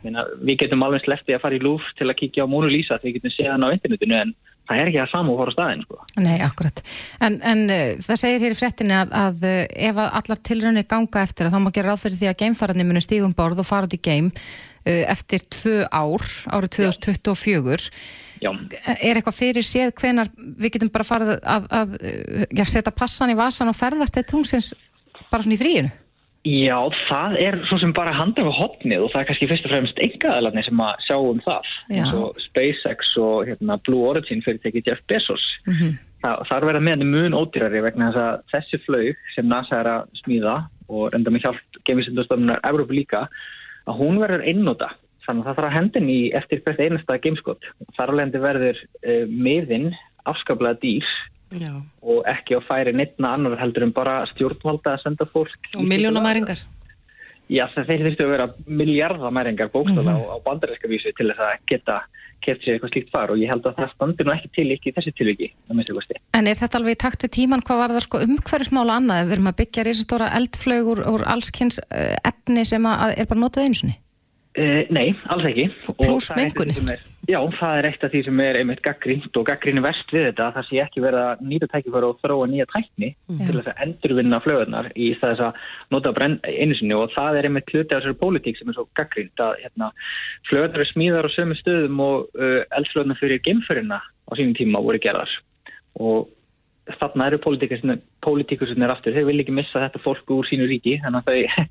Meina, 0.06 0.28
við 0.46 0.62
getum 0.64 0.86
alveg 0.86 1.04
slepptið 1.06 1.40
að 1.40 1.44
fara 1.46 1.58
í 1.58 1.64
lúf 1.64 1.90
til 2.00 2.08
að 2.08 2.20
kíkja 2.22 2.46
á 2.46 2.52
Mona 2.52 2.70
Lisa 2.72 3.00
því 3.00 3.10
við 3.10 3.20
getum 3.20 3.36
séð 3.36 3.52
hann 3.54 3.68
á 3.68 3.74
internetinu 3.74 4.18
en 4.20 4.34
það 4.70 4.82
er 4.82 4.92
ekki 4.92 5.02
að 5.02 5.14
fara 5.16 5.50
á 5.50 5.56
staðin. 5.58 5.84
Sko. 5.88 6.00
Nei, 6.22 6.38
akkurat. 6.46 6.84
En, 7.26 7.40
en 7.42 7.66
uh, 7.74 7.84
það 8.06 8.22
segir 8.24 8.46
hér 8.46 8.56
í 8.56 8.60
fréttinni 8.60 8.98
að, 8.98 9.14
að 9.26 9.46
uh, 9.50 9.60
ef 9.90 10.02
að 10.06 10.16
allar 10.22 10.42
tilraunir 10.50 10.90
ganga 10.90 11.26
eftir 11.26 11.50
að 11.50 11.58
þá 11.58 11.62
má 11.66 11.70
gera 11.74 11.92
ráð 11.92 12.04
fyrir 12.06 12.22
því 12.22 12.32
að 12.32 12.40
geimfararnir 12.44 12.90
munu 12.90 13.04
stígum 13.04 13.36
borð 13.38 13.64
og 13.64 13.70
fara 13.70 13.90
út 13.90 13.98
í 13.98 14.02
geim 14.10 14.30
uh, 14.30 15.04
eftir 15.10 15.46
tvö 15.50 15.78
ár, 15.90 16.34
árið 16.54 16.76
2024. 16.78 17.90
Já. 17.90 18.28
Er 18.44 19.20
eitthvað 19.20 19.40
fyrir 19.40 19.66
séð 19.68 19.94
hvenar 20.00 20.30
við 20.38 20.76
getum 20.76 20.92
bara 20.94 21.08
farið 21.08 21.34
að, 21.38 21.42
að, 21.46 21.66
að 21.80 22.54
já, 22.60 22.66
setja 22.66 22.96
passan 22.96 23.34
í 23.34 23.40
vasan 23.40 23.72
og 23.72 23.78
ferðast 23.80 24.16
til 24.16 24.26
tungsins 24.30 24.74
bara 25.30 25.44
svona 25.44 25.58
í 25.58 25.62
fríinu? 25.62 25.92
Já, 26.48 26.78
það 27.10 27.34
er 27.44 27.56
svo 27.68 27.78
sem 27.82 27.92
bara 27.92 28.14
handað 28.16 28.48
á 28.48 28.54
hopnið 28.56 29.04
og 29.04 29.10
það 29.12 29.22
er 29.22 29.28
kannski 29.28 29.48
fyrst 29.50 29.66
og 29.68 29.74
fremst 29.74 29.98
engaðalarnir 30.06 30.66
sem 30.70 30.84
að 30.86 31.02
sjá 31.04 31.16
um 31.20 31.42
það. 31.44 31.72
Já. 31.92 31.98
eins 31.98 32.14
og 32.16 32.40
SpaceX 32.46 33.10
og 33.20 33.50
hérna, 33.50 33.76
Blue 33.84 34.06
Origin 34.08 34.44
fyrirtæki 34.46 34.86
Jeff 34.88 35.04
Bezos. 35.12 35.44
Það, 36.24 36.46
það 36.48 36.56
er 36.56 36.68
verið 36.70 36.86
með 36.86 36.96
henni 36.96 37.10
mun 37.12 37.36
ódýrari 37.36 37.84
vegna 37.84 38.10
þess 38.14 38.24
að 38.24 38.40
þessi 38.54 38.80
flaug 38.86 39.22
sem 39.36 39.52
NASA 39.52 39.82
er 39.82 39.92
að 39.92 40.08
smíða 40.22 40.56
og 40.90 41.18
enda 41.18 41.34
með 41.36 41.46
hjálp 41.46 41.82
geimvísindastofnunar 41.88 42.64
Evrópu 42.72 42.96
líka, 42.96 43.26
að 43.86 44.00
hún 44.00 44.24
verður 44.24 44.48
einnóta. 44.48 44.90
Þannig 45.30 45.46
að 45.46 45.50
það 45.50 45.60
þarf 45.60 45.68
að 45.70 45.76
hendin 45.78 46.08
í 46.10 46.20
eftir 46.34 46.62
hvert 46.66 46.80
einasta 46.82 47.20
gameskot. 47.22 47.68
Þar 47.94 48.16
alveg 48.18 48.40
verður 48.42 48.80
uh, 48.82 49.26
miðinn 49.30 49.92
afskaplega 50.30 50.80
dýr 50.82 51.12
Já. 51.54 51.70
og 52.02 52.26
ekki 52.30 52.58
á 52.58 52.62
færi 52.66 52.94
neittna 52.98 53.36
annar 53.38 53.58
heldur 53.62 53.86
en 53.86 53.94
bara 53.94 54.24
stjórnvalda 54.34 54.96
að 54.96 55.06
senda 55.06 55.30
fólk. 55.30 55.70
Og 55.78 55.86
miljónamæringar. 55.86 56.66
Já, 57.50 57.64
þeir 57.74 58.04
þurftu 58.06 58.26
að 58.26 58.34
vera 58.34 58.48
miljardamæringar 58.66 59.72
bókstala 59.74 60.14
á, 60.14 60.22
á 60.34 60.38
bandarinska 60.46 60.90
vísu 60.90 61.14
til 61.18 61.32
þess 61.32 61.46
að 61.46 61.64
geta 61.72 61.96
keft 62.46 62.62
sér 62.62 62.76
eitthvað 62.76 62.92
slíkt 62.94 63.10
far 63.14 63.34
og 63.34 63.40
ég 63.42 63.50
held 63.50 63.66
að 63.66 63.80
það 63.80 63.96
standi 63.96 64.26
nú 64.26 64.34
ekki 64.36 64.52
til 64.54 64.68
ekki 64.76 64.92
í 64.92 64.94
þessi 64.96 65.14
tilviki, 65.18 65.48
að. 65.74 66.22
En 66.38 66.50
er 66.50 66.60
þetta 66.60 66.78
alveg 66.78 66.98
í 66.98 67.00
takt 67.02 67.26
við 67.26 67.34
tíman 67.40 67.66
hvað 67.66 67.82
var 67.82 67.96
það 67.96 68.06
sko 68.06 68.22
umhverfismála 68.28 69.00
annað? 69.02 69.24
Við 69.26 69.36
erum 69.38 69.50
að 69.50 69.58
byggja 69.64 69.88
risastóra 69.88 70.30
eldflög 70.38 70.92
úr, 70.94 71.02
allskynns 71.34 71.82
uh, 71.82 72.14
efni 72.30 72.68
sem 72.70 72.86
að, 72.86 73.02
að 73.08 73.16
er 73.18 73.32
bara 73.34 73.44
sinni. 73.82 73.98
Uh, 73.98 74.09
nei, 74.92 75.14
alls 75.32 75.46
ekki. 75.48 75.66
Plús 76.00 76.30
er 76.34 76.50
sem 76.74 76.90
er- 76.92 77.04
Já, 77.30 77.38
það 77.60 77.78
er 77.78 77.86
eitt 77.86 78.04
af 78.04 78.12
því 78.12 78.22
sem 78.26 78.40
er 78.42 78.58
einmitt 78.58 78.82
gaggrínt 78.82 79.38
og 79.38 79.46
gaggrínu 79.46 79.84
verst 79.86 80.10
við 80.12 80.24
þetta, 80.30 80.48
það 80.56 80.66
sé 80.66 80.80
ekki 80.82 81.04
verið 81.04 81.20
að 81.22 81.44
nýta 81.46 81.68
tækifæri 81.70 82.08
og 82.08 82.18
þróa 82.24 82.48
nýja 82.50 82.66
tækni 82.72 83.10
til 83.30 83.54
þess 83.60 83.70
að 83.70 83.84
endurvinna 83.86 84.40
flöðunar 84.42 84.90
í 84.96 85.12
þess 85.22 85.44
að 85.46 85.60
nota 85.94 86.14
brenn 86.18 86.40
einu 86.44 86.76
sinni. 86.80 86.98
Og 86.98 87.14
það 87.14 87.38
er 87.38 87.50
einmitt 87.50 87.70
hluti 87.70 87.94
af 87.94 88.02
þessari 88.02 88.20
pólitík 88.24 88.58
sem 88.58 88.72
er 88.72 88.80
svo 88.80 88.88
gaggrínt 88.98 89.46
að 89.46 89.62
hérna, 89.62 89.92
flöðunar 90.50 90.84
er 90.84 90.92
smíðar 90.94 91.30
á 91.30 91.36
sömu 91.38 91.60
stöðum 91.62 92.02
og 92.08 92.42
uh, 92.42 92.66
eldflöðunar 92.80 93.22
fyrir 93.22 93.44
geimförina 93.46 94.02
á 94.02 94.32
sínum 94.34 94.58
tíma 94.58 94.82
voru 94.82 94.98
gerðar. 95.00 95.30
Og 96.02 96.28
þarna 96.98 97.30
eru 97.30 97.38
pólitíkusinn 97.46 98.90
aftur, 98.90 99.14
þeir 99.14 99.30
vil 99.30 99.40
ekki 99.44 99.54
missa 99.54 99.86
þetta 99.86 100.02
fólk 100.02 100.34
úr 100.34 100.48
sínu 100.50 100.66
ríki, 100.66 100.98
þannig 101.04 101.22
að 101.22 101.30
þau 101.30 101.68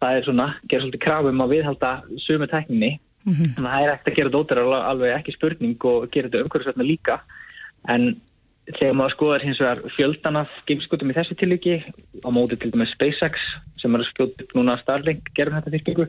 það 0.00 0.16
er 0.16 0.26
svona, 0.26 0.48
gera 0.68 0.84
svolítið 0.84 1.04
krafum 1.04 1.44
að 1.44 1.54
viðhalda 1.54 1.92
sömu 2.24 2.48
tækninni. 2.50 2.90
Þannig 3.26 3.60
að 3.60 3.66
það 3.68 3.84
er 3.84 3.92
ekkert 3.92 4.10
að 4.10 4.18
gera 4.18 4.32
dóttir 4.34 4.60
alveg 4.64 5.14
ekki 5.18 5.36
spurning 5.36 5.86
og 5.90 6.06
gera 6.12 6.30
þetta 6.30 6.44
umhverfisvætna 6.46 6.86
líka. 6.88 7.18
En 7.92 8.06
þegar 8.70 8.96
maður 8.96 9.14
skoðar 9.16 9.44
hins 9.44 9.60
vegar 9.60 9.82
fjöldan 9.96 10.38
af 10.40 10.54
geimskutum 10.68 11.10
í 11.12 11.16
þessu 11.16 11.36
tilviki 11.40 11.74
á 12.24 12.28
móti 12.32 12.56
til 12.60 12.70
dæmis 12.72 12.92
SpaceX 12.94 13.42
sem 13.80 13.94
er 13.96 14.04
að 14.04 14.10
skjóta 14.12 14.44
upp 14.44 14.54
núna 14.56 14.76
Starlink 14.80 15.30
gerum 15.36 15.56
þetta 15.58 15.74
fyrkingu 15.74 16.06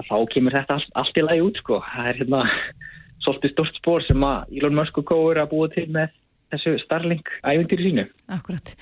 að 0.00 0.08
þá 0.08 0.16
kemur 0.32 0.56
þetta 0.56 0.78
allt, 0.78 0.90
allt 0.98 1.20
í 1.20 1.24
lagi 1.26 1.44
út 1.44 1.60
sko. 1.60 1.78
Það 1.92 2.08
er 2.10 2.20
hérna 2.22 2.42
svolítið 3.24 3.54
stort 3.54 3.78
spór 3.78 4.06
sem 4.06 4.26
að 4.26 4.56
Elon 4.58 4.78
Musk 4.78 4.98
og 5.02 5.14
er 5.30 5.42
að 5.44 5.52
búa 5.52 5.68
til 5.74 5.86
með 5.94 6.14
þessu 6.52 6.74
Starlink 6.82 7.30
æventýri 7.46 7.86
sínu. 7.86 8.08
Akkurat. 8.34 8.74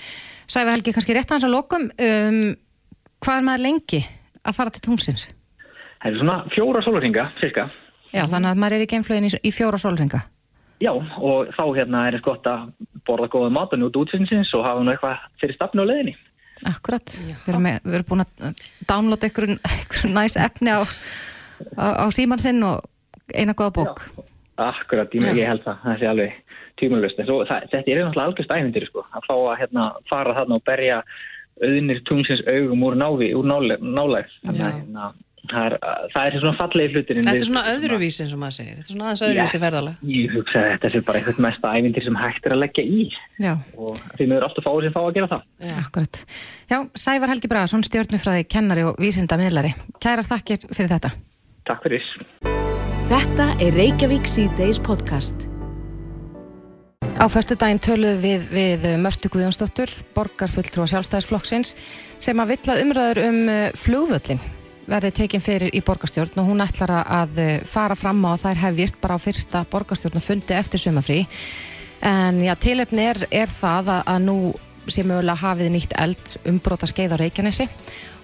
Sævar 0.51 0.75
Helgi, 0.75 0.95
kannski 0.97 1.15
rétt 1.15 1.31
aðeins 1.31 1.47
að 1.47 1.55
lokum, 1.55 1.91
um, 1.91 2.41
hvað 3.21 3.37
er 3.37 3.47
maður 3.47 3.67
lengi 3.69 4.01
að 4.45 4.57
fara 4.57 4.75
til 4.75 4.85
tungsins? 4.89 5.29
Það 6.01 6.11
er 6.11 6.19
svona 6.21 6.37
fjóra 6.55 6.83
sólurringa, 6.85 7.29
cirka 7.41 7.69
Já, 8.11 8.25
þannig 8.27 8.51
að 8.51 8.61
maður 8.61 8.77
er 8.77 8.85
í 8.85 8.91
geimflögin 8.91 9.29
í, 9.29 9.31
í 9.47 9.53
fjóra 9.55 9.79
sólringa. 9.79 10.25
Já, 10.81 10.91
og 10.97 11.51
þá 11.55 11.63
hérna 11.77 12.07
er 12.09 12.17
þetta 12.17 12.27
gott 12.27 12.49
að 12.49 12.65
borða 13.07 13.29
góða 13.31 13.53
mat 13.55 13.75
og 13.77 13.83
njóta 13.83 14.01
útsinsins 14.01 14.51
og 14.57 14.65
hafa 14.65 14.83
nú 14.83 14.93
eitthvað 14.95 15.27
fyrir 15.43 15.59
stafnu 15.59 15.85
á 15.85 15.91
leiðinni. 15.91 16.15
Akkurat. 16.69 17.15
Við 17.21 17.53
erum, 17.53 17.65
með, 17.65 17.77
við 17.85 17.99
erum 17.99 18.09
búin 18.09 18.25
að 18.25 18.65
downloada 18.89 19.31
ykkur, 19.31 19.47
ykkur 19.85 20.15
næs 20.17 20.37
efni 20.41 20.75
á, 20.75 20.81
á, 20.83 21.87
á 22.03 22.07
síman 22.17 22.43
sinn 22.43 22.65
og 22.67 22.83
eina 23.31 23.55
góða 23.57 23.77
bók. 23.79 24.05
Akkurat, 24.61 25.13
ég, 25.17 25.29
ég 25.39 25.49
held 25.49 25.63
það, 25.65 25.85
það 25.85 26.01
sé 26.01 26.11
alveg 26.11 26.39
það, 26.81 27.69
þetta 27.71 27.81
er 27.81 27.99
náttúrulega 28.01 28.27
algjörst 28.27 28.53
æfindir, 28.57 28.87
sko, 28.89 29.05
að 29.13 29.27
fá 29.29 29.35
að 29.37 29.59
hérna, 29.61 29.87
fara 30.09 30.37
þarna 30.39 30.57
og 30.57 30.65
berja 30.65 31.03
auðnir 31.67 32.05
tungsins 32.09 32.45
augum 32.49 32.87
úr 32.89 32.97
návi, 33.01 33.33
úr 33.37 33.47
nálæg. 33.51 33.83
nálæg. 33.83 34.31
Þannig 34.47 34.65
að 34.67 34.79
hérna, 34.79 35.11
það 35.51 35.67
er, 35.67 35.77
það 36.15 36.27
er 36.29 36.37
svona 36.41 36.57
fallegi 36.59 36.95
hlutin. 36.95 37.21
Þetta 37.27 37.37
er 37.41 37.47
svona 37.49 37.65
öðruvísi 37.75 38.25
eins 38.25 38.35
og 38.37 38.41
maður 38.43 38.57
segir. 38.59 38.75
Þetta 38.79 38.87
er 38.87 38.95
svona 38.95 39.09
aðeins 39.11 39.25
öðruvísi 39.29 39.61
ferðalag. 39.65 40.03
Ég 40.15 40.35
hugsa 40.37 40.63
að 40.65 40.71
þetta 40.73 40.91
er 40.91 41.07
bara 41.11 41.21
eitthvað 41.21 41.43
mesta 41.47 41.75
æfindir 41.77 42.07
sem 42.07 42.19
hægt 42.23 42.47
er 42.49 42.57
að 42.57 42.63
leggja 42.65 42.85
í 42.85 43.01
Já, 43.41 43.53
og 43.77 44.03
því 44.17 44.29
miður 44.33 44.49
ofta 44.51 44.65
fáið 44.67 44.89
sem 44.89 44.97
fá 44.97 45.01
að 45.05 45.15
gera 45.19 45.31
það. 45.35 45.47
akkurat. 45.85 46.23
Já, 46.71 46.79
Sævar 47.05 47.35
Helgi 47.35 47.53
Bragason, 47.53 47.87
stjórnufræði, 47.89 48.49
kennari 48.49 48.87
og 48.89 49.01
vísindamiðlari. 49.01 49.75
Kærar 50.01 50.29
þakkir 50.29 50.69
fyrir 50.71 50.93
þetta. 50.97 51.15
Takk 51.69 51.87
fyrir. 51.87 52.05
Þetta 53.11 53.49
er 53.59 53.75
Reykjavík 53.75 54.29
C-Days 54.31 54.79
podcast. 54.79 55.49
Á 57.21 57.29
föstu 57.29 57.53
daginn 57.53 57.81
töluðum 57.81 58.21
við 58.21 58.45
við 58.49 58.85
Mörtu 59.01 59.29
Guðjónsdóttur, 59.29 59.91
borgarfulltrú 60.17 60.85
á 60.85 60.91
sjálfstæðisflokksins, 60.93 61.75
sem 62.17 62.41
að 62.41 62.55
villað 62.55 62.81
umræður 62.81 63.21
um 63.27 63.41
uh, 63.45 63.59
flugvöllin 63.77 64.41
verði 64.89 65.11
tekin 65.19 65.45
fyrir 65.45 65.75
í 65.77 65.83
borgarstjórn 65.85 66.41
og 66.41 66.49
hún 66.49 66.65
ætlar 66.65 66.95
að 67.03 67.41
uh, 67.41 67.51
fara 67.69 67.97
fram 67.97 68.25
á 68.25 68.33
að 68.33 68.47
þær 68.47 68.63
hefjist 68.63 68.97
bara 69.01 69.17
á 69.17 69.25
fyrsta 69.25 69.63
borgarstjórn 69.69 70.17
og 70.17 70.25
fundi 70.25 70.57
eftir 70.57 70.81
sumafrí. 70.81 71.19
En 72.05 72.41
já, 72.41 72.55
tilefni 72.57 73.05
er, 73.11 73.21
er 73.29 73.53
það 73.53 73.93
að, 73.99 74.03
að 74.15 74.25
nú 74.31 74.39
sé 74.89 75.05
mögulega 75.05 75.41
hafið 75.45 75.73
nýtt 75.77 75.99
eld 76.01 76.35
umbróta 76.49 76.89
skeið 76.89 77.17
á 77.17 77.21
Reykjanesi 77.21 77.69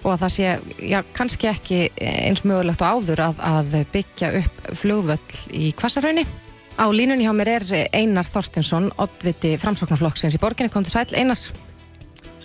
og 0.01 0.09
að 0.15 0.25
það 0.25 0.35
sé, 0.39 0.57
já, 0.89 0.99
kannski 1.13 1.53
ekki 1.53 1.83
eins 2.01 2.41
mögulegt 2.41 2.81
og 2.81 2.97
áður 2.97 3.27
að, 3.29 3.45
að 3.53 3.79
byggja 3.93 4.33
upp 4.41 4.67
flugvöll 4.81 5.41
í 5.53 5.69
Kvassarhaunni. 5.77 6.25
Á 6.77 6.85
línunni 6.93 7.25
hjá 7.25 7.33
mér 7.33 7.49
er 7.55 7.63
Einar 7.97 8.27
Þorstinsson, 8.29 8.91
oddviti 9.01 9.55
framsóknarflokksins 9.57 10.35
í 10.37 10.41
borginni, 10.41 10.69
kom 10.69 10.85
til 10.85 10.93
sæl, 10.93 11.07
Einar. 11.17 11.39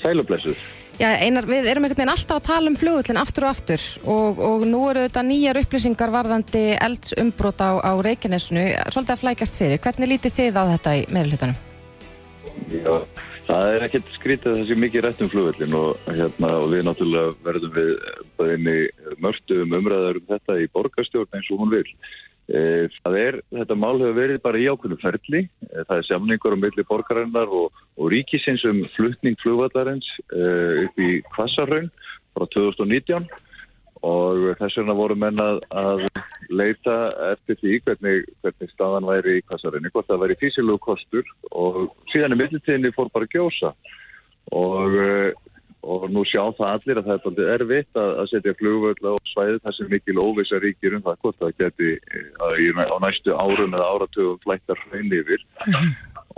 Sælublessuð. 0.01 0.63
Já, 1.01 1.09
Einar, 1.25 1.45
við 1.49 1.69
erum 1.69 1.87
einhvern 1.87 1.99
veginn 2.03 2.13
alltaf 2.13 2.39
að 2.39 2.47
tala 2.47 2.71
um 2.71 2.77
flugvöllin 2.77 3.21
aftur 3.21 3.47
og 3.47 3.51
aftur 3.55 3.85
og, 4.13 4.41
og 4.45 4.65
nú 4.69 4.83
eru 4.91 5.05
þetta 5.07 5.25
nýjar 5.25 5.61
upplýsingar 5.63 6.13
varðandi 6.13 6.63
eldsumbrót 6.77 7.65
á, 7.65 7.71
á 7.81 7.93
Reykjanesinu, 8.07 8.65
svolítið 8.93 9.15
að 9.15 9.23
flækast 9.23 9.57
fyrir. 9.59 9.81
Hvernig 9.85 10.13
lítið 10.13 10.37
þið 10.37 10.61
á 10.61 10.65
þetta 10.75 10.95
í 10.97 11.05
meðlutunum? 11.17 11.61
Já, 12.73 12.93
það 13.49 13.71
er 13.71 13.87
ekkert 13.89 14.13
skrítið 14.19 14.61
sé 14.69 14.77
mikið 14.81 15.07
rætt 15.07 15.25
um 15.25 15.33
flugvöllin 15.33 15.79
og, 15.81 16.05
hérna, 16.09 16.53
og 16.61 16.69
við 16.73 16.85
náttúrulega 16.89 17.39
verðum 17.49 17.75
við 17.79 17.95
bara 18.41 18.59
inn 18.59 18.73
í 18.73 18.79
mörtu 19.25 19.63
um 19.65 19.79
umræðar 19.81 20.21
um 20.21 20.29
þetta 20.29 20.61
í 20.61 20.69
borgarstjórn 20.77 21.41
eins 21.41 21.53
og 21.53 21.65
hún 21.65 21.73
vil. 21.73 21.89
Eh, 22.51 22.91
Það 23.03 23.19
er, 23.19 23.37
þetta 23.55 23.77
mál 23.79 24.01
hefur 24.01 24.17
verið 24.19 24.41
bara 24.43 24.59
í 24.59 24.67
ákveðnum 24.67 25.01
ferli, 25.03 25.43
Eh, 25.73 25.85
það 25.89 25.99
er 25.99 26.09
samningur 26.09 26.57
á 26.57 26.59
milli 26.61 26.85
borgarinnar 26.89 27.49
og, 27.49 27.73
og 27.97 28.11
ríkisins 28.13 28.65
um 28.69 28.83
flutning 28.97 29.39
flugvallarins 29.41 30.09
uh, 30.35 30.85
upp 30.85 31.01
í 31.01 31.23
Kvassarhaun 31.33 31.89
frá 32.37 32.45
2019 32.53 33.29
og 34.03 34.49
þess 34.59 34.81
vegna 34.81 34.97
voru 34.99 35.15
menn 35.15 35.39
að, 35.39 35.61
leita 36.51 36.97
eftir 37.31 37.57
því 37.61 37.77
hvernig, 37.87 38.25
hvernig 38.43 38.73
staðan 38.75 39.07
væri 39.07 39.37
í 39.39 39.45
Kvassarhaunni, 39.47 39.93
hvort 39.95 40.09
það 40.11 40.25
væri 40.25 40.39
físilegu 40.41 40.81
kostur 40.83 41.29
og 41.55 41.95
síðan 42.13 42.35
í 42.35 42.41
millitíðinni 42.43 42.93
fór 42.97 43.09
bara 43.15 43.31
gjósa. 43.31 43.73
Og, 44.53 44.99
uh, 44.99 45.52
og 45.83 46.07
nú 46.15 46.23
sjá 46.29 46.45
það 46.57 46.69
allir 46.77 47.01
að 47.01 47.09
það 47.11 47.41
er 47.43 47.53
erfitt 47.57 47.99
að, 47.99 48.13
að 48.23 48.31
setja 48.31 48.55
flugvöld 48.61 49.03
á 49.03 49.13
svæðið. 49.33 49.59
Þar 49.65 49.77
sem 49.77 49.91
mikil 49.91 50.23
óvisa 50.23 50.61
ríkir 50.63 50.97
um 50.97 51.05
það 51.07 51.19
hvort 51.25 51.41
það 51.43 51.53
geti 51.63 51.91
eh, 51.99 52.81
á 52.87 52.97
næstu 53.03 53.35
árum 53.35 53.75
eða 53.75 53.91
áratugum 53.97 54.41
flættar 54.45 54.83
hrein 54.87 55.15
yfir. 55.19 55.45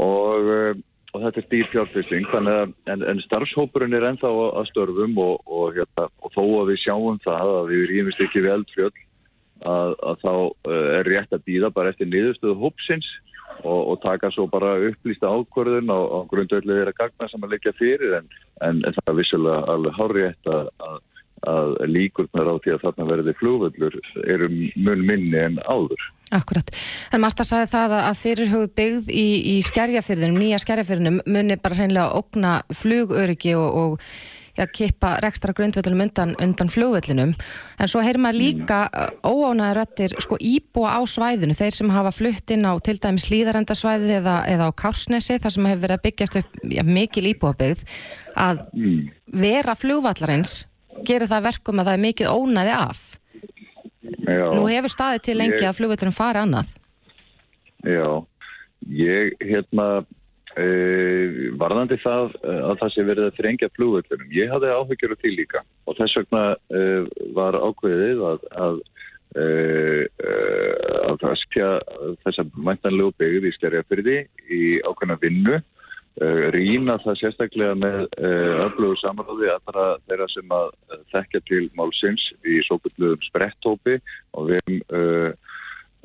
Og, 0.01 0.49
uh, 0.49 0.72
og 1.14 1.22
þetta 1.22 1.42
er 1.42 1.49
dýr 1.53 1.68
fjárfyrsting 1.70 2.32
en, 2.40 3.05
en 3.07 3.20
starfshópurinn 3.28 3.95
er 3.95 4.09
ennþá 4.09 4.32
að 4.32 4.70
störfum 4.72 5.18
og, 5.22 5.36
og, 5.47 5.76
hérna, 5.76 6.09
og 6.24 6.32
þó 6.34 6.42
að 6.42 6.72
við 6.72 6.80
sjáum 6.82 7.20
það 7.22 7.53
að 7.59 7.70
við 7.70 7.84
rýmist 7.92 8.24
ekki 8.24 8.42
við 8.42 8.57
eldfjöld 8.57 8.99
að, 9.62 9.95
að 9.95 10.24
þá 10.24 10.32
uh, 10.34 10.80
er 10.99 11.12
rétt 11.12 11.36
að 11.36 11.47
býða 11.47 11.70
bara 11.76 11.95
eftir 11.95 12.11
niðurstöðu 12.11 12.59
hópsins 12.64 13.07
og, 13.64 13.80
og 13.95 13.97
taka 14.03 14.30
svo 14.34 14.47
bara 14.51 14.74
upplýsta 14.90 15.30
ákvörðun 15.30 15.92
á, 15.92 15.99
á 16.01 16.18
grundöldu 16.30 16.74
þeirra 16.74 16.95
gagna 16.99 17.28
sem 17.30 17.45
að 17.47 17.55
leggja 17.57 17.72
fyrir 17.78 18.18
en, 18.20 18.28
en, 18.61 18.82
en 18.84 18.97
það 19.01 19.12
er 19.14 19.18
vissulega 19.20 19.61
alveg 19.74 19.99
hárétt 19.99 20.51
að, 20.51 20.68
að, 20.88 20.99
að 21.55 21.72
líkurnar 21.92 22.51
á 22.51 22.55
því 22.64 22.74
að 22.74 22.84
þarna 22.86 23.09
verði 23.12 23.36
flugvöllur 23.40 23.97
eru 24.24 24.51
mun 24.76 25.07
minni 25.07 25.40
en 25.40 25.59
áður. 25.68 26.05
Akkurat. 26.34 26.70
En 27.14 27.20
Marta 27.22 27.45
sagði 27.47 27.68
það 27.70 27.92
að- 27.95 28.07
að 28.11 28.20
fyrirhugð 28.22 28.70
byggð 28.80 29.11
í, 29.12 29.26
í 29.55 29.57
skerjafyrðinum, 29.62 30.38
nýja 30.40 30.59
skerjafyrðinum, 30.64 31.20
muni 31.30 31.59
bara 31.62 31.76
hreinlega 31.78 32.16
ógna 32.18 32.55
flugöryggi 32.74 33.53
og, 33.61 33.76
og 33.82 34.09
ja, 34.59 34.66
kippa 34.66 35.16
rekstra 35.24 35.52
grundvöllunum 35.57 36.05
undan, 36.07 36.34
undan 36.42 36.70
flugvöllinum. 36.70 37.32
En 37.80 37.90
svo 37.90 38.02
heyrir 38.05 38.20
maður 38.22 38.40
líka 38.40 38.78
óánæður 39.26 39.80
rættir 39.80 40.14
sko 40.22 40.38
íbúa 40.40 40.94
á 40.96 41.00
svæðinu, 41.09 41.57
þeir 41.59 41.74
sem 41.78 41.90
hafa 41.94 42.12
flutt 42.14 42.55
inn 42.55 42.66
á 42.68 42.72
til 42.84 42.98
dæmis 43.02 43.26
líðarendasvæðið 43.32 44.14
eða, 44.20 44.36
eða 44.52 44.68
á 44.70 44.78
Kársnesi, 44.78 45.40
þar 45.42 45.57
sem 45.57 45.66
hefur 45.70 45.82
verið 45.86 45.98
að 45.98 46.05
byggjast 46.07 46.38
upp 46.42 46.62
ja, 46.76 46.86
mikil 46.86 47.26
íbúabyggð, 47.32 47.84
að 48.36 48.62
vera 49.34 49.74
flugvallarins 49.78 50.64
gerir 51.05 51.26
það 51.26 51.40
að 51.40 51.46
verkum 51.50 51.80
að 51.82 51.90
það 51.90 51.98
er 51.98 52.05
mikið 52.07 52.32
ónæði 52.32 52.74
af. 52.78 53.02
Já, 54.05 54.44
Nú 54.55 54.66
hefur 54.68 54.92
staðið 54.92 55.22
til 55.26 55.36
lengi 55.38 55.59
Ég- 55.62 55.68
að 55.68 55.78
flugvöllunum 55.80 56.14
fari 56.14 56.38
annað. 56.44 56.70
Já, 57.84 58.24
ég 58.88 59.34
hérna 59.40 60.05
e, 60.61 60.66
varðandi 61.61 61.98
það 62.02 62.34
eh, 62.42 62.62
að 62.70 62.80
það 62.82 62.92
sé 62.94 63.05
verið 63.11 63.28
að 63.28 63.36
þrengja 63.38 63.70
flugvöllunum. 63.76 64.32
Ég 64.34 64.52
hafði 64.55 64.72
áhyggjur 64.78 65.14
af 65.14 65.22
því 65.22 65.34
líka 65.38 65.62
og 65.84 65.98
þess 66.00 66.18
vegna 66.20 66.44
e, 66.55 66.82
var 67.36 67.59
ákveðið 67.59 68.24
að, 68.30 68.48
að, 68.66 68.80
e, 69.34 69.44
e, 69.44 70.34
að 71.05 71.20
það 71.24 71.38
skja 71.44 71.70
þessa 72.26 72.48
mæntanlegu 72.55 73.14
byggð 73.22 73.48
í 73.50 73.55
stærjafyrði 73.59 74.18
í 74.48 74.64
ákveðna 74.88 75.20
vinnu 75.22 75.62
Uh, 76.22 76.46
rýna 76.55 76.94
það 77.02 77.16
sérstaklega 77.18 77.74
með 77.74 77.96
uh, 78.22 78.61
öflugur 78.68 79.00
samráði 79.00 79.48
allra 79.50 79.86
þeirra 80.07 80.28
sem 80.30 80.52
að 80.55 80.68
uh, 80.70 81.00
þekkja 81.11 81.40
til 81.50 81.62
málsins 81.74 82.28
í 82.46 82.61
svo 82.62 82.76
byrluðum 82.84 83.24
sprettópi 83.26 83.96
vegum, 84.46 84.76
uh, 84.94 85.34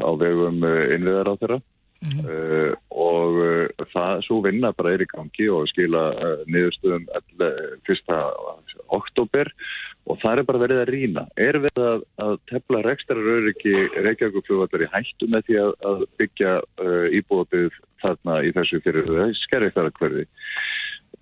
á 0.01 0.09
vegum 0.17 0.65
uh, 0.65 0.87
innviðar 0.95 1.29
á 1.29 1.33
þeirra 1.43 1.59
uh, 1.99 2.71
og 2.95 3.37
uh, 3.43 3.85
það 3.91 4.23
svo 4.25 4.39
vinna 4.45 4.71
bara 4.75 4.93
er 4.95 5.03
í 5.03 5.07
gangi 5.11 5.47
og 5.51 5.67
skila 5.71 6.03
uh, 6.15 6.43
niðurstöðum 6.47 7.07
fyrsta 7.87 8.19
oktober 8.95 9.51
og 10.09 10.19
það 10.23 10.41
er 10.41 10.47
bara 10.47 10.61
verið 10.63 10.81
að 10.81 10.91
rýna. 10.95 11.25
Er 11.37 11.59
við 11.61 11.81
að, 11.83 12.05
að 12.23 12.35
tefla 12.49 12.81
rekstraröryggi 12.87 13.75
Reykjavíkuflugvallar 13.99 14.85
í 14.85 14.91
hættu 14.93 15.29
með 15.29 15.47
því 15.49 15.59
að, 15.63 15.73
að 15.91 16.05
byggja 16.21 16.53
íbúðabið 17.19 17.79
þarna 18.01 18.37
í 18.47 18.53
þessu 18.55 18.81
fyrir 18.85 19.35
skerri 19.43 19.73
þar 19.75 19.91
að 19.91 19.99
hverfi 19.99 20.25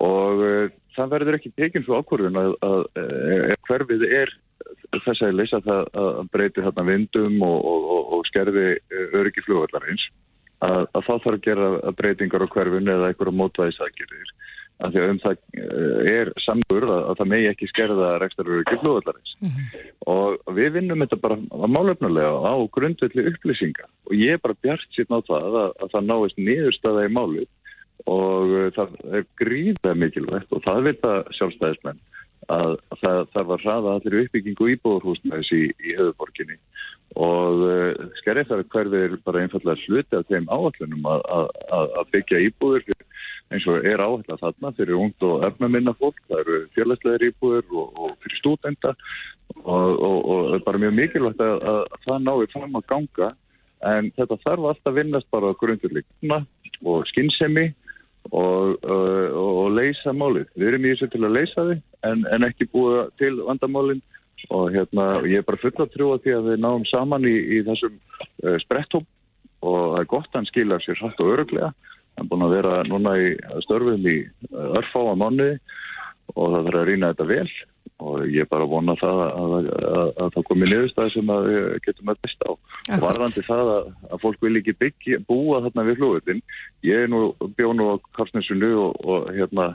og 0.06 0.44
það 0.94 1.14
verður 1.16 1.38
ekki 1.40 1.52
tekinn 1.58 1.84
svo 1.88 2.00
ákvörðun 2.00 2.38
að, 2.38 2.54
að, 2.64 2.84
hverfið 3.66 4.06
er 4.08 4.34
þess 5.04 5.26
að 5.26 5.36
leysa 5.40 5.60
það 5.66 5.90
að 5.98 6.22
breyti 6.32 6.64
þarna 6.64 6.86
vindum 6.92 7.42
og, 7.44 7.58
og, 7.66 7.88
og, 7.90 8.24
skerði 8.30 8.68
öryggi 9.18 9.44
flugvallarins 9.46 10.06
að, 10.66 10.84
að 10.92 11.08
þá 11.08 11.14
þarf 11.14 11.34
að 11.34 11.44
gera 11.46 11.70
breytingar 11.98 12.46
á 12.46 12.54
hverfun 12.54 12.94
eða 12.94 13.12
einhverja 13.12 13.40
mótvæðisagirðir 13.42 14.32
af 14.78 14.94
því 14.94 15.02
að 15.02 15.12
um 15.12 15.20
það 15.24 15.38
eh, 15.58 16.10
er 16.12 16.32
samgur 16.44 16.86
að, 16.86 17.00
að 17.10 17.20
það 17.20 17.30
megi 17.32 17.48
ekki 17.52 17.70
skerða 17.72 18.10
rekstaröryggi 18.22 18.80
flugvallarins. 18.84 19.32
Og 20.14 20.52
við 20.58 20.76
vinnum 20.78 21.02
þetta 21.04 21.20
bara 21.24 21.40
málefnulega 21.66 22.34
á 22.46 22.56
grundvelli 22.76 23.26
upplýsinga. 23.32 23.88
Og 24.10 24.18
ég 24.18 24.38
er 24.38 24.44
bara 24.44 24.58
bjart 24.62 24.86
síðan 24.94 25.24
á 25.26 25.28
það 25.32 25.58
að, 25.64 25.72
að 25.82 25.96
það 25.96 26.12
náist 26.12 26.42
niðurstaða 26.42 27.08
í 27.08 27.14
málið. 27.18 27.50
Og 28.08 28.54
uh, 28.54 28.68
það 28.78 28.94
er 29.18 29.26
gríðlega 29.42 29.98
mikilvægt 29.98 30.54
og 30.54 30.62
það 30.68 30.86
vita 30.92 31.16
sjálfstæðismenn 31.40 32.04
að 32.54 32.78
það 33.02 33.22
þarf 33.34 33.54
að 33.56 33.64
hraða 33.66 33.96
allir 33.98 34.20
uppbyggingu 34.24 34.70
íbúðurhúsnæðis 34.76 35.50
í, 35.56 35.64
í 35.84 35.96
höfuborginni 35.98 36.58
og 37.18 37.64
uh, 37.66 38.08
skerrið 38.22 38.54
hverfi 38.72 39.02
er 39.04 39.16
bara 39.26 39.44
einfallega 39.44 39.84
hluti 39.88 40.18
af 40.18 40.28
þeim 40.30 40.48
áallunum 40.52 41.08
að, 41.12 42.06
byggja 42.14 42.44
íbúður 42.48 42.86
eins 43.54 43.66
og 43.70 43.86
er 43.88 44.04
áallega 44.04 44.38
þarna 44.42 44.74
fyrir 44.76 45.00
ungt 45.00 45.24
og 45.24 45.44
efnaminna 45.48 45.94
fólk, 46.00 46.20
það 46.28 46.42
eru 46.44 46.60
félagslegar 46.76 47.28
íbúður 47.30 47.66
og, 47.72 47.92
og 47.96 48.16
fyrir 48.24 48.40
stúdenda 48.42 48.94
og, 49.64 49.92
og, 49.92 50.18
og 50.18 50.42
það 50.50 50.58
er 50.58 50.66
bara 50.68 50.82
mjög 50.84 50.96
mikilvægt 51.00 51.44
að, 51.44 51.56
að, 51.72 51.82
að 51.96 52.08
það 52.08 52.24
nái 52.28 52.48
fram 52.54 52.80
að 52.80 52.88
ganga. 52.92 53.30
En 53.88 54.08
þetta 54.18 54.40
þarf 54.42 54.70
alltaf 54.72 54.92
að 54.92 54.98
vinnast 54.98 55.28
bara 55.32 55.54
grundurleikna 55.62 56.40
og 56.84 57.06
skinnsemi 57.12 57.68
og, 58.32 58.78
uh, 58.84 59.28
og, 59.32 59.52
og 59.64 59.74
leysa 59.78 60.14
málið. 60.16 60.48
Við 60.56 60.70
erum 60.72 60.86
í 60.86 60.94
þessu 60.94 61.10
til 61.14 61.24
að 61.24 61.36
leysa 61.38 61.66
þið 61.70 61.82
en, 62.10 62.24
en 62.36 62.48
ekki 62.48 62.70
búa 62.74 63.08
til 63.22 63.36
vandamálinn 63.48 64.04
og 64.54 64.72
hérna, 64.76 65.08
ég 65.28 65.42
er 65.42 65.48
bara 65.48 65.60
full 65.62 65.74
að 65.74 65.94
trúa 65.96 66.20
því 66.24 66.36
að 66.38 66.50
við 66.52 66.60
náum 66.64 66.86
saman 66.88 67.26
í, 67.28 67.36
í 67.58 67.62
þessum 67.68 67.96
uh, 67.98 68.58
spretthóp 68.64 69.08
og 69.66 69.78
það 69.94 70.02
er 70.02 70.12
gott 70.14 70.30
að 70.32 70.40
hann 70.40 70.52
skilja 70.52 70.82
sér 70.84 71.00
hratt 71.02 71.24
og 71.24 71.34
öruglega. 71.34 71.72
Hann 72.18 72.26
er 72.26 72.30
búin 72.32 72.46
að 72.46 72.56
vera 72.58 72.76
núna 72.88 73.16
í 73.22 73.32
störfum 73.66 74.06
í 74.10 74.20
örfáa 74.78 75.18
mánuði 75.18 75.58
og 76.36 76.54
það 76.54 76.68
þarf 76.68 76.80
að 76.82 76.88
rýna 76.92 77.12
þetta 77.14 77.28
vel 77.32 77.50
og 77.98 78.26
ég 78.30 78.44
er 78.44 78.50
bara 78.50 78.66
að 78.68 78.74
vona 78.76 78.94
það 79.00 79.20
að, 79.24 79.38
að, 79.42 79.70
að, 79.90 80.10
að 80.22 80.34
það 80.36 80.44
komi 80.50 80.68
niðurstæði 80.70 81.14
sem 81.16 81.32
að 81.34 81.48
við 81.48 81.64
getum 81.88 82.12
að 82.12 82.20
besta 82.28 82.50
á. 82.50 82.54
Og 82.94 83.02
varðandi 83.04 83.46
það 83.48 83.72
að, 83.74 83.88
að 84.12 84.22
fólk 84.26 84.44
vil 84.46 84.54
ekki 84.60 84.76
byggja, 84.84 85.22
búa 85.30 85.62
þarna 85.66 85.88
við 85.88 85.98
flugvöldin. 86.02 86.44
Ég 86.86 87.08
er 87.08 87.10
nú 87.12 87.22
bjó 87.58 87.72
nú 87.74 87.90
á 87.90 87.96
Karsnesunu 88.20 88.70
og, 88.84 89.02
og 89.02 89.32
hérna 89.34 89.72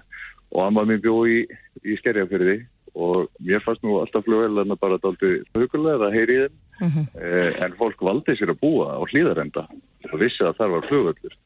og 0.53 0.63
amma 0.67 0.87
mín 0.87 1.03
bjó 1.03 1.17
í, 1.27 1.43
í 1.83 1.99
Skerjafyrði 1.99 2.61
og 2.93 3.31
mér 3.41 3.63
fannst 3.65 3.85
nú 3.87 3.97
alltaf 3.99 4.25
flugveldarna 4.27 4.77
bara 4.81 5.01
daldi 5.01 5.39
hugulega 5.57 6.11
að 6.11 6.17
heyri 6.19 6.39
þeim 6.43 6.99
eh, 7.17 7.63
en 7.65 7.77
fólk 7.79 8.03
valdi 8.05 8.37
sér 8.37 8.53
að 8.53 8.61
búa 8.61 8.99
á 8.99 9.03
hlýðarenda 9.09 9.65
og 10.11 10.19
vissi 10.21 10.45
að 10.45 10.59
það 10.61 10.75
var 10.77 10.89
flugvöldur. 10.91 11.39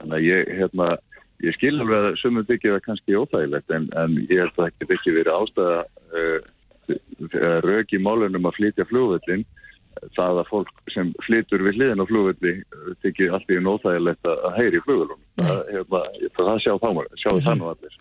Þannig 0.00 0.16
að 0.16 0.28
ég, 0.30 0.52
hérna, 0.60 0.88
ég 1.42 1.56
skil 1.56 1.74
alveg 1.80 2.08
að 2.10 2.20
sumum 2.20 2.46
byggja 2.48 2.76
það 2.76 2.86
kannski 2.86 3.18
óþægilegt 3.18 3.74
en, 3.74 3.90
en 3.98 4.16
ég 4.28 4.44
held 4.44 4.54
að 4.54 4.70
það 4.78 4.96
ekki 4.98 5.16
verið 5.18 5.34
ástæða 5.40 5.80
uh, 6.20 6.38
rauk 7.64 7.92
í 7.96 8.00
málunum 8.02 8.48
að 8.48 8.58
flytja 8.58 8.86
flugvöldin 8.88 9.46
það 10.14 10.40
að 10.42 10.48
fólk 10.50 10.92
sem 10.92 11.10
flytur 11.24 11.62
við 11.64 11.78
hliðin 11.78 12.02
á 12.02 12.06
flugvelli 12.08 12.52
tekið 13.04 13.34
allt 13.36 13.50
í 13.52 13.58
nóþægilegt 13.62 14.28
að 14.28 14.58
heyri 14.58 14.82
flugvelunum. 14.84 15.22
Það, 15.40 15.60
hérna, 15.70 16.02
það 16.38 16.60
sjá 16.64 16.72
þá, 16.82 16.88
sjá 17.22 17.30
það 17.46 17.58
nú 17.60 17.68
allir. 17.70 17.98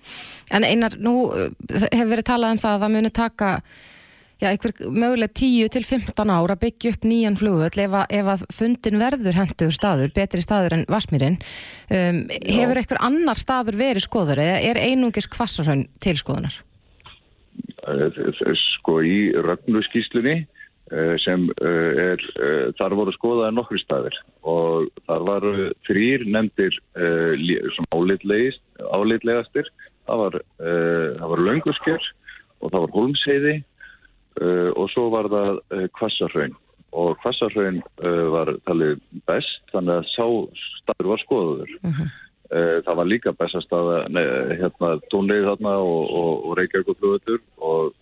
En 0.53 0.67
einar, 0.67 0.97
nú 1.01 1.15
uh, 1.29 1.49
hefur 1.85 2.13
verið 2.15 2.29
talað 2.29 2.55
um 2.55 2.63
það 2.63 2.77
að 2.77 2.85
það 2.85 2.95
muni 2.97 3.13
taka 3.13 3.51
já, 4.43 4.49
einhver 4.51 4.73
möguleg 4.91 5.31
10 5.31 5.71
til 5.71 5.85
15 5.87 6.31
ár 6.33 6.51
að 6.53 6.61
byggja 6.65 6.93
upp 6.93 7.07
nýjan 7.07 7.39
flugvöll 7.39 7.83
ef 7.85 7.95
ef 8.03 8.31
að 8.35 8.45
fundin 8.51 8.99
verður 9.01 9.39
hendur 9.39 9.73
staður, 9.75 10.11
betri 10.15 10.43
staður 10.43 10.77
en 10.77 10.85
Vasmýrin. 10.91 11.39
Um, 11.87 12.25
hefur 12.43 12.81
einhver 12.81 13.01
annar 13.03 13.39
staður 13.39 13.79
verið 13.79 14.07
skoður 14.07 14.43
eða 14.43 14.61
er 14.69 14.81
einungis 14.83 15.29
kvassarhraun 15.31 15.87
til 16.03 16.17
skoðunar? 16.19 16.59
Sko 18.59 18.99
í 19.05 19.17
rögnuskíslunni 19.35 20.35
eh, 20.43 21.15
sem 21.21 21.49
eh, 21.61 21.91
er, 22.13 22.23
eh, 22.39 22.67
þar 22.79 22.95
voru 22.99 23.13
skoðaði 23.15 23.57
nokkri 23.57 23.81
staðir 23.83 24.15
og 24.47 24.89
þar 25.07 25.27
varu 25.27 25.67
þrýr 25.87 26.25
nefndir 26.31 26.79
álitlegastir 28.93 29.69
það 30.07 30.23
var, 30.23 30.41
var 31.21 31.43
Löngusker 31.47 32.09
og 32.59 32.71
það 32.71 32.81
var 32.81 32.95
Holmsheiði 32.95 33.55
eh, 34.41 34.69
og 34.73 34.89
svo 34.93 35.09
var 35.13 35.29
það 35.31 35.61
eh, 35.77 35.87
Kvassarhraun 35.99 36.57
og 36.93 37.15
Kvassarhraun 37.23 37.79
eh, 37.81 38.25
var 38.33 38.53
talið 38.67 38.99
best 39.29 39.73
þannig 39.73 40.01
að 40.01 40.11
sá 40.13 40.25
staður 40.81 41.11
var 41.13 41.23
skoðaður. 41.25 41.73
Eh, 42.53 42.79
það 42.85 42.97
var 42.99 43.07
líka 43.09 43.31
bestastaða 43.33 43.99
hérna 44.59 44.89
tónleið 45.09 45.47
þarna 45.47 45.71
og, 45.81 46.01
og, 46.19 46.33
og 46.49 46.57
Reykjavík 46.59 46.91
og 46.91 46.97
flugvöldur 46.99 47.39
og, 47.57 47.95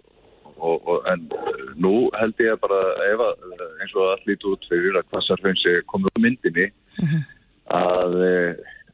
og, 0.58 0.90
og 0.92 1.06
en 1.12 1.24
eh, 1.38 1.62
nú 1.80 1.94
held 2.18 2.42
ég 2.44 2.60
bara 2.60 2.80
ef 3.06 3.24
að 3.30 3.46
eh, 3.48 3.70
eins 3.84 3.94
og 3.96 4.10
allt 4.10 4.28
lítið 4.28 4.56
út 4.56 4.68
fyrir 4.68 4.98
að 5.00 5.08
kvassarfeynsi 5.14 5.76
komið 5.94 6.18
á 6.18 6.24
myndinni 6.26 6.68
að 7.72 8.18
e, 8.26 8.34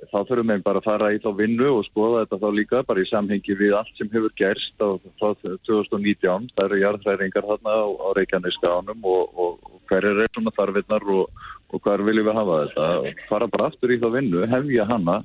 þá 0.06 0.18
þurfum 0.28 0.52
við 0.52 0.64
bara 0.66 0.82
að 0.82 0.88
fara 0.88 1.10
í 1.14 1.20
þá 1.24 1.30
vinnu 1.38 1.70
og 1.80 1.86
skoða 1.88 2.24
þetta 2.24 2.40
þá 2.44 2.48
líka 2.54 2.82
bara 2.88 3.02
í 3.02 3.10
samhengi 3.10 3.58
við 3.58 3.74
allt 3.78 3.98
sem 3.98 4.10
hefur 4.14 4.34
gerst 4.38 4.84
á, 4.84 4.90
á 4.94 5.28
2019 5.66 6.50
það 6.54 6.66
eru 6.66 6.80
jarðræringar 6.84 7.48
þarna 7.50 7.76
á, 7.82 7.86
á 7.90 8.08
Reykjaneskaðanum 8.18 9.08
og, 9.10 9.24
og, 9.34 9.58
og 9.66 9.82
hver 9.90 10.08
er 10.12 10.24
svona 10.36 10.54
þarfinnar 10.58 11.06
og, 11.18 11.44
og 11.74 11.84
hver 11.84 12.04
viljum 12.06 12.30
við 12.30 12.40
hafa 12.40 12.58
þetta? 12.64 12.88
Og 13.02 13.22
fara 13.30 13.52
bara 13.54 13.70
aftur 13.72 13.94
í 13.94 14.00
þá 14.02 14.10
vinnu, 14.14 14.48
hefja 14.54 14.88
hana 14.90 15.20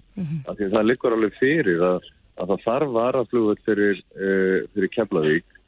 af 0.47 0.55
því 0.57 0.69
að 0.69 0.77
það 0.77 0.87
liggur 0.89 1.17
alveg 1.17 1.41
fyrir 1.41 1.83
að, 1.89 2.13
að 2.41 2.53
það 2.53 2.69
þarf 2.69 2.95
varaflugull 2.97 3.59
fyrir, 3.67 4.05
uh, 4.17 4.59
fyrir 4.73 4.95
Keflavík. 4.97 5.59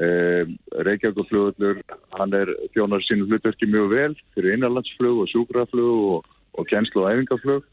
Uh, 0.00 0.46
Reykjavík 0.86 1.28
flugullur 1.28 1.82
hann 2.14 2.32
er 2.38 2.52
þjónar 2.76 3.02
sínu 3.04 3.26
hlutverki 3.26 3.66
mjög 3.66 3.90
vel 3.90 4.12
fyrir 4.36 4.54
innanlandsflug 4.54 5.24
og 5.24 5.30
sjúkraflug 5.32 6.04
og, 6.14 6.28
og 6.56 6.68
kjenslu 6.70 7.02
og 7.02 7.10
æfingaflug 7.10 7.66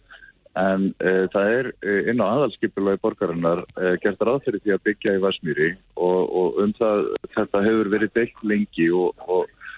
en 0.57 0.89
uh, 1.03 1.25
það 1.33 1.53
er 1.53 1.69
uh, 1.75 2.09
inn 2.11 2.23
á 2.23 2.25
aðalskipulagi 2.27 3.01
borgarinnar 3.03 3.63
uh, 3.77 3.93
gert 4.03 4.21
ráð 4.25 4.43
fyrir 4.47 4.63
því 4.63 4.75
að 4.75 4.83
byggja 4.89 5.15
í 5.17 5.23
Vasmýri 5.23 5.69
og, 5.95 6.19
og 6.41 6.59
um 6.63 6.73
það 6.77 7.07
þetta 7.35 7.63
hefur 7.67 7.93
verið 7.93 8.13
deilt 8.17 8.43
lengi 8.47 8.89
og, 8.95 9.25
og, 9.27 9.73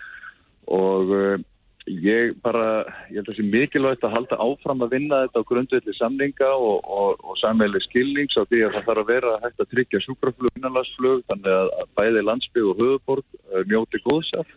og 0.79 1.15
uh, 1.15 1.47
ég 1.89 2.35
bara, 2.43 2.83
ég 3.09 3.17
held 3.17 3.25
að 3.25 3.31
það 3.31 3.39
sé 3.39 3.45
mikilvægt 3.49 4.05
að 4.05 4.15
halda 4.15 4.39
áfram 4.43 4.83
að 4.85 4.93
vinna 4.93 5.21
þetta 5.23 5.41
á 5.41 5.49
grundvelli 5.49 5.95
samninga 5.97 6.51
og, 6.53 6.85
og, 6.85 7.23
og 7.25 7.39
sammeili 7.41 7.81
skilnings 7.87 8.37
á 8.37 8.43
því 8.45 8.61
að 8.67 8.75
það 8.77 8.87
þarf 8.89 9.03
að 9.03 9.11
vera 9.13 9.35
hægt 9.45 9.63
að 9.63 9.71
tryggja 9.73 10.03
sjúkraflug, 10.05 10.53
innanlandsflug, 10.59 11.23
þannig 11.31 11.55
að 11.55 11.91
bæði 11.97 12.25
landsbyggð 12.27 12.71
og 12.71 12.83
höfuborg 12.83 13.25
uh, 13.49 13.63
njóti 13.71 14.03
góðsaf, 14.05 14.55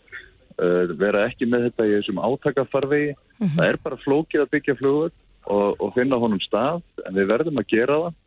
uh, 0.59 0.95
vera 1.01 1.27
ekki 1.31 1.49
með 1.49 1.71
þetta 1.71 1.89
í 1.89 1.97
þessum 1.97 2.23
átakafarvegi. 2.29 3.13
Það 3.43 3.67
er 3.67 3.81
bara 3.83 4.03
flókið 4.05 4.45
að 4.45 4.53
byggja 4.53 4.79
flugur 4.79 5.15
og, 5.51 5.81
og 5.81 5.95
finna 5.97 6.19
honum 6.21 6.43
stað, 6.43 6.83
en 7.07 7.17
við 7.19 7.31
verðum 7.33 7.63
að 7.63 7.71
gera 7.73 7.99
það 8.05 8.19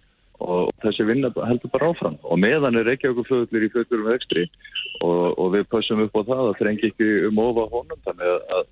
og 0.43 0.72
þessi 0.84 1.05
vinna 1.07 1.32
heldur 1.47 1.72
bara 1.72 1.91
áfram 1.93 2.16
og 2.24 2.39
meðan 2.41 2.76
er 2.80 2.88
Reykjavík 2.89 3.28
flugullir 3.28 3.68
í 3.68 3.70
flugullir 3.72 4.07
vextri 4.09 4.45
og, 4.99 5.36
og 5.39 5.53
við 5.55 5.68
passum 5.72 6.01
upp 6.03 6.18
á 6.20 6.28
það 6.28 6.41
að 6.47 6.57
þrengi 6.59 6.89
ekki 6.91 7.11
um 7.30 7.43
ofa 7.43 7.68
honum 7.72 8.01
þannig 8.07 8.34
að, 8.34 8.66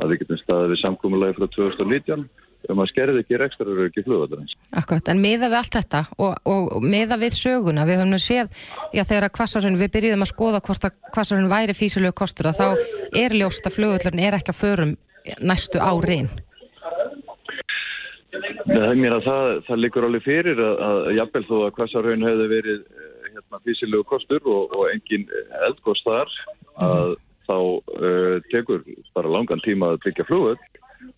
að, 0.00 0.08
við 0.10 0.24
getum 0.24 0.40
staðið 0.42 0.72
við 0.72 0.80
samkúmulagi 0.82 1.36
frá 1.38 1.46
2019 1.54 2.26
um 2.72 2.80
að 2.80 2.88
skerði 2.90 3.20
ekki 3.20 3.38
rekstra 3.38 3.74
ekki 3.84 4.02
flugullarins. 4.06 4.54
Akkurat, 4.72 5.10
en 5.12 5.20
miða 5.20 5.50
við 5.52 5.58
allt 5.58 5.74
þetta 5.76 6.00
og, 6.16 6.32
og 6.48 6.86
miða 6.86 7.18
við 7.20 7.36
söguna, 7.36 7.84
við 7.84 8.00
höfum 8.00 8.14
nú 8.14 8.20
séð, 8.24 8.48
já 8.96 9.02
þegar 9.04 9.28
að 9.28 9.34
kvassarinn, 9.36 9.76
við 9.76 9.92
byrjuðum 9.98 10.24
að 10.24 10.30
skoða 10.32 10.62
hvort 10.64 10.88
að 10.88 10.96
kvassarinn 11.12 11.52
væri 11.52 11.76
físilegu 11.76 12.16
kostur 12.16 12.48
að 12.48 12.62
þá 12.62 12.66
er 13.20 13.36
ljóst 13.36 13.68
að 13.68 13.76
flugvöllurinn 13.76 14.24
er 14.24 14.38
ekki 14.38 14.54
að 14.54 14.60
förum 14.62 14.96
næstu 15.44 15.82
áriðin. 15.84 16.32
Mér 18.68 19.16
að 19.18 19.26
það, 19.26 19.50
það 19.68 19.82
liggur 19.82 20.06
alveg 20.08 20.24
fyrir 20.24 20.60
að, 20.60 20.80
að 20.86 21.10
jafnvel 21.18 21.44
þó 21.48 21.54
að 21.60 21.74
Kvassarhaun 21.78 22.26
hefði 22.28 22.48
verið 22.52 22.80
eh, 22.80 23.28
hérna, 23.30 23.60
físilegu 23.66 24.06
kostur 24.08 24.44
og, 24.44 24.74
og 24.76 24.88
engin 24.92 25.26
eldgost 25.68 26.06
þar 26.06 26.32
að 26.84 27.14
þá 27.44 27.56
uh, 27.60 28.36
tekur 28.48 28.80
bara 29.16 29.32
langan 29.32 29.60
tíma 29.64 29.92
að 29.92 30.00
byggja 30.06 30.24
flugvöld 30.28 30.62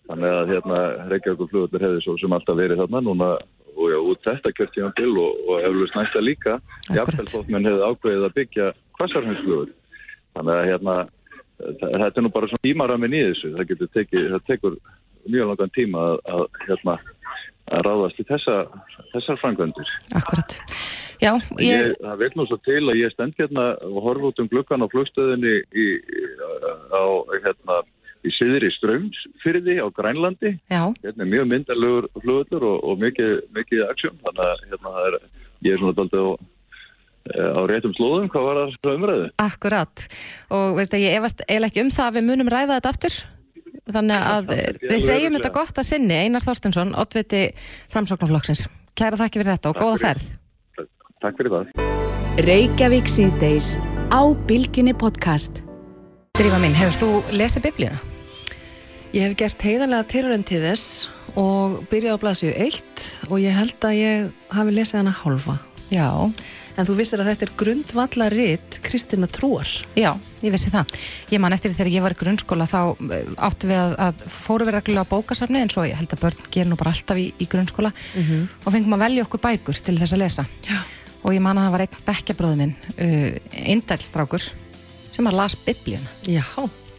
þannig 0.09 0.33
að 0.33 0.49
hérna 0.51 0.79
Reykjavík 1.11 1.51
flugvöldur 1.51 1.85
hefði 1.85 2.01
svo 2.03 2.17
sem 2.19 2.35
alltaf 2.35 2.59
verið 2.59 2.81
þarna 2.81 3.03
núna 3.05 3.29
og 3.77 3.91
já, 3.93 3.97
út 4.01 4.25
þetta 4.25 4.53
kjörtíðan 4.57 5.19
og, 5.21 5.41
og 5.47 5.65
eflust 5.67 5.95
næsta 5.95 6.21
líka. 6.23 6.57
Jafnvel 6.89 7.27
þótt 7.29 7.51
menn 7.53 7.69
hefði 7.69 7.91
ákveðið 7.91 8.25
að 8.27 8.37
byggja 8.39 8.71
Kvassarhauns 8.97 9.43
flugvöld 9.45 9.75
þannig 10.37 10.55
að 10.55 10.69
hérna 10.71 10.95
þetta 11.57 12.13
er 12.13 12.25
nú 12.25 12.31
bara 12.33 12.49
svona 12.49 12.65
tímaramin 12.65 13.15
í 13.15 13.21
þessu. 13.29 13.53
Það 13.55 13.69
getur 13.71 13.91
tekið, 13.95 14.25
það 14.33 14.47
tekur 14.51 14.79
mjög 15.27 15.51
langan 15.51 15.73
tíma 15.75 16.03
að, 16.07 16.19
að 16.33 16.43
hérna 16.67 16.97
að 17.73 17.83
ráðast 17.87 18.21
í 18.21 18.25
þessa, 18.29 18.55
þessar 19.13 19.39
frangvendur. 19.41 19.89
Akkurat. 20.17 20.57
Já, 21.17 21.31
Ég, 21.57 21.65
ég, 21.65 21.93
það 22.03 22.19
vil 22.21 22.31
nú 22.37 22.43
svo 22.45 22.57
til 22.61 22.81
að 22.91 22.99
ég 22.99 23.13
stend 23.15 23.33
hérna 23.39 23.71
og 23.87 23.95
horfa 24.05 24.29
út 24.29 24.41
um 24.43 24.49
gluggan 24.51 24.85
á 24.85 24.87
flugstöðinni 24.91 25.53
í, 25.73 25.85
á, 26.93 27.03
hérna, 27.41 27.79
í 28.21 28.33
siðri 28.37 28.69
strömsfyrði 28.75 29.79
á 29.81 29.87
Grænlandi. 29.97 30.51
já, 30.69 30.83
Hérna 31.01 31.25
er 31.25 31.31
mjög 31.31 31.47
myndarlegur 31.53 32.09
flugullur 32.21 32.67
og, 32.69 32.77
og 32.85 33.01
mikið, 33.01 33.33
mikið 33.57 33.81
aksjón. 33.89 34.19
Þannig 34.27 34.45
að 34.45 34.61
hérna, 34.69 34.93
er, 35.07 35.17
ég 35.65 35.73
er 35.73 35.81
svona 35.81 35.97
daldið 35.97 36.21
á, 36.21 36.29
á 37.57 37.61
réttum 37.73 37.95
slóðum. 37.97 38.29
Hvað 38.31 38.45
var 38.51 38.61
það 38.77 38.93
umræðu? 38.93 39.25
akkurat. 39.47 40.05
Og 40.53 40.77
veist 40.77 40.93
að 40.93 41.07
ég 41.07 41.17
efast 41.17 41.41
eiginlega 41.47 41.73
ekki 41.73 41.83
um 41.87 41.91
það 41.97 42.11
að 42.11 42.19
við 42.21 42.29
munum 42.29 42.53
ræða 42.53 42.77
þetta 42.77 42.93
aftur. 42.93 43.17
Þannig 43.87 44.25
að 44.31 44.49
við 44.83 45.03
segjum 45.05 45.37
þetta 45.37 45.53
gott 45.55 45.79
að 45.79 45.87
sinni, 45.87 46.17
Einar 46.25 46.43
Þorstensson, 46.43 46.91
oddviti 46.99 47.43
framsóknarflokksins. 47.93 48.65
Kæra 48.97 49.19
þakki 49.19 49.39
fyrir 49.39 49.53
þetta 49.53 49.71
og 49.71 49.79
góða 49.79 50.01
ferð. 50.03 50.27
Takk 51.23 51.39
fyrir 51.39 51.53
það. 51.53 51.71
Reykjavík 52.45 53.07
síðdeis 53.09 53.75
á 54.13 54.21
Bilginni 54.49 54.93
podcast. 54.97 55.63
Drífa 56.37 56.59
mín, 56.61 56.75
hefur 56.77 56.97
þú 56.99 57.37
lesið 57.39 57.69
biblíuna? 57.69 58.01
Ég 59.15 59.23
hef 59.23 59.37
gert 59.39 59.63
heiðarlega 59.63 60.05
tilrönd 60.11 60.45
til 60.45 60.59
þess 60.61 61.07
og 61.39 61.79
byrjaði 61.89 62.19
á 62.19 62.21
blaðsíu 62.21 62.51
1 62.67 63.07
og 63.31 63.39
ég 63.41 63.55
held 63.55 63.87
að 63.87 63.97
ég 63.97 64.27
hafi 64.53 64.75
lesið 64.75 64.99
hana 64.99 65.15
hálfa. 65.15 65.55
Já. 65.89 66.09
En 66.77 66.85
þú 66.85 66.93
vissir 66.99 67.17
að 67.23 67.31
þetta 67.31 67.45
er 67.47 67.51
grundvallaritt 67.57 68.75
Kristina 68.85 69.25
Trúar. 69.27 69.65
Já, 69.97 70.11
ég 70.45 70.51
vissi 70.53 70.69
það. 70.69 70.91
Ég 71.33 71.41
man 71.41 71.55
eftir 71.55 71.73
þegar 71.73 71.89
ég 71.95 72.03
var 72.05 72.13
í 72.13 72.19
grunnskóla 72.19 72.67
þá 72.69 72.77
eh, 73.17 73.31
áttu 73.47 73.69
við 73.71 73.79
að, 73.81 73.95
að 74.05 74.19
fóru 74.29 74.67
við 74.67 74.75
reglulega 74.77 75.07
á 75.09 75.11
bókasafni 75.11 75.63
eins 75.63 75.77
og 75.81 75.87
ég 75.89 75.97
held 75.97 76.13
að 76.13 76.21
börn 76.21 76.45
gerir 76.53 76.69
nú 76.69 76.77
bara 76.77 76.93
alltaf 76.93 77.17
í, 77.17 77.27
í 77.41 77.47
grunnskóla 77.49 77.91
Mhm. 78.13 78.47
og 78.63 78.73
fengum 78.75 78.93
að 78.93 79.03
velja 79.07 79.25
okkur 79.25 79.41
bækur 79.47 79.81
til 79.81 79.97
þess 79.97 80.13
að 80.13 80.21
lesa. 80.21 80.45
Já. 80.69 80.77
Og 81.25 81.33
ég 81.33 81.41
man 81.41 81.57
að 81.57 81.65
það 81.67 81.71
var 81.75 81.83
einn 81.87 82.01
bekkjabróðu 82.07 82.57
minn, 82.61 82.75
uh, 82.93 83.61
indælstrákur, 83.73 84.43
sem 85.11 85.27
að 85.27 85.33
las 85.41 85.55
biblíuna. 85.65 86.11
Já. 86.29 86.43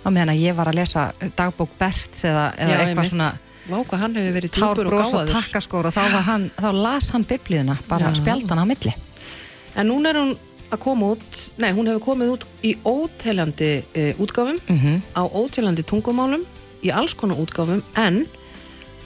Á 0.02 0.08
meðan 0.10 0.32
að 0.34 0.42
ég 0.42 0.56
var 0.58 0.68
að 0.72 0.78
lesa 0.80 1.12
dagbók 1.38 1.70
Berts 1.78 2.24
eða, 2.26 2.48
eða 2.58 2.74
Já, 2.74 2.80
eitthvað 2.88 3.08
svona 3.12 3.28
Vá, 3.68 3.76
hvað 3.84 3.98
hann 4.00 4.14
hefur 4.16 4.34
verið 4.38 4.52
tár 4.56 4.62
djúpur 4.78 4.86
og 4.88 4.92
bros 4.94 5.10
og 5.12 5.18
gáfaður. 5.20 5.32
takkaskór 5.36 5.86
og 5.90 5.92
þá, 5.94 6.04
var 6.14 6.22
hann, 6.24 6.44
þá 6.56 6.68
las 6.72 7.08
hann 7.12 7.24
biblíuna, 7.28 7.74
bara 7.88 8.12
spjaldan 8.16 8.62
á 8.62 8.64
milli. 8.64 8.94
En 9.78 9.86
núna 9.88 10.10
er 10.12 10.18
hún 10.18 10.32
að 10.68 10.80
koma 10.82 11.12
út, 11.14 11.36
nei, 11.62 11.70
hún 11.72 11.86
hefur 11.88 12.02
komið 12.10 12.32
út 12.34 12.44
í 12.66 12.74
óteljandi 12.84 13.70
e, 13.94 14.08
útgáfum, 14.20 14.58
Mhm. 14.68 15.00
á 15.16 15.22
óteljandi 15.24 15.84
tungumálum, 15.86 16.42
í 16.82 16.90
alls 16.92 17.14
konar 17.14 17.38
útgáfum, 17.40 17.82
en 17.96 18.26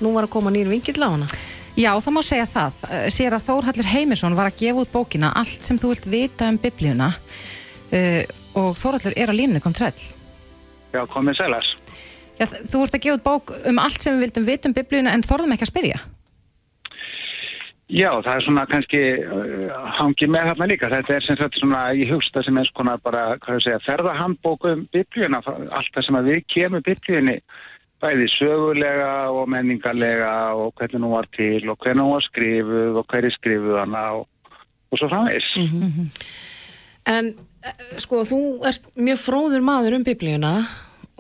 nú 0.01 0.13
var 0.15 0.25
að 0.27 0.31
koma 0.31 0.51
nýr 0.51 0.69
vingill 0.69 0.99
á 1.05 1.11
hana. 1.13 1.27
Já, 1.77 1.93
það 2.01 2.13
má 2.13 2.23
segja 2.23 2.47
það. 2.47 2.73
Sér 3.09 3.33
að 3.33 3.47
Þórhallur 3.47 3.85
Heimisson 3.89 4.35
var 4.37 4.51
að 4.51 4.59
gefa 4.61 4.81
út 4.83 4.93
bókina 4.93 5.33
Allt 5.35 5.65
sem 5.65 5.79
þú 5.79 5.89
vilt 5.95 6.05
vita 6.05 6.49
um 6.49 6.59
biblíuna 6.59 7.15
uh, 7.93 8.23
og 8.55 8.77
Þórhallur 8.77 9.15
er 9.17 9.31
á 9.31 9.35
línu, 9.37 9.61
kom 9.63 9.73
sæl. 9.73 9.93
Já, 10.93 11.07
komið 11.09 11.37
sælar. 11.39 11.65
Já, 12.39 12.47
þú 12.69 12.83
ert 12.83 12.95
að 12.99 13.01
gefa 13.07 13.17
út 13.17 13.25
bók 13.25 13.55
um 13.69 13.79
allt 13.79 14.03
sem 14.03 14.19
við 14.19 14.27
vildum 14.27 14.45
vita 14.45 14.69
um 14.69 14.75
biblíuna 14.75 15.15
en 15.15 15.23
þorðum 15.23 15.53
ekki 15.55 15.65
að 15.69 15.73
spyrja. 15.73 16.01
Já, 17.93 18.09
það 18.25 18.33
er 18.33 18.45
svona 18.47 18.63
kannski 18.71 19.01
uh, 19.21 19.73
hangi 19.99 20.29
með 20.31 20.47
þarna 20.51 20.69
líka. 20.71 20.89
Þetta 20.93 21.15
er 21.17 21.27
sem 21.27 21.39
sagt 21.41 21.59
svona, 21.61 21.83
ég 21.99 22.13
hugsta 22.15 22.41
sem 22.47 22.57
eins 22.57 22.71
konar 22.77 23.03
bara, 23.05 23.25
hvað 23.43 23.59
ég 23.59 23.67
segja, 23.67 23.83
ferðahandbóku 23.85 24.71
um 24.73 24.87
biblíuna, 24.95 25.43
allt 25.45 25.93
það 25.93 26.07
sem 26.07 26.19
að 26.19 26.31
við 26.31 26.41
kemur 26.55 26.85
biblíunni, 26.87 27.37
bæði 28.03 28.29
sögulega 28.33 29.11
og 29.31 29.51
menningarlega 29.53 30.33
og 30.59 30.73
hvernig 30.79 31.05
hún 31.05 31.13
var 31.15 31.29
til 31.37 31.69
og 31.71 31.79
hvernig 31.85 32.07
hún 32.07 32.17
var 32.17 32.25
skrifuð 32.27 32.97
og 32.99 33.13
hverju 33.13 33.35
skrifuð 33.37 33.77
hana 33.79 34.07
og, 34.19 34.57
og 34.91 35.03
svo 35.03 35.11
framvegs. 35.13 35.53
En 37.13 37.29
eh, 37.67 37.85
sko, 38.03 38.23
þú 38.27 38.41
ert 38.69 38.89
mjög 38.97 39.21
fróður 39.23 39.63
maður 39.67 39.99
um 40.01 40.07
biblíuna 40.07 40.57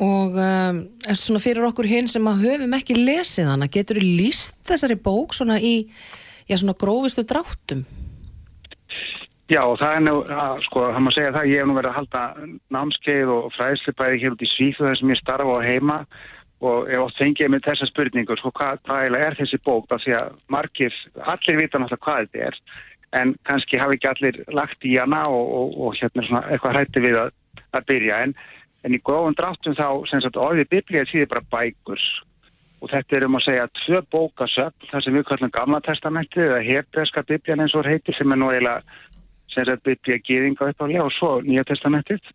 og 0.02 0.34
um, 0.40 0.80
ert 1.06 1.20
svona 1.20 1.42
fyrir 1.42 1.68
okkur 1.68 1.86
hinn 1.90 2.08
sem 2.10 2.26
að 2.26 2.46
höfum 2.46 2.76
ekki 2.78 2.96
lesið 2.98 3.50
hana. 3.52 3.68
Getur 3.70 4.00
þú 4.00 4.08
líst 4.22 4.58
þessari 4.66 4.96
bók 4.98 5.36
svona 5.36 5.60
í, 5.62 5.84
já 6.48 6.56
svona 6.56 6.78
grófistu 6.78 7.24
dráttum? 7.26 7.84
Já, 9.52 9.62
það 9.76 9.96
er 9.96 10.04
nú, 10.06 10.12
að, 10.32 10.60
sko, 10.68 10.84
það 10.94 11.02
má 11.04 11.10
segja 11.12 11.32
það, 11.34 11.48
ég 11.50 11.60
hef 11.60 11.68
nú 11.68 11.74
verið 11.76 11.90
að 11.90 11.96
halda 11.98 12.20
námskeið 12.72 13.32
og 13.34 13.48
fræðslipæði 13.56 14.20
hér 14.22 14.36
út 14.36 14.44
í 14.44 14.48
Svíþu 14.52 14.86
þar 14.86 15.00
sem 15.00 15.12
ég 15.12 15.20
starfa 15.20 15.56
á 15.58 15.66
heima. 15.66 15.98
Og 16.62 16.86
ég 16.92 17.02
oft 17.02 17.18
fengið 17.18 17.50
með 17.50 17.64
þessa 17.66 17.88
spurningu, 17.90 18.36
sko, 18.38 18.52
hvað, 18.54 18.80
eiginlega 18.86 19.28
er 19.28 19.36
þessi 19.40 19.58
bók, 19.66 19.90
af 19.90 20.04
því 20.04 20.14
að 20.14 20.36
margir, 20.54 20.98
allir 21.34 21.58
vita 21.58 21.80
náttúrulega 21.82 22.04
hvað 22.06 22.20
þetta 22.22 22.44
er, 22.46 22.58
en 23.18 23.32
kannski 23.48 23.80
hafi 23.82 23.98
ekki 23.98 24.10
allir 24.12 24.38
lagt 24.54 24.86
í 24.86 24.94
hana 24.94 25.24
og, 25.26 25.48
og, 25.58 25.74
og 25.82 25.96
hérna 25.98 26.24
svona 26.28 26.44
eitthvað 26.46 26.76
hrætti 26.78 27.02
við 27.02 27.18
að, 27.24 27.32
að 27.74 27.88
byrja, 27.90 28.20
en, 28.28 28.36
en 28.86 28.94
í 28.94 29.02
góðum 29.02 29.34
dráttum 29.36 29.74
þá, 29.74 29.88
sem 30.12 30.22
sagt, 30.22 30.38
orðið 30.38 30.70
biblíða 30.70 31.10
þýðir 31.10 31.32
bara 31.34 31.44
bækur 31.50 32.06
og 32.82 32.90
þetta 32.90 33.16
er 33.16 33.26
um 33.28 33.38
að 33.38 33.44
segja 33.46 33.68
tvö 33.78 34.00
bókasöfn, 34.10 34.88
það 34.90 35.04
sem 35.04 35.16
við 35.16 35.24
kallum 35.28 35.54
gamla 35.54 35.80
testamentið 35.86 36.48
eða 36.48 36.66
hebreska 36.66 37.22
biblíðan 37.28 37.64
eins 37.64 37.76
og 37.78 37.86
heitir 37.86 38.16
sem 38.18 38.34
er 38.34 38.40
nú 38.40 38.50
eiginlega 38.50 38.82
sem 39.52 39.66
sagt 39.68 39.84
biblíða 39.86 40.24
gýðinga 40.26 40.70
upp 40.72 40.82
á 40.82 40.86
og 41.04 41.12
svo 41.14 41.30
nýja 41.46 41.64
testamentið. 41.70 42.32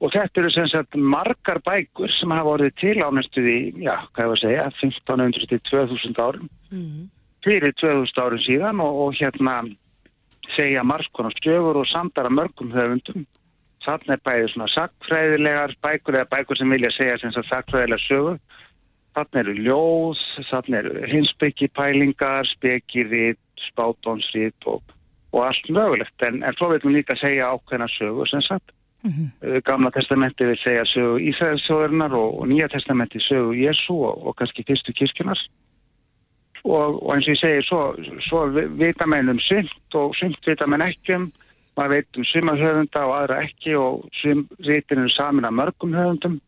Og 0.00 0.12
þetta 0.14 0.40
eru 0.40 0.50
sem 0.54 0.68
sagt 0.70 0.96
margar 0.96 1.58
bækur 1.66 2.12
sem 2.14 2.30
hafa 2.30 2.54
orðið 2.54 2.76
til 2.80 3.02
á 3.02 3.08
næstu 3.12 3.42
því, 3.44 3.58
já, 3.84 3.96
hvað 4.14 4.22
ég 4.22 4.30
var 4.30 4.38
að 4.38 4.44
segja 4.44 4.68
1500 4.70 5.50
til 5.50 5.60
2000 5.70 6.22
árum. 6.24 6.48
Fyrir 7.44 7.74
2000 7.82 8.22
árum 8.22 8.44
síðan 8.46 8.80
og, 8.80 9.02
og 9.02 9.18
hérna 9.18 9.58
segja 10.54 10.86
margskonar 10.86 11.34
stjögur 11.36 11.82
og 11.82 11.90
samdara 11.90 12.30
mörgum 12.30 12.72
höfundum. 12.72 13.26
Þannig 13.84 14.14
er 14.14 14.24
bæðið 14.24 14.50
svona 14.52 14.72
sakfræðilegar 14.76 15.76
bækur 15.82 16.18
eða 16.20 16.30
bækur 16.30 16.56
sem 16.56 16.70
vilja 16.70 16.90
segja 16.92 17.18
sem 17.18 17.32
sagt 17.32 17.48
sakfræðilegar 17.48 18.06
sögur 18.06 18.40
þannig 19.14 19.40
eru 19.42 19.54
ljóð, 19.66 20.24
þannig 20.50 20.78
eru 20.80 21.06
hinsbyggi 21.12 21.68
pælingar, 21.76 22.48
spekirít 22.56 23.38
spátónsrít 23.70 24.66
og, 24.66 24.82
og 25.32 25.46
allt 25.46 25.68
mögulegt. 25.68 26.22
En, 26.22 26.42
en 26.42 26.54
svo 26.56 26.70
veitum 26.72 26.94
líka 26.94 27.16
segja 27.20 27.50
ákveðna 27.52 27.88
sögur 27.92 28.28
sem 28.30 28.42
sagt. 28.42 28.72
Uh, 29.04 29.60
Gamla 29.64 29.90
testamenti 29.90 30.44
vil 30.44 30.58
segja 30.60 30.84
sögu 30.84 31.18
Ísraelsögurnar 31.30 32.12
og, 32.12 32.40
og 32.40 32.48
Nýja 32.48 32.68
testamenti 32.68 33.18
sögu 33.24 33.54
Jésu 33.56 33.96
og, 33.96 34.26
og 34.26 34.36
kannski 34.36 34.64
fyrstu 34.68 34.92
kirkjunar 34.92 35.40
og, 36.64 36.98
og 37.02 37.14
eins 37.14 37.24
og 37.24 37.32
ég 37.32 37.40
segi 37.40 37.62
svo, 37.64 37.78
svo 38.28 38.42
vi- 38.52 38.66
vita 38.76 39.06
menn 39.08 39.32
um 39.32 39.38
sumt 39.40 39.94
og 39.96 40.12
sumt 40.18 40.44
vita 40.46 40.66
menn 40.68 40.84
ekki 40.84 41.14
um. 41.16 41.30
Maður 41.78 41.94
veit 41.94 42.18
um 42.18 42.24
suma 42.28 42.52
höfunda 42.60 43.06
og 43.06 43.14
aðra 43.16 43.38
ekki 43.46 43.72
og 43.78 44.04
sum 44.20 44.42
rítin 44.66 45.00
eru 45.00 45.08
samin 45.14 45.44
af 45.48 45.52
mörgum 45.56 45.94
höfundum 45.96 46.40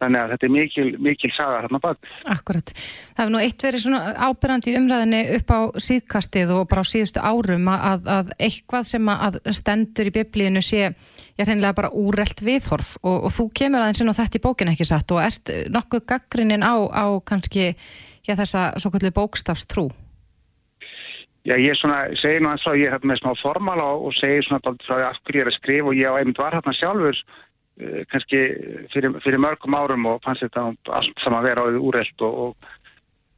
þannig 0.00 0.20
að 0.20 0.32
þetta 0.34 0.48
er 0.48 0.52
mikil, 0.54 0.86
mikil 1.06 1.30
saga 1.36 1.62
þarna 1.64 1.80
bak 1.84 2.10
Akkurat. 2.34 2.72
Það 2.74 3.22
hefur 3.22 3.32
nú 3.34 3.42
eitt 3.44 3.64
verið 3.66 3.84
svona 3.84 4.00
ábyrrandi 4.16 4.72
í 4.72 4.76
umræðinni 4.80 5.22
upp 5.36 5.54
á 5.54 5.60
síðkastið 5.86 6.52
og 6.56 6.68
bara 6.70 6.84
á 6.84 6.90
síðustu 6.90 7.24
árum 7.24 7.70
að, 7.72 8.10
að 8.18 8.34
eitthvað 8.48 8.90
sem 8.90 9.10
að 9.14 9.40
stendur 9.60 10.10
í 10.10 10.14
biblíinu 10.18 10.64
sé, 10.64 10.90
ég 10.90 11.42
er 11.44 11.50
hreinlega 11.50 11.78
bara 11.80 11.94
úrelt 11.96 12.44
viðhorf 12.44 12.96
og, 13.02 13.26
og 13.28 13.34
þú 13.36 13.48
kemur 13.62 13.84
aðeins 13.84 14.04
inn 14.04 14.12
á 14.12 14.20
þetta 14.20 14.40
í 14.40 14.44
bókin 14.44 14.72
ekki 14.74 14.88
satt 14.88 15.16
og 15.16 15.24
ert 15.24 15.52
nokkuð 15.72 16.06
gaggrinnin 16.14 16.64
á, 16.64 16.74
á 16.88 17.04
kannski 17.26 17.72
já, 17.72 18.36
þessa 18.36 18.70
svo 18.80 18.92
kallið 18.94 19.16
bókstafstrú. 19.18 19.90
Já, 21.48 21.54
ég 21.56 21.76
svona, 21.80 22.02
segi 22.20 22.42
nú 22.44 22.50
að 22.50 22.60
frá, 22.60 22.74
ég 22.76 22.92
hef 22.92 23.04
með 23.08 23.22
smá 23.22 23.30
formála 23.40 23.86
og, 23.94 24.10
og 24.10 24.16
segi 24.18 24.42
svona 24.44 24.60
frá 24.60 24.74
því 24.98 25.06
af 25.06 25.20
hverju 25.24 25.40
ég 25.40 25.46
er 25.46 25.48
að 25.48 25.56
skrifa 25.56 25.88
og 25.88 25.96
ég 25.96 26.12
á 26.12 26.18
einmitt 26.20 26.40
var 26.40 26.56
hérna 26.56 26.74
sjálfur 26.76 27.22
kannski 28.12 28.42
fyrir, 28.92 29.14
fyrir 29.24 29.42
mörgum 29.42 29.76
árum 29.78 30.06
og 30.10 30.20
fannst 30.24 30.44
þetta 30.46 30.68
allt 30.98 31.24
saman 31.24 31.46
vera 31.46 31.64
á 31.64 31.68
því 31.70 31.82
úrelt 31.90 32.24
og, 32.26 32.38
og, 32.44 32.70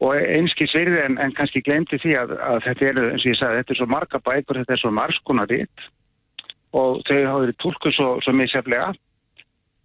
og 0.03 0.17
einskis 0.19 0.75
virði 0.77 1.01
en, 1.05 1.19
en 1.23 1.35
kannski 1.37 1.63
glemdi 1.65 2.01
því 2.03 2.17
að, 2.21 2.35
að 2.39 2.61
þetta 2.67 2.89
er, 2.91 3.01
eins 3.13 3.27
og 3.27 3.31
ég 3.33 3.41
sagði, 3.41 3.63
þetta 3.63 3.75
er 3.75 3.81
svo 3.81 3.89
marga 3.95 4.23
bækur, 4.27 4.61
þetta 4.63 4.77
er 4.77 4.83
svo 4.83 4.93
margskonar 4.99 5.51
ritt 5.53 5.89
og 6.73 7.03
þau 7.07 7.17
hafa 7.21 7.41
verið 7.45 7.59
tólkuð 7.63 7.97
svo, 7.97 8.11
svo 8.25 8.37
misjaflega 8.37 8.93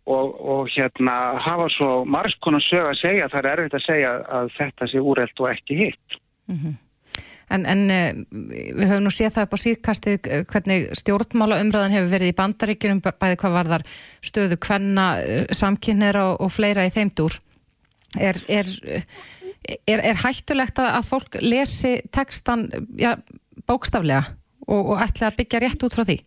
og, 0.08 0.28
og 0.40 0.70
hérna 0.72 1.16
hafa 1.44 1.70
svo 1.76 1.92
margskonar 2.08 2.64
sög 2.64 2.92
að 2.94 3.00
segja, 3.02 3.32
það 3.32 3.40
er 3.44 3.54
erfitt 3.54 3.80
að 3.80 3.88
segja 3.88 4.12
að 4.40 4.52
þetta 4.58 4.92
sé 4.92 5.04
úrelt 5.04 5.44
og 5.44 5.50
ekki 5.52 5.80
hitt. 5.84 6.20
En, 7.54 7.64
en 7.64 7.84
eh, 7.94 8.12
við 8.32 8.90
höfum 8.90 9.06
nú 9.06 9.12
séð 9.14 9.38
það 9.38 9.48
upp 9.48 9.56
á 9.56 9.64
síðkastið 9.64 10.30
eh, 10.30 10.46
hvernig 10.52 10.88
stjórnmála 11.00 11.62
umræðan 11.64 11.96
hefur 11.96 12.12
verið 12.12 12.34
í 12.34 12.38
bandaríkjunum 12.38 13.04
bæði 13.08 13.40
hvað 13.44 13.58
varðar 13.58 13.86
stöðu 14.26 14.60
hvenna 14.68 15.08
samkynneira 15.56 16.26
og, 16.34 16.42
og 16.44 16.52
fleira 16.52 16.88
í 16.88 16.94
þeim 16.94 17.14
dúr. 17.16 17.38
Er, 18.20 18.40
er, 18.52 18.68
er, 19.88 20.00
er 20.00 20.20
hættulegt 20.24 20.80
að, 20.80 20.94
að 21.00 21.10
fólk 21.12 21.40
lesi 21.44 21.98
textan 22.16 22.68
ja, 23.00 23.16
bókstaflega 23.68 24.24
og, 24.68 24.94
og 24.94 25.04
ætla 25.04 25.30
að 25.30 25.40
byggja 25.42 25.64
rétt 25.64 25.88
út 25.88 25.96
frá 25.96 26.06
því? 26.08 26.20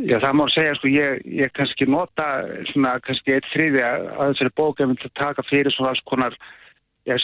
Já, 0.00 0.16
það 0.22 0.36
má 0.38 0.46
segja, 0.48 0.76
sko, 0.78 0.88
ég, 0.88 1.18
ég 1.36 1.52
kannski 1.52 1.84
nota 1.84 2.26
svona, 2.70 2.94
kannski 3.04 3.34
eitt 3.34 3.48
þriði 3.52 3.82
að 3.84 4.06
þessari 4.30 4.52
bók 4.56 4.80
ef 4.80 4.88
við 4.88 5.10
taka 5.20 5.44
fyrir 5.50 5.74
svona 5.74 5.92
alls 5.92 6.04
konar 6.08 6.36
já, 7.04 7.18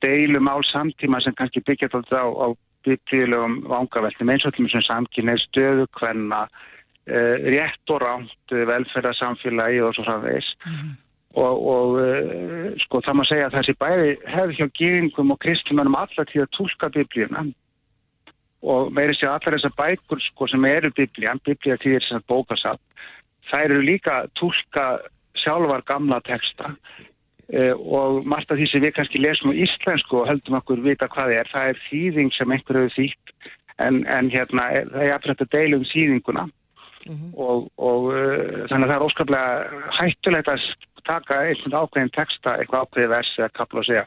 deilum 0.00 0.48
ál 0.48 0.62
samtíma 0.70 1.20
sem 1.20 1.36
kannski 1.36 1.60
byggja 1.66 1.90
þetta 1.92 2.22
á, 2.24 2.28
á 2.32 2.46
byggilegum 2.84 3.62
vangaveltum 3.70 4.30
eins 4.32 4.46
og 4.46 4.54
þessum 4.56 4.84
samkynni 4.84 5.36
stöðu 5.42 5.86
hvenna 5.98 6.44
uh, 6.46 7.36
rétt 7.54 7.94
og 7.94 8.02
ránt 8.04 8.54
uh, 8.54 8.62
velferðarsamfélagi 8.70 9.82
og 9.84 9.96
svo 9.96 10.06
framvegis. 10.06 10.50
Og, 11.34 11.66
og 11.74 11.98
uh, 11.98 12.70
sko 12.84 13.02
það 13.04 13.18
má 13.18 13.24
segja 13.30 13.48
að 13.48 13.58
þessi 13.58 13.76
bæði 13.82 14.10
hefði 14.36 14.58
hjá 14.60 14.68
gýringum 14.80 15.34
og 15.34 15.40
kristumannum 15.44 15.98
allar 15.98 16.30
til 16.30 16.44
að 16.44 16.52
tólka 16.58 16.92
biblíuna. 16.94 17.46
Og 18.64 18.92
meiri 18.96 19.16
sér 19.18 19.34
allar 19.34 19.58
þessar 19.58 19.74
bækur 19.76 20.22
sko, 20.24 20.48
sem 20.48 20.64
eru 20.64 20.92
biblían, 20.96 21.42
biblíða 21.44 21.80
til 21.82 21.98
þess 21.98 22.14
að 22.16 22.28
bókasatt, 22.32 22.80
þær 23.50 23.66
eru 23.66 23.82
líka 23.84 24.22
að 24.22 24.30
túlka 24.40 24.86
sjálfar 25.36 25.82
gamla 25.88 26.22
texta 26.24 26.70
og 27.76 28.24
margt 28.24 28.50
af 28.50 28.56
því 28.58 28.66
sem 28.70 28.82
við 28.84 28.94
kannski 28.96 29.20
lesum 29.20 29.52
á 29.52 29.60
íslensku 29.66 30.20
og 30.22 30.28
höldum 30.30 30.56
okkur 30.60 30.80
vita 30.84 31.08
hvað 31.12 31.34
er, 31.40 31.50
það 31.52 31.68
er 31.72 31.80
þýðing 31.90 32.32
sem 32.32 32.50
einhver 32.54 32.78
hefur 32.80 32.94
þýtt 32.96 33.34
en, 33.84 34.04
en 34.08 34.30
hérna 34.32 34.68
er- 34.72 34.88
það 34.92 35.02
er 35.04 35.14
aftur 35.16 35.34
þetta 35.34 35.50
deil 35.58 35.74
um 35.78 35.84
þýðinguna. 35.90 36.46
Og, 37.36 37.66
og 37.76 38.06
uh, 38.16 38.64
þannig 38.70 38.86
að 38.86 38.90
það 38.90 38.94
er 38.96 39.02
óskaplega 39.04 39.88
hættulegt 39.98 40.48
að 40.48 40.62
taka 41.04 41.40
einhvern 41.44 41.76
ákveðin 41.82 42.12
texta, 42.16 42.54
eitthvað 42.56 42.86
ákveðið 42.86 43.10
vers 43.12 43.32
eða 43.38 43.48
kapla 43.58 43.82
og 43.82 43.88
segja, 43.90 44.04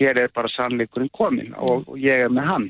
hér 0.00 0.18
er 0.18 0.32
bara 0.34 0.50
sannleikurinn 0.50 1.12
komin 1.14 1.54
og, 1.54 1.84
og 1.86 2.00
ég 2.02 2.24
er 2.24 2.32
með 2.34 2.48
hann. 2.50 2.66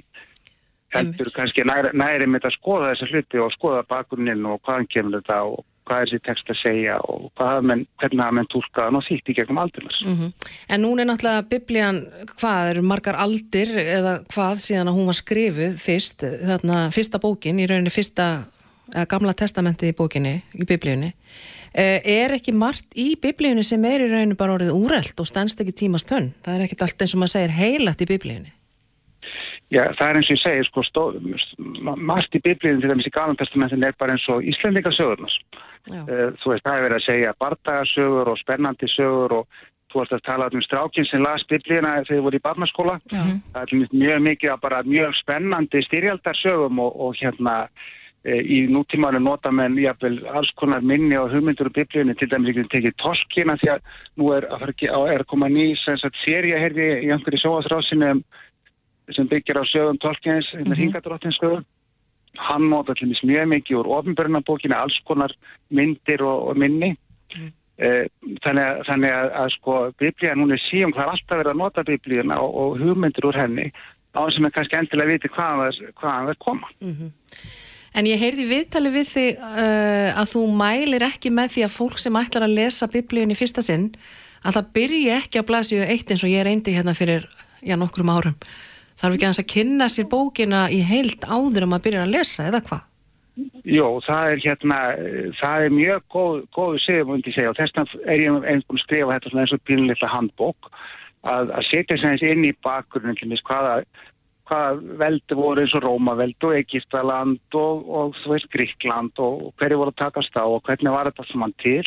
Heldur 0.92 1.30
kannski 1.32 1.64
næri, 1.64 1.94
næri 1.96 2.26
með 2.28 2.50
að 2.50 2.56
skoða 2.58 2.90
þessa 2.92 3.08
hluti 3.08 3.40
og 3.40 3.52
skoða 3.54 3.86
bakgrunnin 3.88 4.44
og 4.50 4.60
hvaðan 4.66 4.90
kemur 4.92 5.22
þetta 5.22 5.40
og 5.48 5.64
hvað 5.90 6.04
er 6.04 6.10
þessi 6.10 6.22
text 6.28 6.50
að 6.52 6.58
segja 6.60 6.96
og 7.10 7.42
menn, 7.66 7.82
hvernig 7.98 8.22
hafa 8.22 8.36
menn 8.38 8.48
túlkaðan 8.52 8.98
og 9.00 9.06
þýtt 9.08 9.32
í 9.32 9.36
gegnum 9.40 9.60
aldurnas. 9.62 9.98
Mm 10.06 10.32
En 10.70 10.84
núna 10.84 11.02
er 11.02 11.08
náttúrulega 11.10 11.48
biblían, 11.50 11.96
hvað 12.38 12.68
eru 12.70 12.82
margar 12.86 13.16
aldir 13.18 13.72
eða 13.74 14.20
hvað 14.30 14.60
síðan 14.62 14.90
að 14.92 14.98
hún 15.00 15.08
var 15.10 15.18
skrifuð 15.18 15.80
fyrst, 15.82 16.22
þarna 16.22 16.76
fyrsta 16.94 17.18
bókin, 17.18 17.58
í 17.58 17.66
rauninni 17.66 17.90
fyrsta, 17.90 18.26
eða 18.94 19.08
gamla 19.10 19.34
testamentið 19.34 19.90
í 19.90 19.96
bókinni, 19.98 20.36
í 20.54 20.68
biblíunni. 20.68 21.10
Eh, 21.74 21.98
Er 22.04 22.36
ekki 22.38 22.54
margt 22.54 22.94
í 22.94 23.16
biblíunni 23.18 23.66
sem 23.66 23.84
er 23.84 24.06
í 24.06 24.08
rauninni 24.12 24.38
bara 24.38 24.54
orðið 24.54 24.78
úrelt 24.78 25.18
og 25.18 25.26
stendst 25.26 25.60
ekki 25.60 25.74
tímast 25.82 26.06
tönn? 26.06 26.32
Það 26.44 26.54
er 26.54 26.64
ekkert 26.68 26.86
allt 26.86 27.02
eins 27.02 27.14
og 27.14 27.22
maður 27.24 27.34
segir 27.34 27.58
heilat 27.58 28.02
í 28.02 28.10
biblíunni. 28.10 28.54
Já, 29.70 29.84
það 29.94 30.08
er 30.08 30.16
eins 30.18 30.30
og 30.30 30.34
ég 30.34 30.40
segi, 30.42 30.62
sko, 30.66 31.04
margt 31.94 32.34
í 32.34 32.40
biblíðin 32.42 32.80
til 32.82 32.90
dæmis 32.90 33.06
í 33.06 33.12
Galan 33.14 33.38
testamentin 33.38 33.84
er 33.86 33.94
bara 33.98 34.16
eins 34.16 34.26
og 34.26 34.42
Íslendingasögurnas. 34.42 35.36
Uh, 35.88 36.34
þú 36.42 36.52
veist, 36.52 36.64
það 36.64 36.76
er 36.76 36.82
verið 36.86 36.98
að 36.98 37.06
segja 37.06 37.34
bardagasögur 37.40 38.28
og 38.28 38.38
spennandi 38.38 38.86
sögur 38.92 39.32
og 39.32 39.46
þú 39.90 39.98
veist 40.00 40.12
að 40.12 40.26
tala 40.26 40.50
um 40.52 40.62
strákin 40.62 41.06
sem 41.08 41.22
las 41.22 41.42
biblíðina 41.50 41.94
þegar 41.96 42.10
þið 42.10 42.20
voru 42.26 42.36
í 42.36 42.44
barnaskóla. 42.44 42.98
Það 43.52 43.62
er 43.62 43.88
mjög 43.92 44.20
mikið 44.28 44.50
að 44.52 44.60
bara 44.60 44.82
mjög 44.82 45.16
spennandi 45.22 45.82
styrjaldarsögum 45.86 46.78
og, 46.78 47.00
og 47.00 47.16
hérna 47.18 47.54
eh, 48.24 48.38
í 48.44 48.58
nútímaru 48.70 49.18
nota 49.18 49.50
menn 49.50 49.78
jafnvel 49.78 50.20
alls 50.28 50.52
konar 50.60 50.80
minni 50.82 51.16
og 51.16 51.32
hugmyndur 51.32 51.66
úr 51.70 51.74
biblíunni 51.80 52.14
til 52.14 52.28
dæmis 52.30 52.52
ekki 52.52 52.68
tekið 52.76 52.96
torskina 53.02 53.56
því 53.56 53.72
að 53.74 53.80
nú 54.20 54.30
er 54.36 54.46
að, 54.52 54.68
að 54.92 55.10
er 55.14 55.20
að 55.24 55.30
koma 55.32 55.48
ný 55.48 55.74
sem 55.82 55.98
sagt, 55.98 56.16
seria 56.24 56.58
herði 56.60 56.86
í 57.06 57.10
einhverju 57.10 57.42
sjóasrásinu 57.42 58.10
um 58.14 58.22
sem 59.10 59.26
byggir 59.26 59.58
á 59.58 59.64
sögum 59.66 59.98
Tolkiens, 59.98 60.46
mm 60.54 60.60
Mhm. 60.60 60.70
-hmm. 60.70 60.76
hingadróttinsögum. 60.76 61.64
Hann 62.38 62.68
nota 62.70 62.94
til 62.94 63.08
mis 63.10 63.22
mjög 63.26 63.48
mikið 63.50 63.80
úr 63.80 63.88
ofnbörnabókinu, 63.98 64.76
alls 64.76 64.98
konar 65.08 65.32
myndir 65.74 66.22
og, 66.22 66.50
og 66.50 66.60
minni. 66.60 66.94
Mhm. 67.36 67.48
Eh, 67.80 68.04
Þannig, 68.44 68.60
að, 68.60 68.82
þannig 68.90 69.14
að, 69.16 69.30
að 69.40 69.52
sko 69.54 69.74
biblían, 69.96 70.42
hún 70.42 70.52
er 70.52 70.60
síðan 70.66 70.92
hvað 70.92 71.06
er 71.06 71.12
alltaf 71.14 71.38
verið 71.40 71.50
að 71.54 71.60
nota 71.62 71.84
biblíuna 71.88 72.36
og, 72.44 72.50
og 72.60 72.82
hugmyndir 72.82 73.24
úr 73.24 73.38
henni 73.40 73.70
á 74.12 74.20
þess 74.20 74.36
að 74.36 74.44
maður 74.44 74.54
kannski 74.58 74.76
endilega 74.76 75.12
viti 75.14 75.30
hvaðan 75.32 75.78
það 75.96 76.28
það 76.28 76.38
koma. 76.44 76.70
En 77.96 78.06
ég 78.06 78.20
heyrði 78.20 78.46
viðtali 78.50 78.92
við 78.94 79.06
þig 79.10 79.40
uh, 79.40 80.10
að 80.20 80.32
þú 80.34 80.42
mælir 80.60 81.06
ekki 81.08 81.32
með 81.34 81.54
því 81.54 81.64
að 81.66 81.76
fólk 81.78 82.02
sem 82.02 82.18
ætlar 82.20 82.46
að 82.46 82.56
lesa 82.58 82.90
biblíun 82.90 83.32
í 83.32 83.38
fyrsta 83.38 83.64
sinn 83.64 83.88
að 84.44 84.58
það 84.58 84.68
byrji 84.76 85.08
ekki 85.16 85.42
á 85.42 85.48
blasíu 85.48 85.80
eitt 85.84 86.12
eins 86.12 86.24
og 86.26 86.32
ég 86.32 86.44
reyndi 86.46 86.74
hérna 86.76 86.94
fyrir 86.96 87.26
já, 87.64 87.74
nokkrum 87.80 88.12
árum. 88.12 88.36
Þarf 89.00 89.16
ekki 89.16 89.26
aðeins 89.26 89.40
að 89.42 89.50
kynna 89.54 89.88
sér 89.88 90.08
bókina 90.12 90.66
í 90.68 90.80
heilt 90.84 91.24
áður 91.24 91.66
um 91.66 91.76
að 91.76 91.84
byrja 91.86 92.04
að 92.04 92.14
lesa 92.14 92.46
eða 92.50 92.60
hvað? 92.68 92.86
Jó, 93.64 93.86
það 94.04 94.30
er 94.34 94.40
hérna, 94.44 94.78
það 95.38 95.64
er 95.64 95.72
mjög 95.72 96.02
góð, 96.12 96.36
góðu 96.56 96.80
ég 96.80 97.34
segja, 97.34 97.50
og 97.52 97.56
þess 97.56 97.76
vegna 97.76 98.12
er 98.12 98.20
ég 98.20 98.48
einhvern 98.52 98.82
skrifa 98.82 99.16
þetta 99.16 99.32
svona 99.32 99.44
eins 99.46 99.54
og 99.56 99.62
pínleita 99.68 100.10
handbók, 100.10 100.70
að, 101.24 101.52
að 101.56 101.66
setja 101.70 101.96
sér 101.96 102.12
eins 102.14 102.24
inn 102.26 102.48
í 102.48 102.52
bakgrunum, 102.66 103.16
þess 103.16 103.46
hvaða, 103.48 103.74
hvaða 104.50 104.98
veldi 105.00 105.38
voru 105.38 105.64
eins 105.64 105.76
og 105.78 105.84
Rómaveld 105.86 106.48
og 106.48 106.56
Egistaland 106.58 107.56
og, 107.56 107.88
og 107.88 108.18
þú 108.20 108.34
veist 108.34 108.50
Gríkland 108.52 109.22
og 109.22 109.52
hverju 109.60 109.80
voru 109.80 109.94
að 109.94 110.00
takast 110.02 110.36
á 110.36 110.44
og 110.44 110.60
hvernig 110.66 110.92
var 110.92 111.08
þetta 111.08 111.28
saman 111.30 111.56
til 111.62 111.84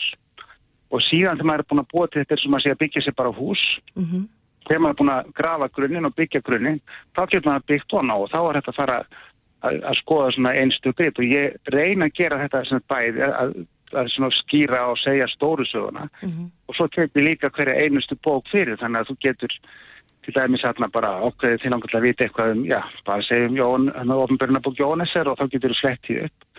og 0.94 1.02
síðan 1.10 1.38
þegar 1.38 1.50
maður 1.50 1.66
er 1.66 1.70
búin 1.70 1.84
að 1.84 1.92
búa 1.94 2.08
til 2.08 2.22
þetta 2.24 2.38
er 2.38 2.42
sem 2.44 2.58
að 2.58 2.66
segja 2.66 2.80
byggja 2.82 3.06
sér 3.06 3.20
bara 3.20 3.36
hús 3.36 3.64
Mhm. 4.00 4.26
Þegar 4.68 4.82
maður 4.84 4.94
er 4.94 5.00
búin 5.02 5.14
að 5.14 5.30
grafa 5.38 5.70
grunnin 5.76 6.10
og 6.10 6.16
byggja 6.18 6.42
grunnin 6.46 6.82
þá 7.16 7.22
getur 7.28 7.50
maður 7.52 7.70
byggt 7.72 7.96
hona 7.98 8.18
og 8.20 8.32
þá 8.32 8.40
er 8.42 8.60
þetta 8.60 8.74
að 8.74 8.80
fara 8.80 8.98
að, 9.64 9.78
að 9.92 10.00
skoða 10.02 10.34
svona 10.36 10.56
einstu 10.62 10.94
grip. 10.98 11.20
Og 11.20 11.30
ég 11.30 11.72
reyna 11.76 12.10
að 12.10 12.18
gera 12.20 12.42
þetta 12.44 12.64
sem 12.70 12.84
bæði 12.92 13.26
að, 13.30 13.56
að 13.94 14.12
svona 14.16 14.32
skýra 14.42 14.84
og 14.92 15.00
segja 15.02 15.30
stóru 15.32 15.66
söguna. 15.70 16.08
Og 16.68 16.78
svo 16.78 16.90
tekur 16.94 17.26
líka 17.26 17.52
hverja 17.54 17.80
einustu 17.86 18.20
bók 18.24 18.48
fyrir 18.52 18.80
þannig 18.82 19.04
að 19.04 19.12
þú 19.12 19.18
getur 19.28 19.58
til 20.26 20.36
dæmis 20.36 20.64
hérna 20.66 20.90
bara 20.94 21.12
okkur 21.28 21.58
til 21.62 21.74
langar 21.74 21.92
til 21.92 22.00
að 22.00 22.08
vita 22.08 22.26
eitthvað 22.26 22.56
um, 22.56 22.66
já, 22.68 22.80
bara 23.08 23.26
segjum 23.28 23.58
Jón, 23.60 23.88
hann 23.96 24.12
er 24.14 24.24
ofnbjörnabók 24.26 24.80
Jónesser 24.80 25.30
og 25.30 25.40
þá 25.40 25.46
getur 25.54 25.74
þú 25.76 25.80
slett 25.80 26.12
í 26.12 26.20
upp. 26.26 26.50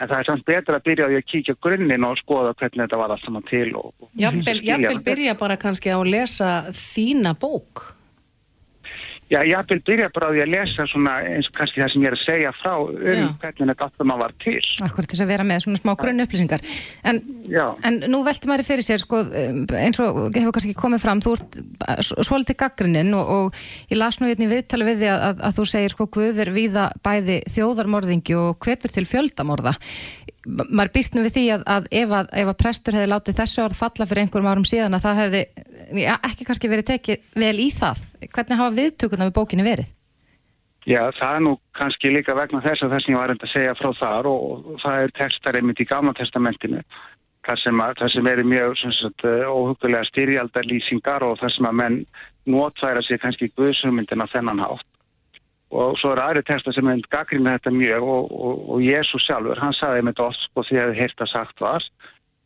En 0.00 0.08
það 0.08 0.18
er 0.18 0.28
samt 0.30 0.44
betra 0.48 0.78
að 0.78 0.84
byrja 0.88 1.06
á 1.06 1.10
því 1.10 1.18
að 1.18 1.30
kíkja 1.32 1.54
grunnin 1.60 2.06
og 2.06 2.18
skoða 2.22 2.54
hvernig 2.56 2.84
þetta 2.86 3.00
var 3.02 3.14
allt 3.14 3.24
saman 3.26 3.48
til 3.50 3.72
Jafnvel, 4.16 5.00
byrja 5.04 5.34
bara 5.40 5.58
kannski 5.60 5.92
á 5.92 5.98
að 5.98 6.12
lesa 6.14 6.50
þína 6.70 7.34
bók. 7.40 7.99
Já, 9.30 9.38
ég 9.46 9.68
vil 9.70 9.78
byrja 9.86 10.08
bara 10.10 10.26
á 10.26 10.32
því 10.34 10.40
að 10.42 10.48
lesa 10.50 10.84
svona 10.90 11.12
eins 11.22 11.46
og 11.46 11.54
kannski 11.54 11.78
það 11.78 11.90
sem 11.92 12.02
ég 12.02 12.08
er 12.10 12.16
að 12.16 12.22
segja 12.24 12.50
frá 12.58 12.72
um 12.82 12.96
Já. 13.06 13.26
hvernig 13.44 13.68
þetta 13.70 13.86
allt 13.86 14.02
maður 14.10 14.22
var 14.24 14.32
til. 14.42 14.56
Akkur 14.82 15.06
til 15.06 15.12
þess 15.14 15.22
að 15.22 15.30
vera 15.30 15.44
með 15.46 15.60
svona 15.64 15.78
smá 15.78 15.92
grunn 16.00 16.24
upplýsingar 16.24 16.64
en, 17.06 17.20
en 17.86 18.00
nú 18.10 18.20
velti 18.26 18.50
maður 18.50 18.66
fyrir 18.66 18.86
sér 18.88 19.02
sko, 19.04 19.20
um, 19.22 19.60
eins 19.78 20.00
og 20.02 20.18
hefur 20.34 20.56
kannski 20.56 20.74
komið 20.80 21.04
fram 21.04 21.22
þú 21.22 21.36
ert 21.38 21.58
s- 22.02 22.12
svolítið 22.26 22.58
gaggrinnin 22.64 23.14
og, 23.14 23.30
og 23.36 23.60
ég 23.92 24.00
las 24.02 24.18
nú 24.18 24.26
hérna 24.26 24.48
í 24.48 24.50
viðtali 24.50 24.88
við 24.90 24.98
því 25.04 25.10
að, 25.14 25.22
að, 25.30 25.44
að 25.46 25.56
þú 25.60 25.68
segir 25.76 25.94
sko 25.94 26.08
Guð 26.18 26.42
er 26.42 26.50
víða 26.58 26.88
bæði 27.06 27.38
þjóðarmorðingi 27.54 28.34
og 28.40 28.58
hvetur 28.66 28.90
til 28.98 29.06
fjöldamorða 29.06 29.76
maður 30.46 30.92
býst 30.94 31.14
nú 31.14 31.24
við 31.24 31.34
því 31.36 31.44
að, 31.54 31.64
að, 31.74 31.88
ef, 32.00 32.12
að 32.16 32.34
ef 32.42 32.50
að 32.50 32.58
prestur 32.62 32.96
hefði 32.96 33.12
látið 33.12 33.38
þessu 33.40 33.62
orð 33.64 33.78
falla 33.78 34.06
fyrir 34.08 34.22
einhverjum 34.24 34.50
árum 34.50 34.66
síðan 34.68 34.96
að 34.96 35.06
það 35.06 35.20
hefði 35.20 35.42
já, 36.00 36.12
ekki 36.30 36.46
kannski 36.48 36.70
verið 36.72 36.90
tekið 36.90 37.40
vel 37.44 37.56
í 37.60 37.70
það 37.76 38.04
hvernig 38.26 38.60
hafa 38.62 38.76
viðtökurna 38.78 39.28
við 39.28 39.36
bókinni 39.36 39.66
verið? 39.66 39.90
Já, 40.88 41.02
það 41.12 41.34
er 41.36 41.42
nú 41.44 41.54
kannski 41.76 42.12
líka 42.12 42.34
vegna 42.34 42.62
þess 42.64 42.86
að 42.86 42.94
það 42.94 43.02
sem 43.04 43.12
ég 43.12 43.20
var 43.20 43.30
reynd 43.30 43.44
að 43.44 43.52
segja 43.52 43.76
frá 43.76 43.90
þar 43.98 44.28
og, 44.30 44.44
og 44.72 44.78
það 44.80 45.02
er 45.04 45.16
textar 45.18 45.58
einmitt 45.58 45.82
í 45.84 45.88
Gamla 45.90 46.14
testamentinu 46.16 46.80
þar 47.44 47.60
sem, 47.60 47.82
sem 48.14 48.30
eru 48.32 48.44
mjög 48.48 48.78
sagt, 48.80 49.24
eh, 49.28 49.44
óhugulega 49.44 50.08
styrjaldarlýsingar 50.08 51.24
og 51.26 51.36
þar 51.40 51.52
sem 51.56 51.68
að 51.68 51.78
menn 51.82 52.00
notværa 52.48 53.04
sig 53.04 53.20
kannski 53.20 53.50
guðsumyndin 53.56 54.24
á 54.24 54.32
þennan 54.32 54.64
hátt 54.64 54.88
og 55.70 55.98
svo 56.00 56.14
eru 56.14 56.24
aðri 56.24 56.42
textar 56.46 56.74
sem 56.74 56.88
er 56.90 57.02
gaggrina 57.12 57.56
þetta 57.58 57.72
mjög 57.74 58.06
og, 58.14 58.32
og, 58.34 58.64
og 58.74 58.82
Jésús 58.82 59.26
sjálfur, 59.26 59.60
hann 59.62 59.76
sagði 59.78 60.06
með 60.08 60.24
oft 60.26 60.42
sko 60.48 60.64
því 60.66 60.80
að 60.82 60.96
heyrta 60.98 61.28
sagt 61.30 61.62
var 61.62 61.84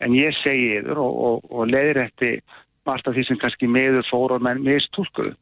en 0.05 0.17
ég 0.17 0.37
segi 0.43 0.75
yfir 0.81 1.01
og, 1.01 1.17
og, 1.29 1.49
og 1.49 1.71
leiðir 1.71 2.03
eftir 2.05 2.43
margt 2.85 3.09
af 3.09 3.17
því 3.17 3.25
sem 3.29 3.41
kannski 3.41 3.71
meður 3.71 4.05
fór 4.11 4.37
og 4.37 4.45
menn 4.45 4.61
mistúlkuðu. 4.65 5.33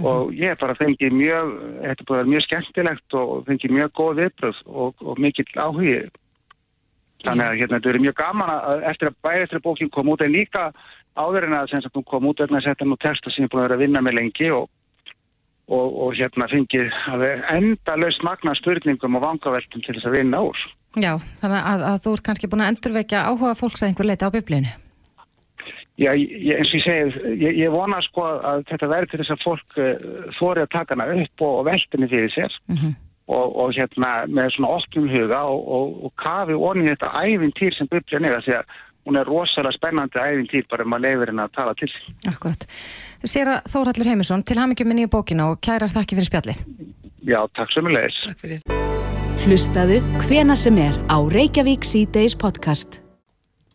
Og 0.00 0.30
ég 0.32 0.56
bara 0.60 0.76
fengið 0.78 1.12
mjög, 1.12 1.50
þetta 1.82 2.04
búin 2.06 2.16
að 2.16 2.20
vera 2.20 2.32
mjög 2.32 2.44
skemmtilegt 2.46 3.16
og 3.18 3.30
fengið 3.48 3.74
mjög 3.76 3.92
góð 3.98 4.20
viðbröð 4.20 4.60
og, 4.66 5.02
og 5.04 5.20
mikill 5.20 5.50
áhugi. 5.58 5.98
Þannig 7.26 7.44
að 7.44 7.58
hérna, 7.60 7.80
þetta 7.80 7.90
er 7.90 8.04
mjög 8.06 8.16
gaman 8.16 8.52
að 8.54 8.84
eftir 8.90 9.10
að 9.10 9.18
bæði 9.26 9.42
eftir 9.44 9.60
að 9.60 9.66
bókin 9.66 9.90
kom 9.92 10.08
út 10.08 10.22
en 10.24 10.32
líka 10.32 10.70
áður 11.18 11.48
en 11.48 11.56
að 11.58 11.72
sem 11.72 11.82
sagt 11.84 11.98
hún 11.98 12.06
kom 12.08 12.30
út 12.30 12.40
vegna 12.40 12.62
að 12.62 12.70
setja 12.70 12.86
nú 12.88 12.96
texta 13.02 13.32
sem 13.34 13.44
ég 13.44 13.52
búin 13.52 13.64
að 13.64 13.68
vera 13.68 13.76
að 13.76 13.84
vinna 13.84 14.04
með 14.06 14.16
lengi 14.20 14.48
og, 14.56 14.70
og, 15.70 15.96
og 16.04 16.12
hérna 16.18 16.50
fengið 16.50 16.92
enda 17.54 17.96
laust 17.96 18.22
magna 18.26 18.54
spurningum 18.58 19.18
og 19.18 19.24
vangaveltum 19.24 19.86
til 19.86 19.96
þess 19.96 20.10
að 20.10 20.18
vinna 20.18 20.44
úr. 20.50 20.68
Já, 20.98 21.14
þannig 21.40 21.66
að, 21.72 21.82
að 21.86 21.98
þú 22.04 22.14
ert 22.16 22.26
kannski 22.26 22.50
búin 22.50 22.64
að 22.64 22.72
endurvekja 22.74 23.26
áhuga 23.30 23.58
fólks 23.58 23.84
að 23.84 23.92
einhver 23.92 24.10
leita 24.10 24.26
á 24.26 24.34
biblíinu 24.34 24.72
Já, 26.00 26.14
ég, 26.16 26.54
eins 26.56 26.70
og 26.70 26.78
ég 26.78 26.84
segi, 26.86 27.36
ég, 27.42 27.58
ég 27.60 27.72
vona 27.74 27.98
sko 28.06 28.24
að 28.24 28.62
þetta 28.70 28.88
verður 28.88 29.10
til 29.10 29.18
þess 29.20 29.34
að 29.34 29.42
fólk 29.44 29.74
uh, 29.76 30.04
þóri 30.38 30.62
að 30.64 30.70
taka 30.72 30.96
hana 30.96 31.06
upp 31.12 31.44
og, 31.44 31.56
og 31.60 31.66
veltinni 31.68 32.08
fyrir 32.08 32.32
sér. 32.32 32.56
Og, 33.30 33.52
og 33.62 33.74
hérna 33.76 34.12
með 34.26 34.54
svona 34.56 34.70
opnum 34.78 35.10
huga 35.12 35.42
og, 35.52 35.60
og, 35.76 35.90
og 36.08 36.14
kafi 36.18 36.56
onni 36.56 36.88
þetta 36.88 37.10
ævintýr 37.20 37.76
sem 37.76 37.90
biblían 37.92 38.26
er 38.26 38.40
því 38.46 38.56
að 38.58 38.72
hún 39.10 39.18
er 39.18 39.26
rosalega 39.26 39.74
spennandi 39.74 40.22
ævintýr 40.22 40.68
bara 40.70 40.86
um 40.86 40.94
að 40.94 41.04
leifir 41.06 41.32
henni 41.32 41.42
að 41.42 41.54
tala 41.58 41.74
til. 41.78 41.90
Akkurat. 42.30 42.66
Sér 43.26 43.50
að 43.56 43.68
Þórhallur 43.72 44.10
Heimisson 44.12 44.44
til 44.46 44.58
hamingjum 44.60 44.90
með 44.90 45.00
nýju 45.00 45.12
bókina 45.16 45.50
og 45.50 45.60
kærar 45.66 45.90
þakki 45.90 46.18
fyrir 46.18 46.30
spjallið. 46.30 46.64
Já, 47.26 47.40
takk 47.58 47.74
sömulegis. 47.74 48.20
Takk 48.28 48.42
fyrir. 48.44 48.62
Hlustaðu 49.40 49.98
hvena 50.26 50.56
sem 50.58 50.78
er 50.78 50.98
á 51.10 51.18
Reykjavík 51.18 51.86
C-Days 51.88 52.36
podcast. 52.38 53.00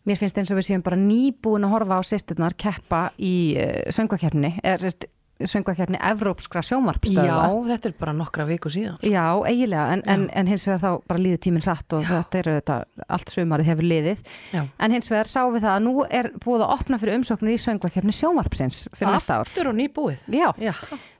Mér 0.06 0.20
finnst 0.20 0.38
eins 0.38 0.52
og 0.54 0.60
við 0.60 0.68
séum 0.68 0.84
bara 0.86 0.98
nýbúin 0.98 1.66
að 1.66 1.72
horfa 1.74 1.98
á 1.98 2.02
sýsturnar 2.06 2.54
keppa 2.54 3.08
í 3.18 3.58
uh, 3.58 3.90
söngvakeppni, 3.90 4.54
eða 4.62 4.86
sérst 4.86 5.08
söngvakeppni 5.44 5.98
Evrópskra 6.00 6.62
sjómarpstöða. 6.64 7.24
Já, 7.28 7.68
þetta 7.68 7.90
er 7.90 7.94
bara 8.00 8.14
nokkra 8.16 8.46
viku 8.48 8.70
síðan. 8.72 8.96
Já, 9.04 9.24
eiginlega, 9.48 9.96
en, 9.96 10.02
en, 10.08 10.26
en 10.32 10.50
hins 10.50 10.64
vegar 10.68 10.80
þá 10.80 11.08
bara 11.10 11.22
líður 11.22 11.42
tíminn 11.44 11.64
hratt 11.66 11.96
og 11.96 12.06
þetta 12.08 12.40
er 12.40 12.50
þetta, 12.54 12.78
allt 13.18 13.32
sumarið 13.34 13.70
hefur 13.72 13.88
liðið. 13.90 14.22
Já. 14.56 14.62
En 14.64 14.96
hins 14.96 15.10
vegar 15.12 15.30
sáum 15.30 15.52
við 15.56 15.66
það 15.66 15.74
að 15.74 15.84
nú 15.84 15.94
er 16.08 16.30
búið 16.44 16.64
að 16.66 16.74
opna 16.78 17.00
fyrir 17.02 17.20
umsóknir 17.20 17.56
í 17.56 17.60
söngvakeppni 17.66 18.16
sjómarpsins 18.16 18.82
fyrir 18.94 19.12
næsta 19.12 19.40
ár. 19.40 19.48
Aftur 19.48 19.72
og 19.72 19.76
nýbúið. 19.76 20.24
Já. 20.32 20.48
Já. 20.62 20.72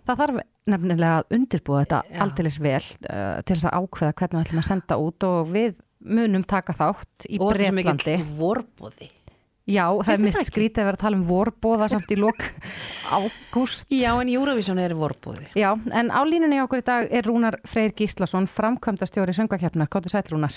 það 0.07 0.23
þarf 0.23 0.41
nefnilega 0.67 1.19
að 1.21 1.37
undirbúa 1.37 1.83
þetta 1.85 2.23
aldeilis 2.25 2.57
vel 2.63 2.81
uh, 2.81 3.43
til 3.47 3.59
þess 3.59 3.69
að 3.69 3.77
ákveða 3.83 4.17
hvernig 4.21 4.39
við 4.39 4.47
ætlum 4.47 4.63
að 4.63 4.69
senda 4.71 4.99
út 5.03 5.29
og 5.29 5.53
við 5.53 5.77
munum 6.07 6.45
taka 6.47 6.75
þátt 6.77 7.29
í 7.29 7.39
Og 7.43 7.55
er. 9.67 9.73
Já, 9.75 9.87
það 9.91 10.07
Finnst 10.07 10.21
er 10.21 10.25
mist 10.25 10.39
það 10.41 10.49
skrítið 10.51 10.83
að 10.83 10.89
vera 10.89 10.99
að 11.01 11.03
tala 11.03 11.19
um 11.19 11.27
vorbóða 11.27 11.89
samt 11.91 12.15
í 12.15 12.19
lok 12.21 12.47
ágúst. 13.17 13.91
Já, 13.91 14.13
en 14.21 14.31
Eurovision 14.31 14.79
er 14.79 14.95
vorbóði. 14.99 15.51
Já, 15.59 15.73
en 15.91 16.15
á 16.15 16.21
línunni 16.23 16.63
okkur 16.63 16.85
í 16.85 16.87
dag 16.87 17.11
er 17.11 17.27
Rúnar 17.27 17.59
Freyr 17.67 17.95
Gíslason, 17.99 18.47
framkvæmda 18.47 19.11
stjóri 19.11 19.35
söngvakeppnar. 19.37 19.91
Kóttu 19.91 20.13
sætt 20.13 20.31
Rúnar. 20.31 20.55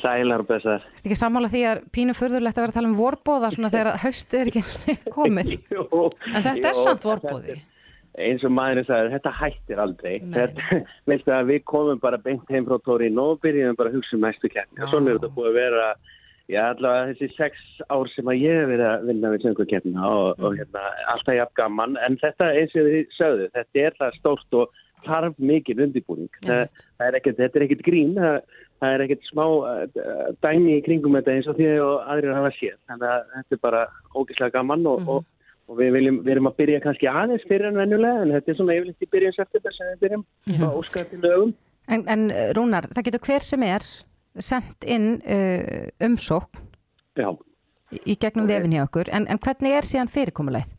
Sælar 0.00 0.40
og 0.40 0.48
besar. 0.48 0.84
Þetta 0.96 1.10
ekki 1.10 1.18
sammála 1.20 1.50
því 1.52 1.60
að 1.68 1.82
pínu 1.92 2.14
furðulegt 2.16 2.56
að 2.56 2.64
vera 2.64 2.72
að 2.72 2.78
tala 2.78 2.88
um 2.88 2.96
vorbóða 2.96 3.50
svona 3.52 3.70
þegar 3.72 4.00
haustið 4.00 4.40
er 4.40 4.50
ekki 4.52 4.96
komið. 5.12 5.52
En 6.32 6.46
þetta 6.46 6.70
er 6.70 6.78
samt 6.78 7.04
vorbóði. 7.04 7.58
Eins 8.12 8.42
og 8.44 8.52
maðurinn 8.52 8.84
sagði, 8.84 9.12
þetta 9.14 9.30
hættir 9.38 9.80
aldrei. 9.80 10.14
Þetta, 10.34 11.38
við 11.50 11.62
komum 11.68 12.00
bara 12.00 12.18
beint 12.20 12.48
heim 12.52 12.66
frá 12.68 12.76
Torino 12.84 13.30
og 13.32 13.40
byrjum 13.44 13.76
bara 13.78 13.92
að 13.92 14.00
hugsa 14.00 14.18
um 14.18 14.26
næstu 14.26 14.50
keppni. 14.52 14.82
Og 14.84 14.90
svona 14.92 15.12
er 15.12 15.20
þetta 15.20 15.32
búið 15.36 15.48
að 15.48 15.58
vera, 15.60 15.86
já 16.52 16.62
allavega 16.68 17.12
þessi 17.12 17.28
sex 17.36 17.82
ár 17.88 18.10
sem 18.12 18.28
að 18.30 18.42
ég 18.42 18.60
hef 18.60 18.70
verið 18.70 18.86
að 18.88 19.04
vinna 19.08 19.32
við 19.32 19.44
söngukeppna 19.46 20.08
og, 20.08 20.42
og 20.44 20.56
hérna, 20.58 20.84
alltaf 21.12 21.38
jafn 21.38 21.58
gaman. 21.58 21.98
En 22.06 22.18
þetta 22.20 22.50
eins 22.58 22.76
og 22.76 22.88
þið 22.88 23.16
sögðu, 23.16 23.48
þetta 23.56 23.84
er 23.86 23.96
það 23.98 24.18
stórt 24.18 24.58
og 24.60 24.82
þarf 25.06 25.40
mikið 25.42 25.82
undirbúning. 25.86 26.30
Það, 26.46 26.62
það 26.98 27.08
er 27.08 27.18
ekkert, 27.18 27.40
þetta 27.40 27.58
er 27.58 27.66
ekkert 27.66 27.84
grín, 27.86 28.12
það, 28.18 28.38
það 28.82 28.96
er 28.96 29.04
ekkert 29.06 29.28
smá 29.30 29.44
uh, 29.48 30.28
dæmi 30.44 30.76
í 30.76 30.84
kringum 30.86 31.18
þetta 31.18 31.36
eins 31.36 31.50
og 31.50 31.58
því 31.58 31.72
og 31.86 32.12
aðrir 32.14 32.36
hafa 32.38 32.52
séð. 32.58 32.78
Þannig 32.90 33.08
að 33.10 33.34
þetta 33.38 33.58
er 33.58 33.64
bara 33.66 33.82
ógeðslega 34.12 34.56
gaman 34.58 34.86
og, 34.92 35.10
og, 35.16 35.50
og 35.70 35.80
við, 35.80 35.92
viljum, 35.96 36.22
við 36.22 36.36
erum 36.36 36.52
að 36.52 36.56
byrja 36.62 36.84
kannski 36.86 37.10
aðeins 37.10 37.48
fyrir 37.48 37.72
en 37.72 37.82
venjulega 37.82 38.22
en 38.22 38.36
þetta 38.36 38.54
er 38.54 38.60
svona 38.60 38.78
yfirleitt 38.78 39.04
í 39.08 39.12
byrjun 39.16 39.36
september 39.40 39.76
sem 39.76 39.92
við 39.92 40.06
byrjum 40.06 40.24
að 40.68 40.80
óska 40.80 41.04
til 41.10 41.20
lögum. 41.26 41.52
En, 41.90 42.06
en 42.06 42.28
uh, 42.30 42.48
Rúnar, 42.54 42.86
það 42.94 43.10
getur 43.10 43.26
hver 43.26 43.46
sem 43.46 43.66
er 43.66 43.90
sendt 44.38 44.84
inn 44.88 45.18
uh, 45.22 45.88
umsókn 46.04 46.62
Já. 47.18 47.28
í- 48.06 48.16
gegnum 48.16 48.46
vefin 48.48 48.72
hjá 48.72 48.86
okkur, 48.86 49.10
en, 49.12 49.26
en 49.28 49.38
hvernig 49.42 49.74
er 49.76 49.88
síðan 49.88 50.08
fyrirkomulegð? 50.12 50.78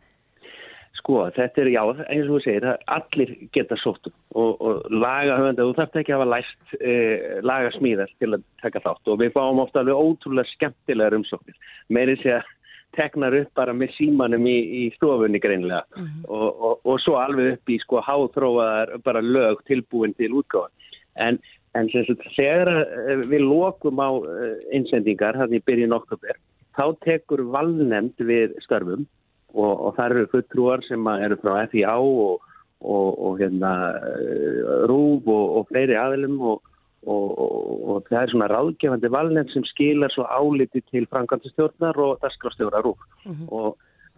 Sko, 1.04 1.26
þetta 1.36 1.60
er, 1.66 1.68
já, 1.74 1.82
eins 2.08 2.30
og 2.30 2.38
þú 2.38 2.42
segir, 2.46 2.66
allir 2.96 3.32
geta 3.52 3.76
sótt 3.82 4.08
um 4.08 4.14
og, 4.40 4.62
og 4.64 4.86
laga 4.94 5.36
höfunda, 5.42 5.66
þú 5.68 5.74
þarf 5.78 5.98
ekki 6.00 6.14
að 6.14 6.22
hafa 6.22 6.30
læst 6.32 6.76
eh, 6.80 7.40
laga 7.44 7.72
smíðar 7.76 8.14
til 8.24 8.30
að 8.38 8.46
taka 8.64 8.82
þátt 8.86 9.12
og 9.12 9.20
við 9.20 9.34
fáum 9.36 9.60
ofta 9.60 9.82
alveg 9.84 10.00
ótrúlega 10.00 10.50
skemmtilegar 10.54 11.18
umsóknir. 11.18 11.58
Meiri 11.92 12.16
sé 12.22 12.38
að 12.38 12.48
teknar 12.96 13.36
upp 13.36 13.52
bara 13.58 13.74
með 13.76 13.92
símanum 13.98 14.48
í, 14.48 14.56
í 14.80 14.84
stofunni 14.96 15.42
greinlega 15.44 15.84
og, 16.30 16.48
og, 16.54 16.80
og 16.88 17.00
svo 17.04 17.18
alveg 17.20 17.56
upp 17.58 17.74
í 17.74 17.80
sko 17.84 18.00
háþróaðar 18.08 18.96
bara 19.04 19.22
lög 19.26 19.60
tilbúin 19.68 20.14
til 20.16 20.32
útgáfa. 20.40 20.72
En, 21.20 21.42
en 21.78 21.90
sagt, 21.90 22.26
þegar 22.36 22.72
eh, 22.72 23.24
við 23.30 23.46
lokum 23.48 24.02
á 24.02 24.10
eh, 24.14 24.58
innsendingar, 24.78 25.38
hann 25.40 25.56
í 25.56 25.62
byrjun 25.66 25.96
oktober, 25.98 26.40
þá 26.78 26.86
tekur 27.06 27.46
valnemnd 27.54 28.18
við 28.22 28.56
störfum 28.66 29.06
og, 29.54 29.72
og 29.72 29.96
það 29.98 30.06
eru 30.10 30.28
fulltrúar 30.34 30.84
sem 30.88 31.10
eru 31.14 31.38
frá 31.42 31.66
FIA 31.72 31.96
og, 32.02 32.44
og, 32.82 33.10
og 33.14 33.42
hérna, 33.42 33.74
eh, 34.10 34.62
RÚV 34.90 35.30
og, 35.34 35.58
og 35.60 35.72
fleiri 35.72 35.98
aðilum 36.00 36.38
og, 36.42 36.70
og, 37.06 37.26
og, 37.46 37.74
og 37.94 38.12
það 38.12 38.20
er 38.22 38.34
svona 38.34 38.52
ráðgefandi 38.52 39.14
valnefn 39.14 39.54
sem 39.54 39.66
skilar 39.74 40.14
svo 40.14 40.28
áliti 40.30 40.84
til 40.92 41.10
framkvæmstjórnar 41.12 42.00
og 42.02 42.22
dasgrafstjóra 42.24 42.84
RÚV. 42.86 43.10
Og 43.50 43.74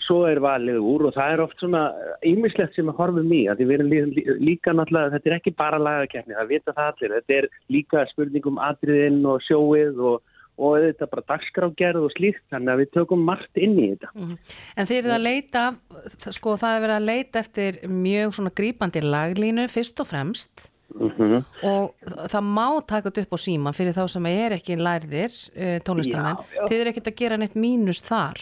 svo 0.06 0.22
er 0.30 0.42
valið 0.44 0.78
úr 0.82 1.08
og 1.10 1.16
það 1.18 1.34
er 1.34 1.44
oft 1.46 1.60
svona 1.62 1.82
ýmislegt 2.26 2.78
sem 2.78 2.88
við 2.90 3.00
horfum 3.00 3.34
í 3.34 3.42
að 3.52 3.66
við 3.66 3.76
erum 3.78 3.92
lí, 3.92 4.00
lí, 4.14 4.24
líka 4.52 4.74
náttúrulega, 4.76 5.16
þetta 5.16 5.32
er 5.32 5.38
ekki 5.40 5.56
bara 5.58 5.82
lagakeppni, 5.82 6.38
það 6.38 6.54
vita 6.54 6.78
það 6.78 6.92
allir, 6.94 7.18
þetta 7.20 7.38
er 7.40 7.50
líka 7.74 8.06
spurningum 8.14 8.62
atriðinn 8.70 9.22
og 9.34 9.44
sjóið 9.48 10.02
og 10.12 10.24
og 10.56 10.78
þetta 10.80 11.08
bara 11.12 11.24
dagskrágerð 11.34 12.06
og 12.08 12.14
slíkt 12.16 12.44
þannig 12.54 12.72
að 12.72 12.82
við 12.82 12.92
tökum 12.96 13.26
margt 13.28 13.60
inn 13.60 13.76
í 13.76 13.90
þetta. 13.92 14.12
En 14.76 14.88
þið 14.88 15.00
eruð 15.02 15.16
að 15.18 15.26
leita, 15.26 15.64
sko 16.32 16.56
það 16.62 16.78
er 16.78 16.86
verið 16.86 16.96
að 16.96 17.10
leita 17.10 17.42
eftir 17.42 17.82
mjög 17.92 18.38
svona 18.38 18.54
grípandi 18.56 19.04
laglínu 19.04 19.68
fyrst 19.72 20.00
og 20.04 20.10
fremst. 20.14 20.70
Mm 20.96 21.42
og 21.66 21.96
það 22.32 22.44
má 22.46 22.68
taka 22.88 23.10
þetta 23.10 23.26
upp 23.26 23.34
á 23.36 23.40
síman 23.42 23.76
fyrir 23.76 23.96
þá 23.98 24.06
sem 24.14 24.28
er 24.30 24.54
ekki 24.56 24.78
lærðir 24.80 25.34
uh, 25.34 25.80
tónlistamenn. 25.84 26.40
Þið 26.70 26.78
eru 26.78 26.92
ekkert 26.94 27.10
að 27.10 27.18
gera 27.20 27.40
neitt 27.42 27.58
mínus 27.60 28.00
þar. 28.06 28.40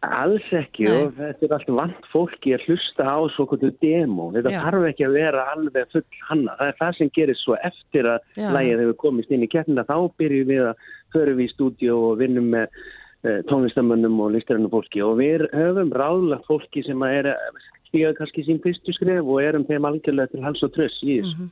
Alls 0.00 0.46
ekki 0.56 0.86
Nei. 0.88 0.94
og 0.96 1.10
þetta 1.18 1.44
er 1.44 1.50
allt 1.58 1.72
vant 1.76 2.06
fólki 2.08 2.54
að 2.56 2.62
hlusta 2.70 3.04
á 3.04 3.20
svo 3.34 3.44
kvöldu 3.50 3.68
demo. 3.84 4.30
Þetta 4.32 4.52
Já. 4.54 4.60
þarf 4.64 4.86
ekki 4.88 5.04
að 5.04 5.16
vera 5.18 5.42
alveg 5.52 5.90
full 5.92 6.22
hanna. 6.30 6.54
Það 6.56 6.70
er 6.70 6.78
það 6.78 6.94
sem 6.96 7.10
gerir 7.18 7.38
svo 7.40 7.58
eftir 7.68 8.08
að 8.08 8.38
lægið 8.56 8.80
hefur 8.84 8.96
komist 9.02 9.34
inn 9.34 9.44
í 9.44 9.50
keppnina. 9.52 9.84
Þá 9.84 9.98
byrjum 10.22 10.48
við 10.48 10.62
að 10.70 10.86
förum 11.12 11.36
við 11.36 11.44
í 11.44 11.52
stúdíu 11.52 11.98
og 11.98 12.16
vinnum 12.22 12.48
með 12.54 12.80
uh, 13.28 13.42
tónlistamönnum 13.50 14.16
og 14.24 14.32
listarinnu 14.38 14.72
fólki 14.72 15.04
og 15.04 15.18
við 15.20 15.44
höfum 15.52 15.92
ráðlagt 15.92 16.48
fólki 16.48 16.86
sem 16.86 17.04
er 17.10 17.34
að 17.34 17.60
stíga 17.90 18.14
kannski 18.14 18.44
sín 18.46 18.60
fyrstu 18.62 18.94
skref 18.94 19.26
og 19.26 19.42
erum 19.42 19.66
þeim 19.68 19.86
algjörlega 19.88 20.30
til 20.30 20.44
hals 20.44 20.62
og 20.64 20.72
tröss 20.74 20.96
í 21.02 21.18
þessu. 21.20 21.46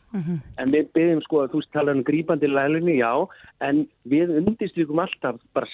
En 0.63 0.73
við 0.73 0.91
byggjum 0.95 1.23
sko 1.27 1.43
að 1.43 1.55
þú 1.55 1.63
tala 1.75 1.95
um 1.97 2.03
grípandi 2.07 2.49
lælunni, 2.51 2.99
já, 3.03 3.13
en 3.67 3.85
við 4.09 4.33
undirstrykum 4.39 5.03
alltaf 5.03 5.41
bara 5.55 5.67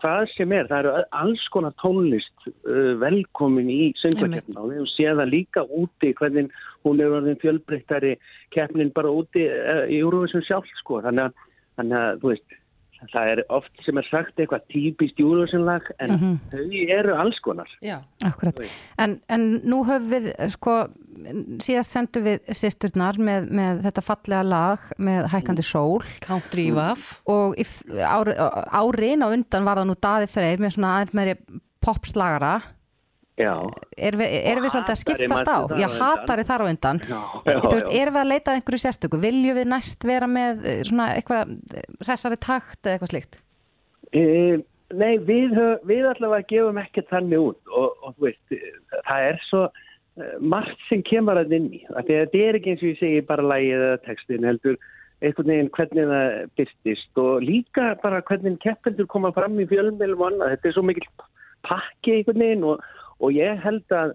hvað 0.00 0.26
sem 0.34 0.52
er, 0.56 0.68
það 0.70 0.78
eru 0.80 1.04
alls 1.22 1.44
konar 1.52 1.76
tónlist 1.82 2.48
uh, 2.48 2.96
velkomin 3.02 3.70
í 3.70 3.92
söngvakeppna 4.00 4.64
og 4.64 4.72
við 4.72 4.88
séð 4.96 5.20
það 5.20 5.34
líka 5.36 5.66
úti 5.68 6.14
hvernig 6.16 6.50
hún 6.86 7.00
er 7.00 7.18
orðin 7.20 7.40
fjölbreyttari 7.42 8.16
keppnin 8.56 8.94
bara 8.96 9.12
úti 9.12 9.44
uh, 9.46 9.84
í 9.86 10.00
Eurovision 10.00 10.44
sjálf 10.48 10.68
sko, 10.80 11.02
þannig 11.04 11.28
að, 11.28 11.46
þannig 11.76 12.00
að 12.00 12.24
þú 12.24 12.32
veist, 12.32 12.59
það 13.12 13.28
er 13.32 13.40
oft 13.48 13.70
sem 13.86 13.96
er 13.98 14.06
sagt 14.10 14.36
eitthvað 14.36 14.64
típist 14.72 15.18
Eurovision 15.20 15.64
lag 15.64 15.82
en 15.98 16.10
Mhm. 16.10 16.34
þau 16.52 16.90
eru 16.98 17.14
alls 17.16 17.38
konar. 17.40 17.68
Já. 17.82 18.00
Akkurat. 18.24 18.60
En, 18.98 19.20
en 19.28 19.60
nú 19.64 19.84
höfum 19.88 20.10
við, 20.10 20.50
sko, 20.52 20.88
síðast 21.64 21.90
sendum 21.96 22.24
við 22.24 22.40
sýsturnar 22.56 23.16
með, 23.18 23.48
með 23.50 23.82
þetta 23.86 24.02
fallega 24.04 24.42
lag 24.44 24.78
með 24.98 25.28
hækandi 25.32 25.64
sól. 25.64 26.02
Country 26.20 26.70
Vaf. 26.70 27.22
Og 27.26 27.56
í 27.56 27.64
f- 27.64 27.82
ári, 27.88 28.34
árin 28.36 29.24
á 29.24 29.28
undan 29.32 29.64
var 29.64 29.76
það 29.80 29.86
nú 29.90 29.96
Daði 30.00 30.28
Freyr 30.28 30.58
með 30.58 30.76
svona 30.76 30.92
aðeins 31.00 31.14
meiri 31.14 31.34
popslagara. 31.80 32.60
Já. 33.40 33.54
Erum 33.96 34.22
við, 34.22 34.34
erum 34.52 34.66
við 34.66 34.74
svolítið 34.74 34.94
að 34.94 35.00
skiptast 35.02 35.50
á? 35.50 35.58
Já, 35.80 35.86
hatari 35.96 36.46
þar 36.48 36.64
á 36.64 36.66
undan. 36.70 37.02
Já, 37.04 37.20
E, 37.40 37.52
já, 37.54 37.60
þú 37.60 37.74
veist, 37.74 37.92
erum 38.00 38.16
við 38.16 38.22
að 38.22 38.32
leita 38.32 38.56
einhverju 38.56 38.82
sérstöku? 38.84 39.20
Viljum 39.22 39.60
við 39.60 39.70
næst 39.72 40.08
vera 40.08 40.28
með 40.30 40.66
eh, 40.66 40.82
svona 40.88 41.10
eitthvað 41.16 41.54
eh, 41.74 41.86
hressari 42.04 42.40
takt 42.40 42.80
eða 42.84 42.96
eitthvað 42.96 43.12
slíkt? 43.14 43.40
E, 44.10 44.24
nei, 44.92 45.12
við, 45.24 45.56
við 45.88 46.10
allavega 46.12 46.48
gefum 46.50 46.82
ekkert 46.82 47.12
þannig 47.14 47.46
út 47.50 47.74
og, 47.74 47.96
og 48.04 48.16
þú 48.16 48.28
veist, 48.28 48.58
það 49.08 49.28
er 49.30 49.44
svo 49.48 49.66
margt 50.42 50.80
sem 50.88 51.02
kemur 51.06 51.38
að 51.40 51.54
inn 51.56 51.68
í. 51.78 51.84
Af 51.94 52.04
því 52.06 52.16
að 52.16 52.24
Þetta 52.24 52.46
er 52.46 52.58
ekki 52.58 52.72
eins 52.74 52.82
og 52.82 52.90
ég 52.90 52.98
segi 53.00 53.20
bara 53.28 53.46
lægið 53.46 53.84
eða 53.86 54.00
textin 54.06 54.48
heldur 54.48 54.80
einhvern 55.20 55.52
veginn 55.52 55.70
hvernig 55.76 56.08
það 56.10 56.30
byrtist 56.58 57.20
og 57.20 57.44
líka 57.44 57.90
bara 58.02 58.22
hvernig 58.24 58.56
keppendur 58.64 59.08
koma 59.10 59.32
fram 59.36 59.58
í 59.60 59.68
fjölmjölum 59.68 60.22
og 60.22 60.30
annað. 60.30 60.54
Þetta 60.54 60.70
er 60.70 60.76
svo 60.76 60.84
mikil 60.88 61.06
pakki 61.68 62.16
einhvern 62.16 62.44
veginn 62.44 62.66
og, 62.72 62.84
og 63.20 63.36
ég 63.36 63.60
held 63.64 63.96
að 63.96 64.14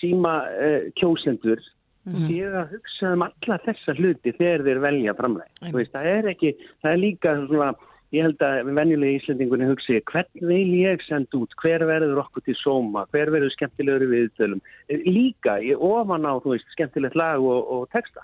síma 0.00 0.36
uh, 0.50 0.90
kjósendur 1.00 1.62
Mhm. 2.06 2.28
séu 2.30 2.52
að 2.54 2.70
hugsa 2.76 3.12
um 3.16 3.24
alla 3.26 3.58
þessa 3.66 3.94
hluti 3.98 4.32
þegar 4.38 4.62
þeir 4.62 4.80
velja 4.84 5.14
framlega. 5.18 5.72
Veist, 5.74 5.90
það 5.90 6.06
er 6.06 6.28
ekki, 6.30 6.52
það 6.84 6.92
er 6.92 7.00
líka 7.02 7.32
svona, 7.48 7.70
ég 8.14 8.22
held 8.22 8.44
að 8.46 8.70
venjulegi 8.76 9.18
íslendingunni 9.18 9.66
hugsi, 9.66 9.98
hvern 10.12 10.46
vil 10.46 10.70
ég 10.78 11.02
senda 11.02 11.40
út, 11.40 11.56
hver 11.58 11.82
verður 11.88 12.22
okkur 12.22 12.46
til 12.46 12.54
sóma, 12.60 13.08
hver 13.10 13.32
verður 13.34 13.50
skemmtilegur 13.56 14.06
viðtölum, 14.12 14.62
líka 15.02 15.58
í 15.58 15.74
ofan 15.74 16.30
á, 16.30 16.38
þú 16.38 16.54
veist, 16.54 16.70
skemmtilegt 16.76 17.18
lag 17.18 17.42
og, 17.42 17.66
og 17.74 17.90
texta. 17.90 18.22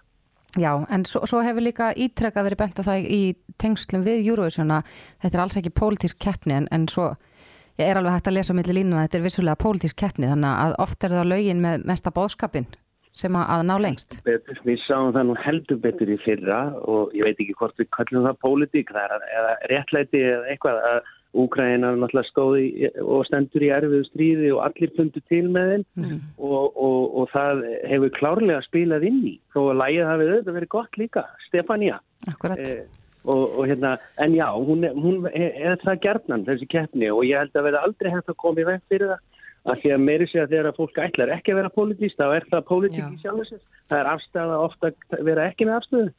Já, 0.55 0.77
en 0.93 1.03
svo, 1.09 1.25
svo 1.27 1.43
hefur 1.43 1.65
líka 1.65 1.91
ítrekka 1.97 2.45
verið 2.45 2.63
bent 2.63 2.79
á 2.79 2.87
það 2.87 3.11
í 3.11 3.21
tengslum 3.59 4.07
við 4.07 4.29
Eurovision 4.29 4.71
að 4.71 4.87
þetta 5.25 5.39
er 5.39 5.43
alls 5.43 5.59
ekki 5.59 5.75
pólitísk 5.75 6.23
keppni 6.23 6.55
en, 6.61 6.69
en 6.71 6.87
svo 6.93 7.15
ég 7.81 7.89
er 7.89 8.01
alveg 8.01 8.19
hægt 8.19 8.31
að 8.31 8.39
lesa 8.39 8.55
á 8.55 8.59
milli 8.59 8.79
línuna 8.79 9.07
þetta 9.07 9.19
er 9.19 9.27
vissulega 9.27 9.63
pólitísk 9.63 9.99
keppni 10.03 10.31
þannig 10.31 10.63
að 10.67 10.79
oft 10.85 11.05
er 11.05 11.17
það 11.17 11.31
lögin 11.33 11.65
með 11.65 11.87
mesta 11.89 12.13
bóðskapin 12.15 12.69
sem 13.17 13.35
að, 13.37 13.65
ná 13.69 13.75
lengst. 13.81 14.19
Betur, 14.25 14.61
við 14.65 14.79
sáum 14.87 15.11
það 15.13 15.27
nú 15.29 15.35
heldur 15.43 15.81
betur 15.83 16.13
í 16.13 16.19
fyrra 16.25 16.61
og 16.89 17.13
ég 17.17 17.27
veit 17.27 17.43
ekki 17.43 17.57
hvort 17.59 17.81
við 17.81 17.91
kallum 17.93 18.25
það 18.25 18.39
pólitík, 18.45 18.93
það 18.95 19.17
er 19.19 19.27
eða 19.41 19.51
réttlæti 19.73 20.23
eða 20.31 20.55
eitthvað 20.55 20.87
að 20.93 21.03
Úkraina 21.33 21.95
náttúrulega 21.97 22.29
stóði 22.29 22.89
og 23.01 23.23
stendur 23.25 23.65
í 23.65 23.71
erfiðu 23.73 24.05
stríði 24.11 24.51
og 24.53 24.67
allir 24.67 24.91
fundu 24.99 25.23
til 25.33 25.47
með 25.53 25.71
þeim 25.71 26.11
og, 26.37 26.75
og, 26.77 26.99
og 27.23 27.31
það 27.33 27.63
hefur 27.89 28.13
klárlega 28.19 28.65
spilað 28.67 29.07
inn 29.09 29.23
í 29.31 29.33
þó 29.55 29.63
að 29.63 29.79
lægið 29.81 30.11
hafi 30.11 30.27
auðvitað 30.27 30.59
verið 30.59 30.73
gott 30.77 30.99
líka, 31.01 31.23
Stefania. 31.47 31.97
Akkurat. 32.29 32.61
Eh, 32.61 32.85
og, 33.25 33.43
og 33.59 33.69
hérna, 33.71 33.97
en 34.19 34.35
já, 34.35 34.49
hún, 34.57 34.87
hún 34.99 35.29
er, 35.31 35.53
er 35.55 35.79
það 35.85 36.01
gerðnan 36.07 36.47
þessi 36.49 36.69
keppni 36.73 37.11
og 37.13 37.23
ég 37.29 37.39
held 37.39 37.55
að 37.57 37.69
verða 37.69 37.85
aldrei 37.87 38.11
hægt 38.15 38.33
að 38.33 38.41
koma 38.43 38.63
í 38.63 38.69
veg 38.69 38.83
fyrir 38.91 39.13
það 39.13 39.29
af 39.63 39.79
því 39.79 39.93
að 39.95 40.03
meiri 40.03 40.27
segja 40.27 40.49
þegar 40.51 40.71
að 40.73 40.81
fólk 40.81 40.99
ætlar 41.05 41.33
ekki 41.37 41.53
að 41.53 41.61
vera 41.61 41.77
pólitíst 41.77 42.19
þá 42.19 42.27
er 42.35 42.49
það 42.51 42.67
pólitík 42.71 43.05
í 43.05 43.23
sjálfum 43.23 43.47
sér 43.47 43.63
það 43.93 43.99
er 44.01 44.11
afstæða 44.17 44.59
ofta 44.59 44.91
að 44.91 45.25
vera 45.29 45.49
ekki 45.53 45.69
með 45.69 45.79
afstöðu 45.79 46.11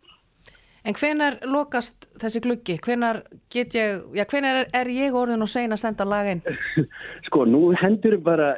En 0.84 0.96
hvenar 1.00 1.38
lokast 1.48 2.10
þessi 2.20 2.42
gluggi? 2.44 2.74
Hvenar 2.84 3.22
get 3.54 3.76
ég, 3.78 4.02
já 4.18 4.26
hvenar 4.28 4.66
er, 4.66 4.66
er 4.76 4.90
ég 4.92 5.16
orðin 5.16 5.46
og 5.46 5.48
sein 5.48 5.72
að 5.72 5.80
senda 5.80 6.04
lagin? 6.04 6.42
sko, 7.30 7.46
nú 7.48 7.70
hendur 7.80 8.18
bara 8.24 8.50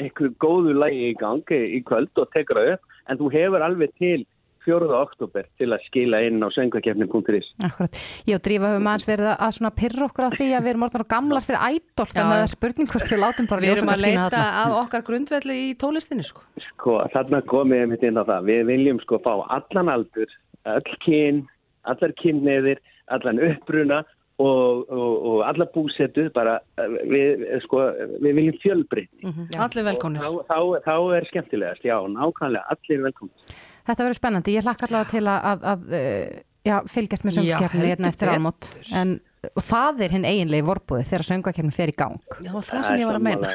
einhver 0.00 0.30
góðu 0.40 0.72
lægi 0.72 1.10
í 1.10 1.18
gang 1.20 1.52
í 1.52 1.82
kvöld 1.84 2.16
og 2.16 2.30
tekur 2.32 2.62
það 2.62 2.70
upp 2.76 2.96
en 3.12 3.20
þú 3.20 3.28
hefur 3.34 3.66
alveg 3.66 3.92
til 4.00 4.24
4. 4.66 4.88
oktober 4.98 5.46
til 5.60 5.68
að 5.72 5.84
skila 5.86 6.20
inn 6.26 6.42
á 6.42 6.48
söngvakefni.is 6.54 7.48
Akkurat. 7.66 8.00
Ég 8.26 8.36
og 8.38 8.42
Drífa 8.46 8.72
höfum 8.74 8.88
aðeins 8.90 9.06
verið 9.08 9.30
að 9.36 9.52
svona 9.58 9.72
pyrra 9.78 10.08
okkur 10.08 10.26
á 10.26 10.30
því 10.34 10.48
að 10.58 10.66
við 10.66 10.72
erum 10.74 10.86
orðin 10.88 11.06
gamlar 11.14 11.46
fyrir 11.46 11.62
ædol 11.70 12.08
þannig 12.10 12.26
að 12.26 12.34
það 12.34 12.44
er 12.46 12.52
spurning 12.56 12.90
hvort 12.92 13.12
við 13.14 13.22
látum 13.22 13.50
bara 13.52 13.64
Við 13.66 13.74
erum 13.76 13.92
að 13.94 14.04
leita 14.04 14.26
þarna. 14.26 14.64
að 14.64 14.76
okkar 14.82 15.06
grundvelli 15.10 15.56
í 15.62 15.70
tólistinni 15.80 16.26
sko. 16.26 16.42
sko, 16.72 16.98
þarna 17.14 17.42
komið 17.54 17.82
við 17.84 17.88
mitt 17.94 18.04
inn 18.10 18.20
á 18.20 18.24
það 18.28 18.50
við 18.50 18.66
viljum 18.72 19.00
sko 19.06 19.22
fá 19.24 19.32
allan 19.56 19.92
aldur 19.94 20.36
öll 20.66 20.98
kyn, 21.06 21.44
allar 21.86 22.12
kynneðir 22.20 22.80
allan 23.14 23.38
uppruna 23.52 24.02
og, 24.42 24.82
og, 24.92 25.12
og 25.30 25.38
alla 25.48 25.64
búsetu 25.72 26.26
bara 26.34 26.58
eh, 26.76 26.96
við, 27.08 27.44
eh, 27.46 27.60
sko, 27.64 27.84
við 28.20 28.34
viljum 28.36 28.58
fjölbreytni 28.64 29.32
Allir 29.56 29.86
velkomnir. 29.86 30.20
þá, 30.20 30.42
þá, 30.50 30.58
þá 30.84 30.96
er 31.16 31.28
skemmtilegast, 31.30 31.86
já, 31.86 31.96
nákvæmlega 32.12 32.66
allir 32.74 33.06
velkomnir 33.06 33.56
Þetta 33.86 34.02
verður 34.02 34.18
spennandi. 34.20 34.56
Ég 34.56 34.66
hlakka 34.66 34.88
allavega 34.88 35.12
til 35.12 35.24
að, 35.30 35.48
að, 35.52 35.64
að 35.72 35.96
eh, 36.00 36.42
já, 36.66 36.76
fylgjast 36.90 37.26
með 37.26 37.36
Já, 37.36 37.40
söngvakefni 37.40 37.90
hérna 37.92 38.12
eftir 38.12 38.32
álmót. 38.34 38.70
En 38.96 39.18
og 39.54 39.64
það 39.66 40.02
er 40.06 40.14
hinn 40.16 40.26
eiginlega 40.26 40.66
vorbúði 40.66 41.06
þegar 41.06 41.24
söngvakefni 41.28 41.74
fer 41.74 41.92
í 41.92 41.96
gang. 41.98 42.16
Já, 42.42 42.50
það 42.50 42.56
var 42.56 42.66
það 42.68 42.84
sem 42.88 43.00
ég 43.00 43.10
var 43.10 43.18
að 43.18 43.26
meina. 43.26 43.50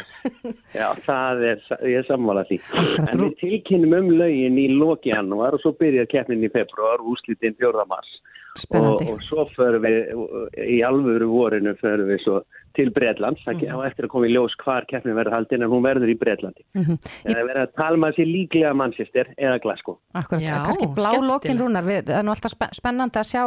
Já, 0.80 0.88
það 1.08 1.44
er, 1.50 1.64
ég 1.92 2.00
er 2.02 2.08
sammála 2.08 2.46
því. 2.50 2.60
En 3.02 3.24
við 3.24 3.38
tilkynum 3.42 3.96
um 3.98 4.12
lögin 4.22 4.60
í 4.62 4.68
loki 4.72 5.12
janúar 5.12 5.58
og 5.58 5.64
svo 5.64 5.74
byrjar 5.80 6.10
keppnin 6.12 6.46
í 6.48 6.52
februar, 6.54 7.04
úslitinn 7.12 7.58
4. 7.60 7.88
mars 7.90 8.14
Spennandi. 8.60 9.08
og, 9.08 9.16
og 9.16 9.28
svo 9.28 9.48
förum 9.56 9.86
við 9.86 10.66
í 10.68 10.82
alvöru 10.84 11.30
vorinu 11.32 11.76
förum 11.80 12.12
við 12.12 12.24
svo 12.26 12.42
til 12.76 12.89
Breitlands 12.91 13.41
það 13.45 13.61
Mhm. 13.61 13.76
á 13.76 13.78
eftir 13.89 14.05
að 14.05 14.11
koma 14.13 14.26
í 14.28 14.32
ljós 14.36 14.55
hvar 14.63 14.86
keppnin 14.88 15.15
verður 15.15 15.34
haldin 15.38 15.63
en 15.63 15.69
hún 15.69 15.84
verður 15.84 16.09
í 16.13 16.17
Breitlandi 16.17 16.63
Mhm. 16.76 16.97
það 17.26 17.38
er 17.38 17.45
verið 17.49 17.63
að 17.67 17.76
tala 17.76 17.97
með 17.97 18.15
sér 18.17 18.28
líklega 18.32 18.76
Manchester 18.76 19.26
eða 19.38 19.61
Glasgow 19.61 19.97
Akkurat, 20.15 20.41
Já, 20.41 20.63
kannski 20.65 20.88
blá 20.95 21.11
lokin 21.22 21.57
skemmtilegt. 21.57 21.61
rúnar, 21.61 21.84
við, 21.84 22.03
það 22.07 22.19
er 22.19 22.24
nú 22.24 22.32
alltaf 22.36 22.51
spe- 22.51 22.74
spennandi 22.74 23.19
að 23.19 23.30
sjá 23.32 23.43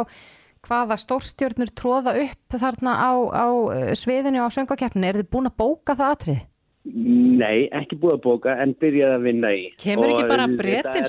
hvaða 0.65 0.95
stórstjörnur 0.97 1.69
tróða 1.77 2.11
upp 2.23 2.49
þarna 2.49 2.91
á, 2.97 3.11
á 3.29 3.47
eh, 3.75 3.93
sviðinu 3.93 4.41
á 4.41 4.49
söngakeppninu, 4.49 5.05
eru 5.07 5.19
þið 5.21 5.29
búin 5.29 5.45
að 5.51 5.57
bóka 5.57 5.93
það 5.95 6.11
atrið? 6.15 6.41
Nei, 6.85 7.67
ekki 7.73 7.97
búið 7.97 8.13
að 8.13 8.21
bóka 8.21 8.61
en 8.61 8.73
byrjaði 8.77 9.15
að 9.17 9.23
vinna 9.25 9.47
í 9.57 9.63
Kemur 9.81 10.05
ekki 10.05 10.23
Og 10.23 10.29
bara 10.29 10.45
þetta 10.47 10.57
Bretinn 10.57 11.07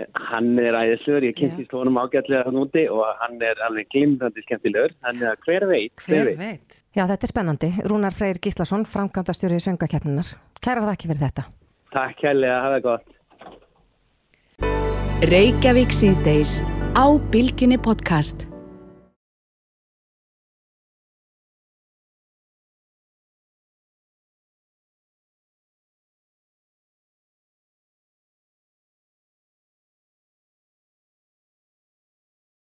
er. 0.00 0.08
Hann 0.30 0.50
er 0.62 0.78
æðislegur, 0.80 1.28
ég 1.28 1.38
kynntist 1.38 1.72
honum 1.76 2.00
ágætlega 2.02 2.48
hann 2.48 2.58
úti 2.62 2.86
og 2.90 3.04
hann 3.22 3.38
er 3.44 3.60
alveg 3.66 3.88
glimrandi 3.94 4.44
skemmtilegur 4.46 4.96
þannig 5.04 5.30
að 5.30 5.46
hver 5.46 5.68
veit, 5.70 5.94
hver, 6.06 6.32
veit. 6.32 6.42
veit? 6.42 6.82
Já, 6.96 7.04
þetta 7.06 7.22
er 7.28 7.34
spennandi. 7.34 7.72
Rúnar 7.86 8.16
Freyr 8.16 8.42
Gíslason, 8.42 8.84
framkvæmdastjóri 8.90 9.62
söngakeppninar. 9.62 10.34
Kæra 10.60 10.84
þakki 10.90 11.12
fyrir 11.12 11.24
þetta. 11.28 11.48
Takk 11.94 12.20
kærlega, 12.22 12.60
hafa 12.66 12.84
gott 12.84 13.16
Reykjavík 15.20 15.92
síðdeis 15.92 16.62
á 16.96 17.04
Bylgjunni 17.32 17.76
podcast. 17.76 18.49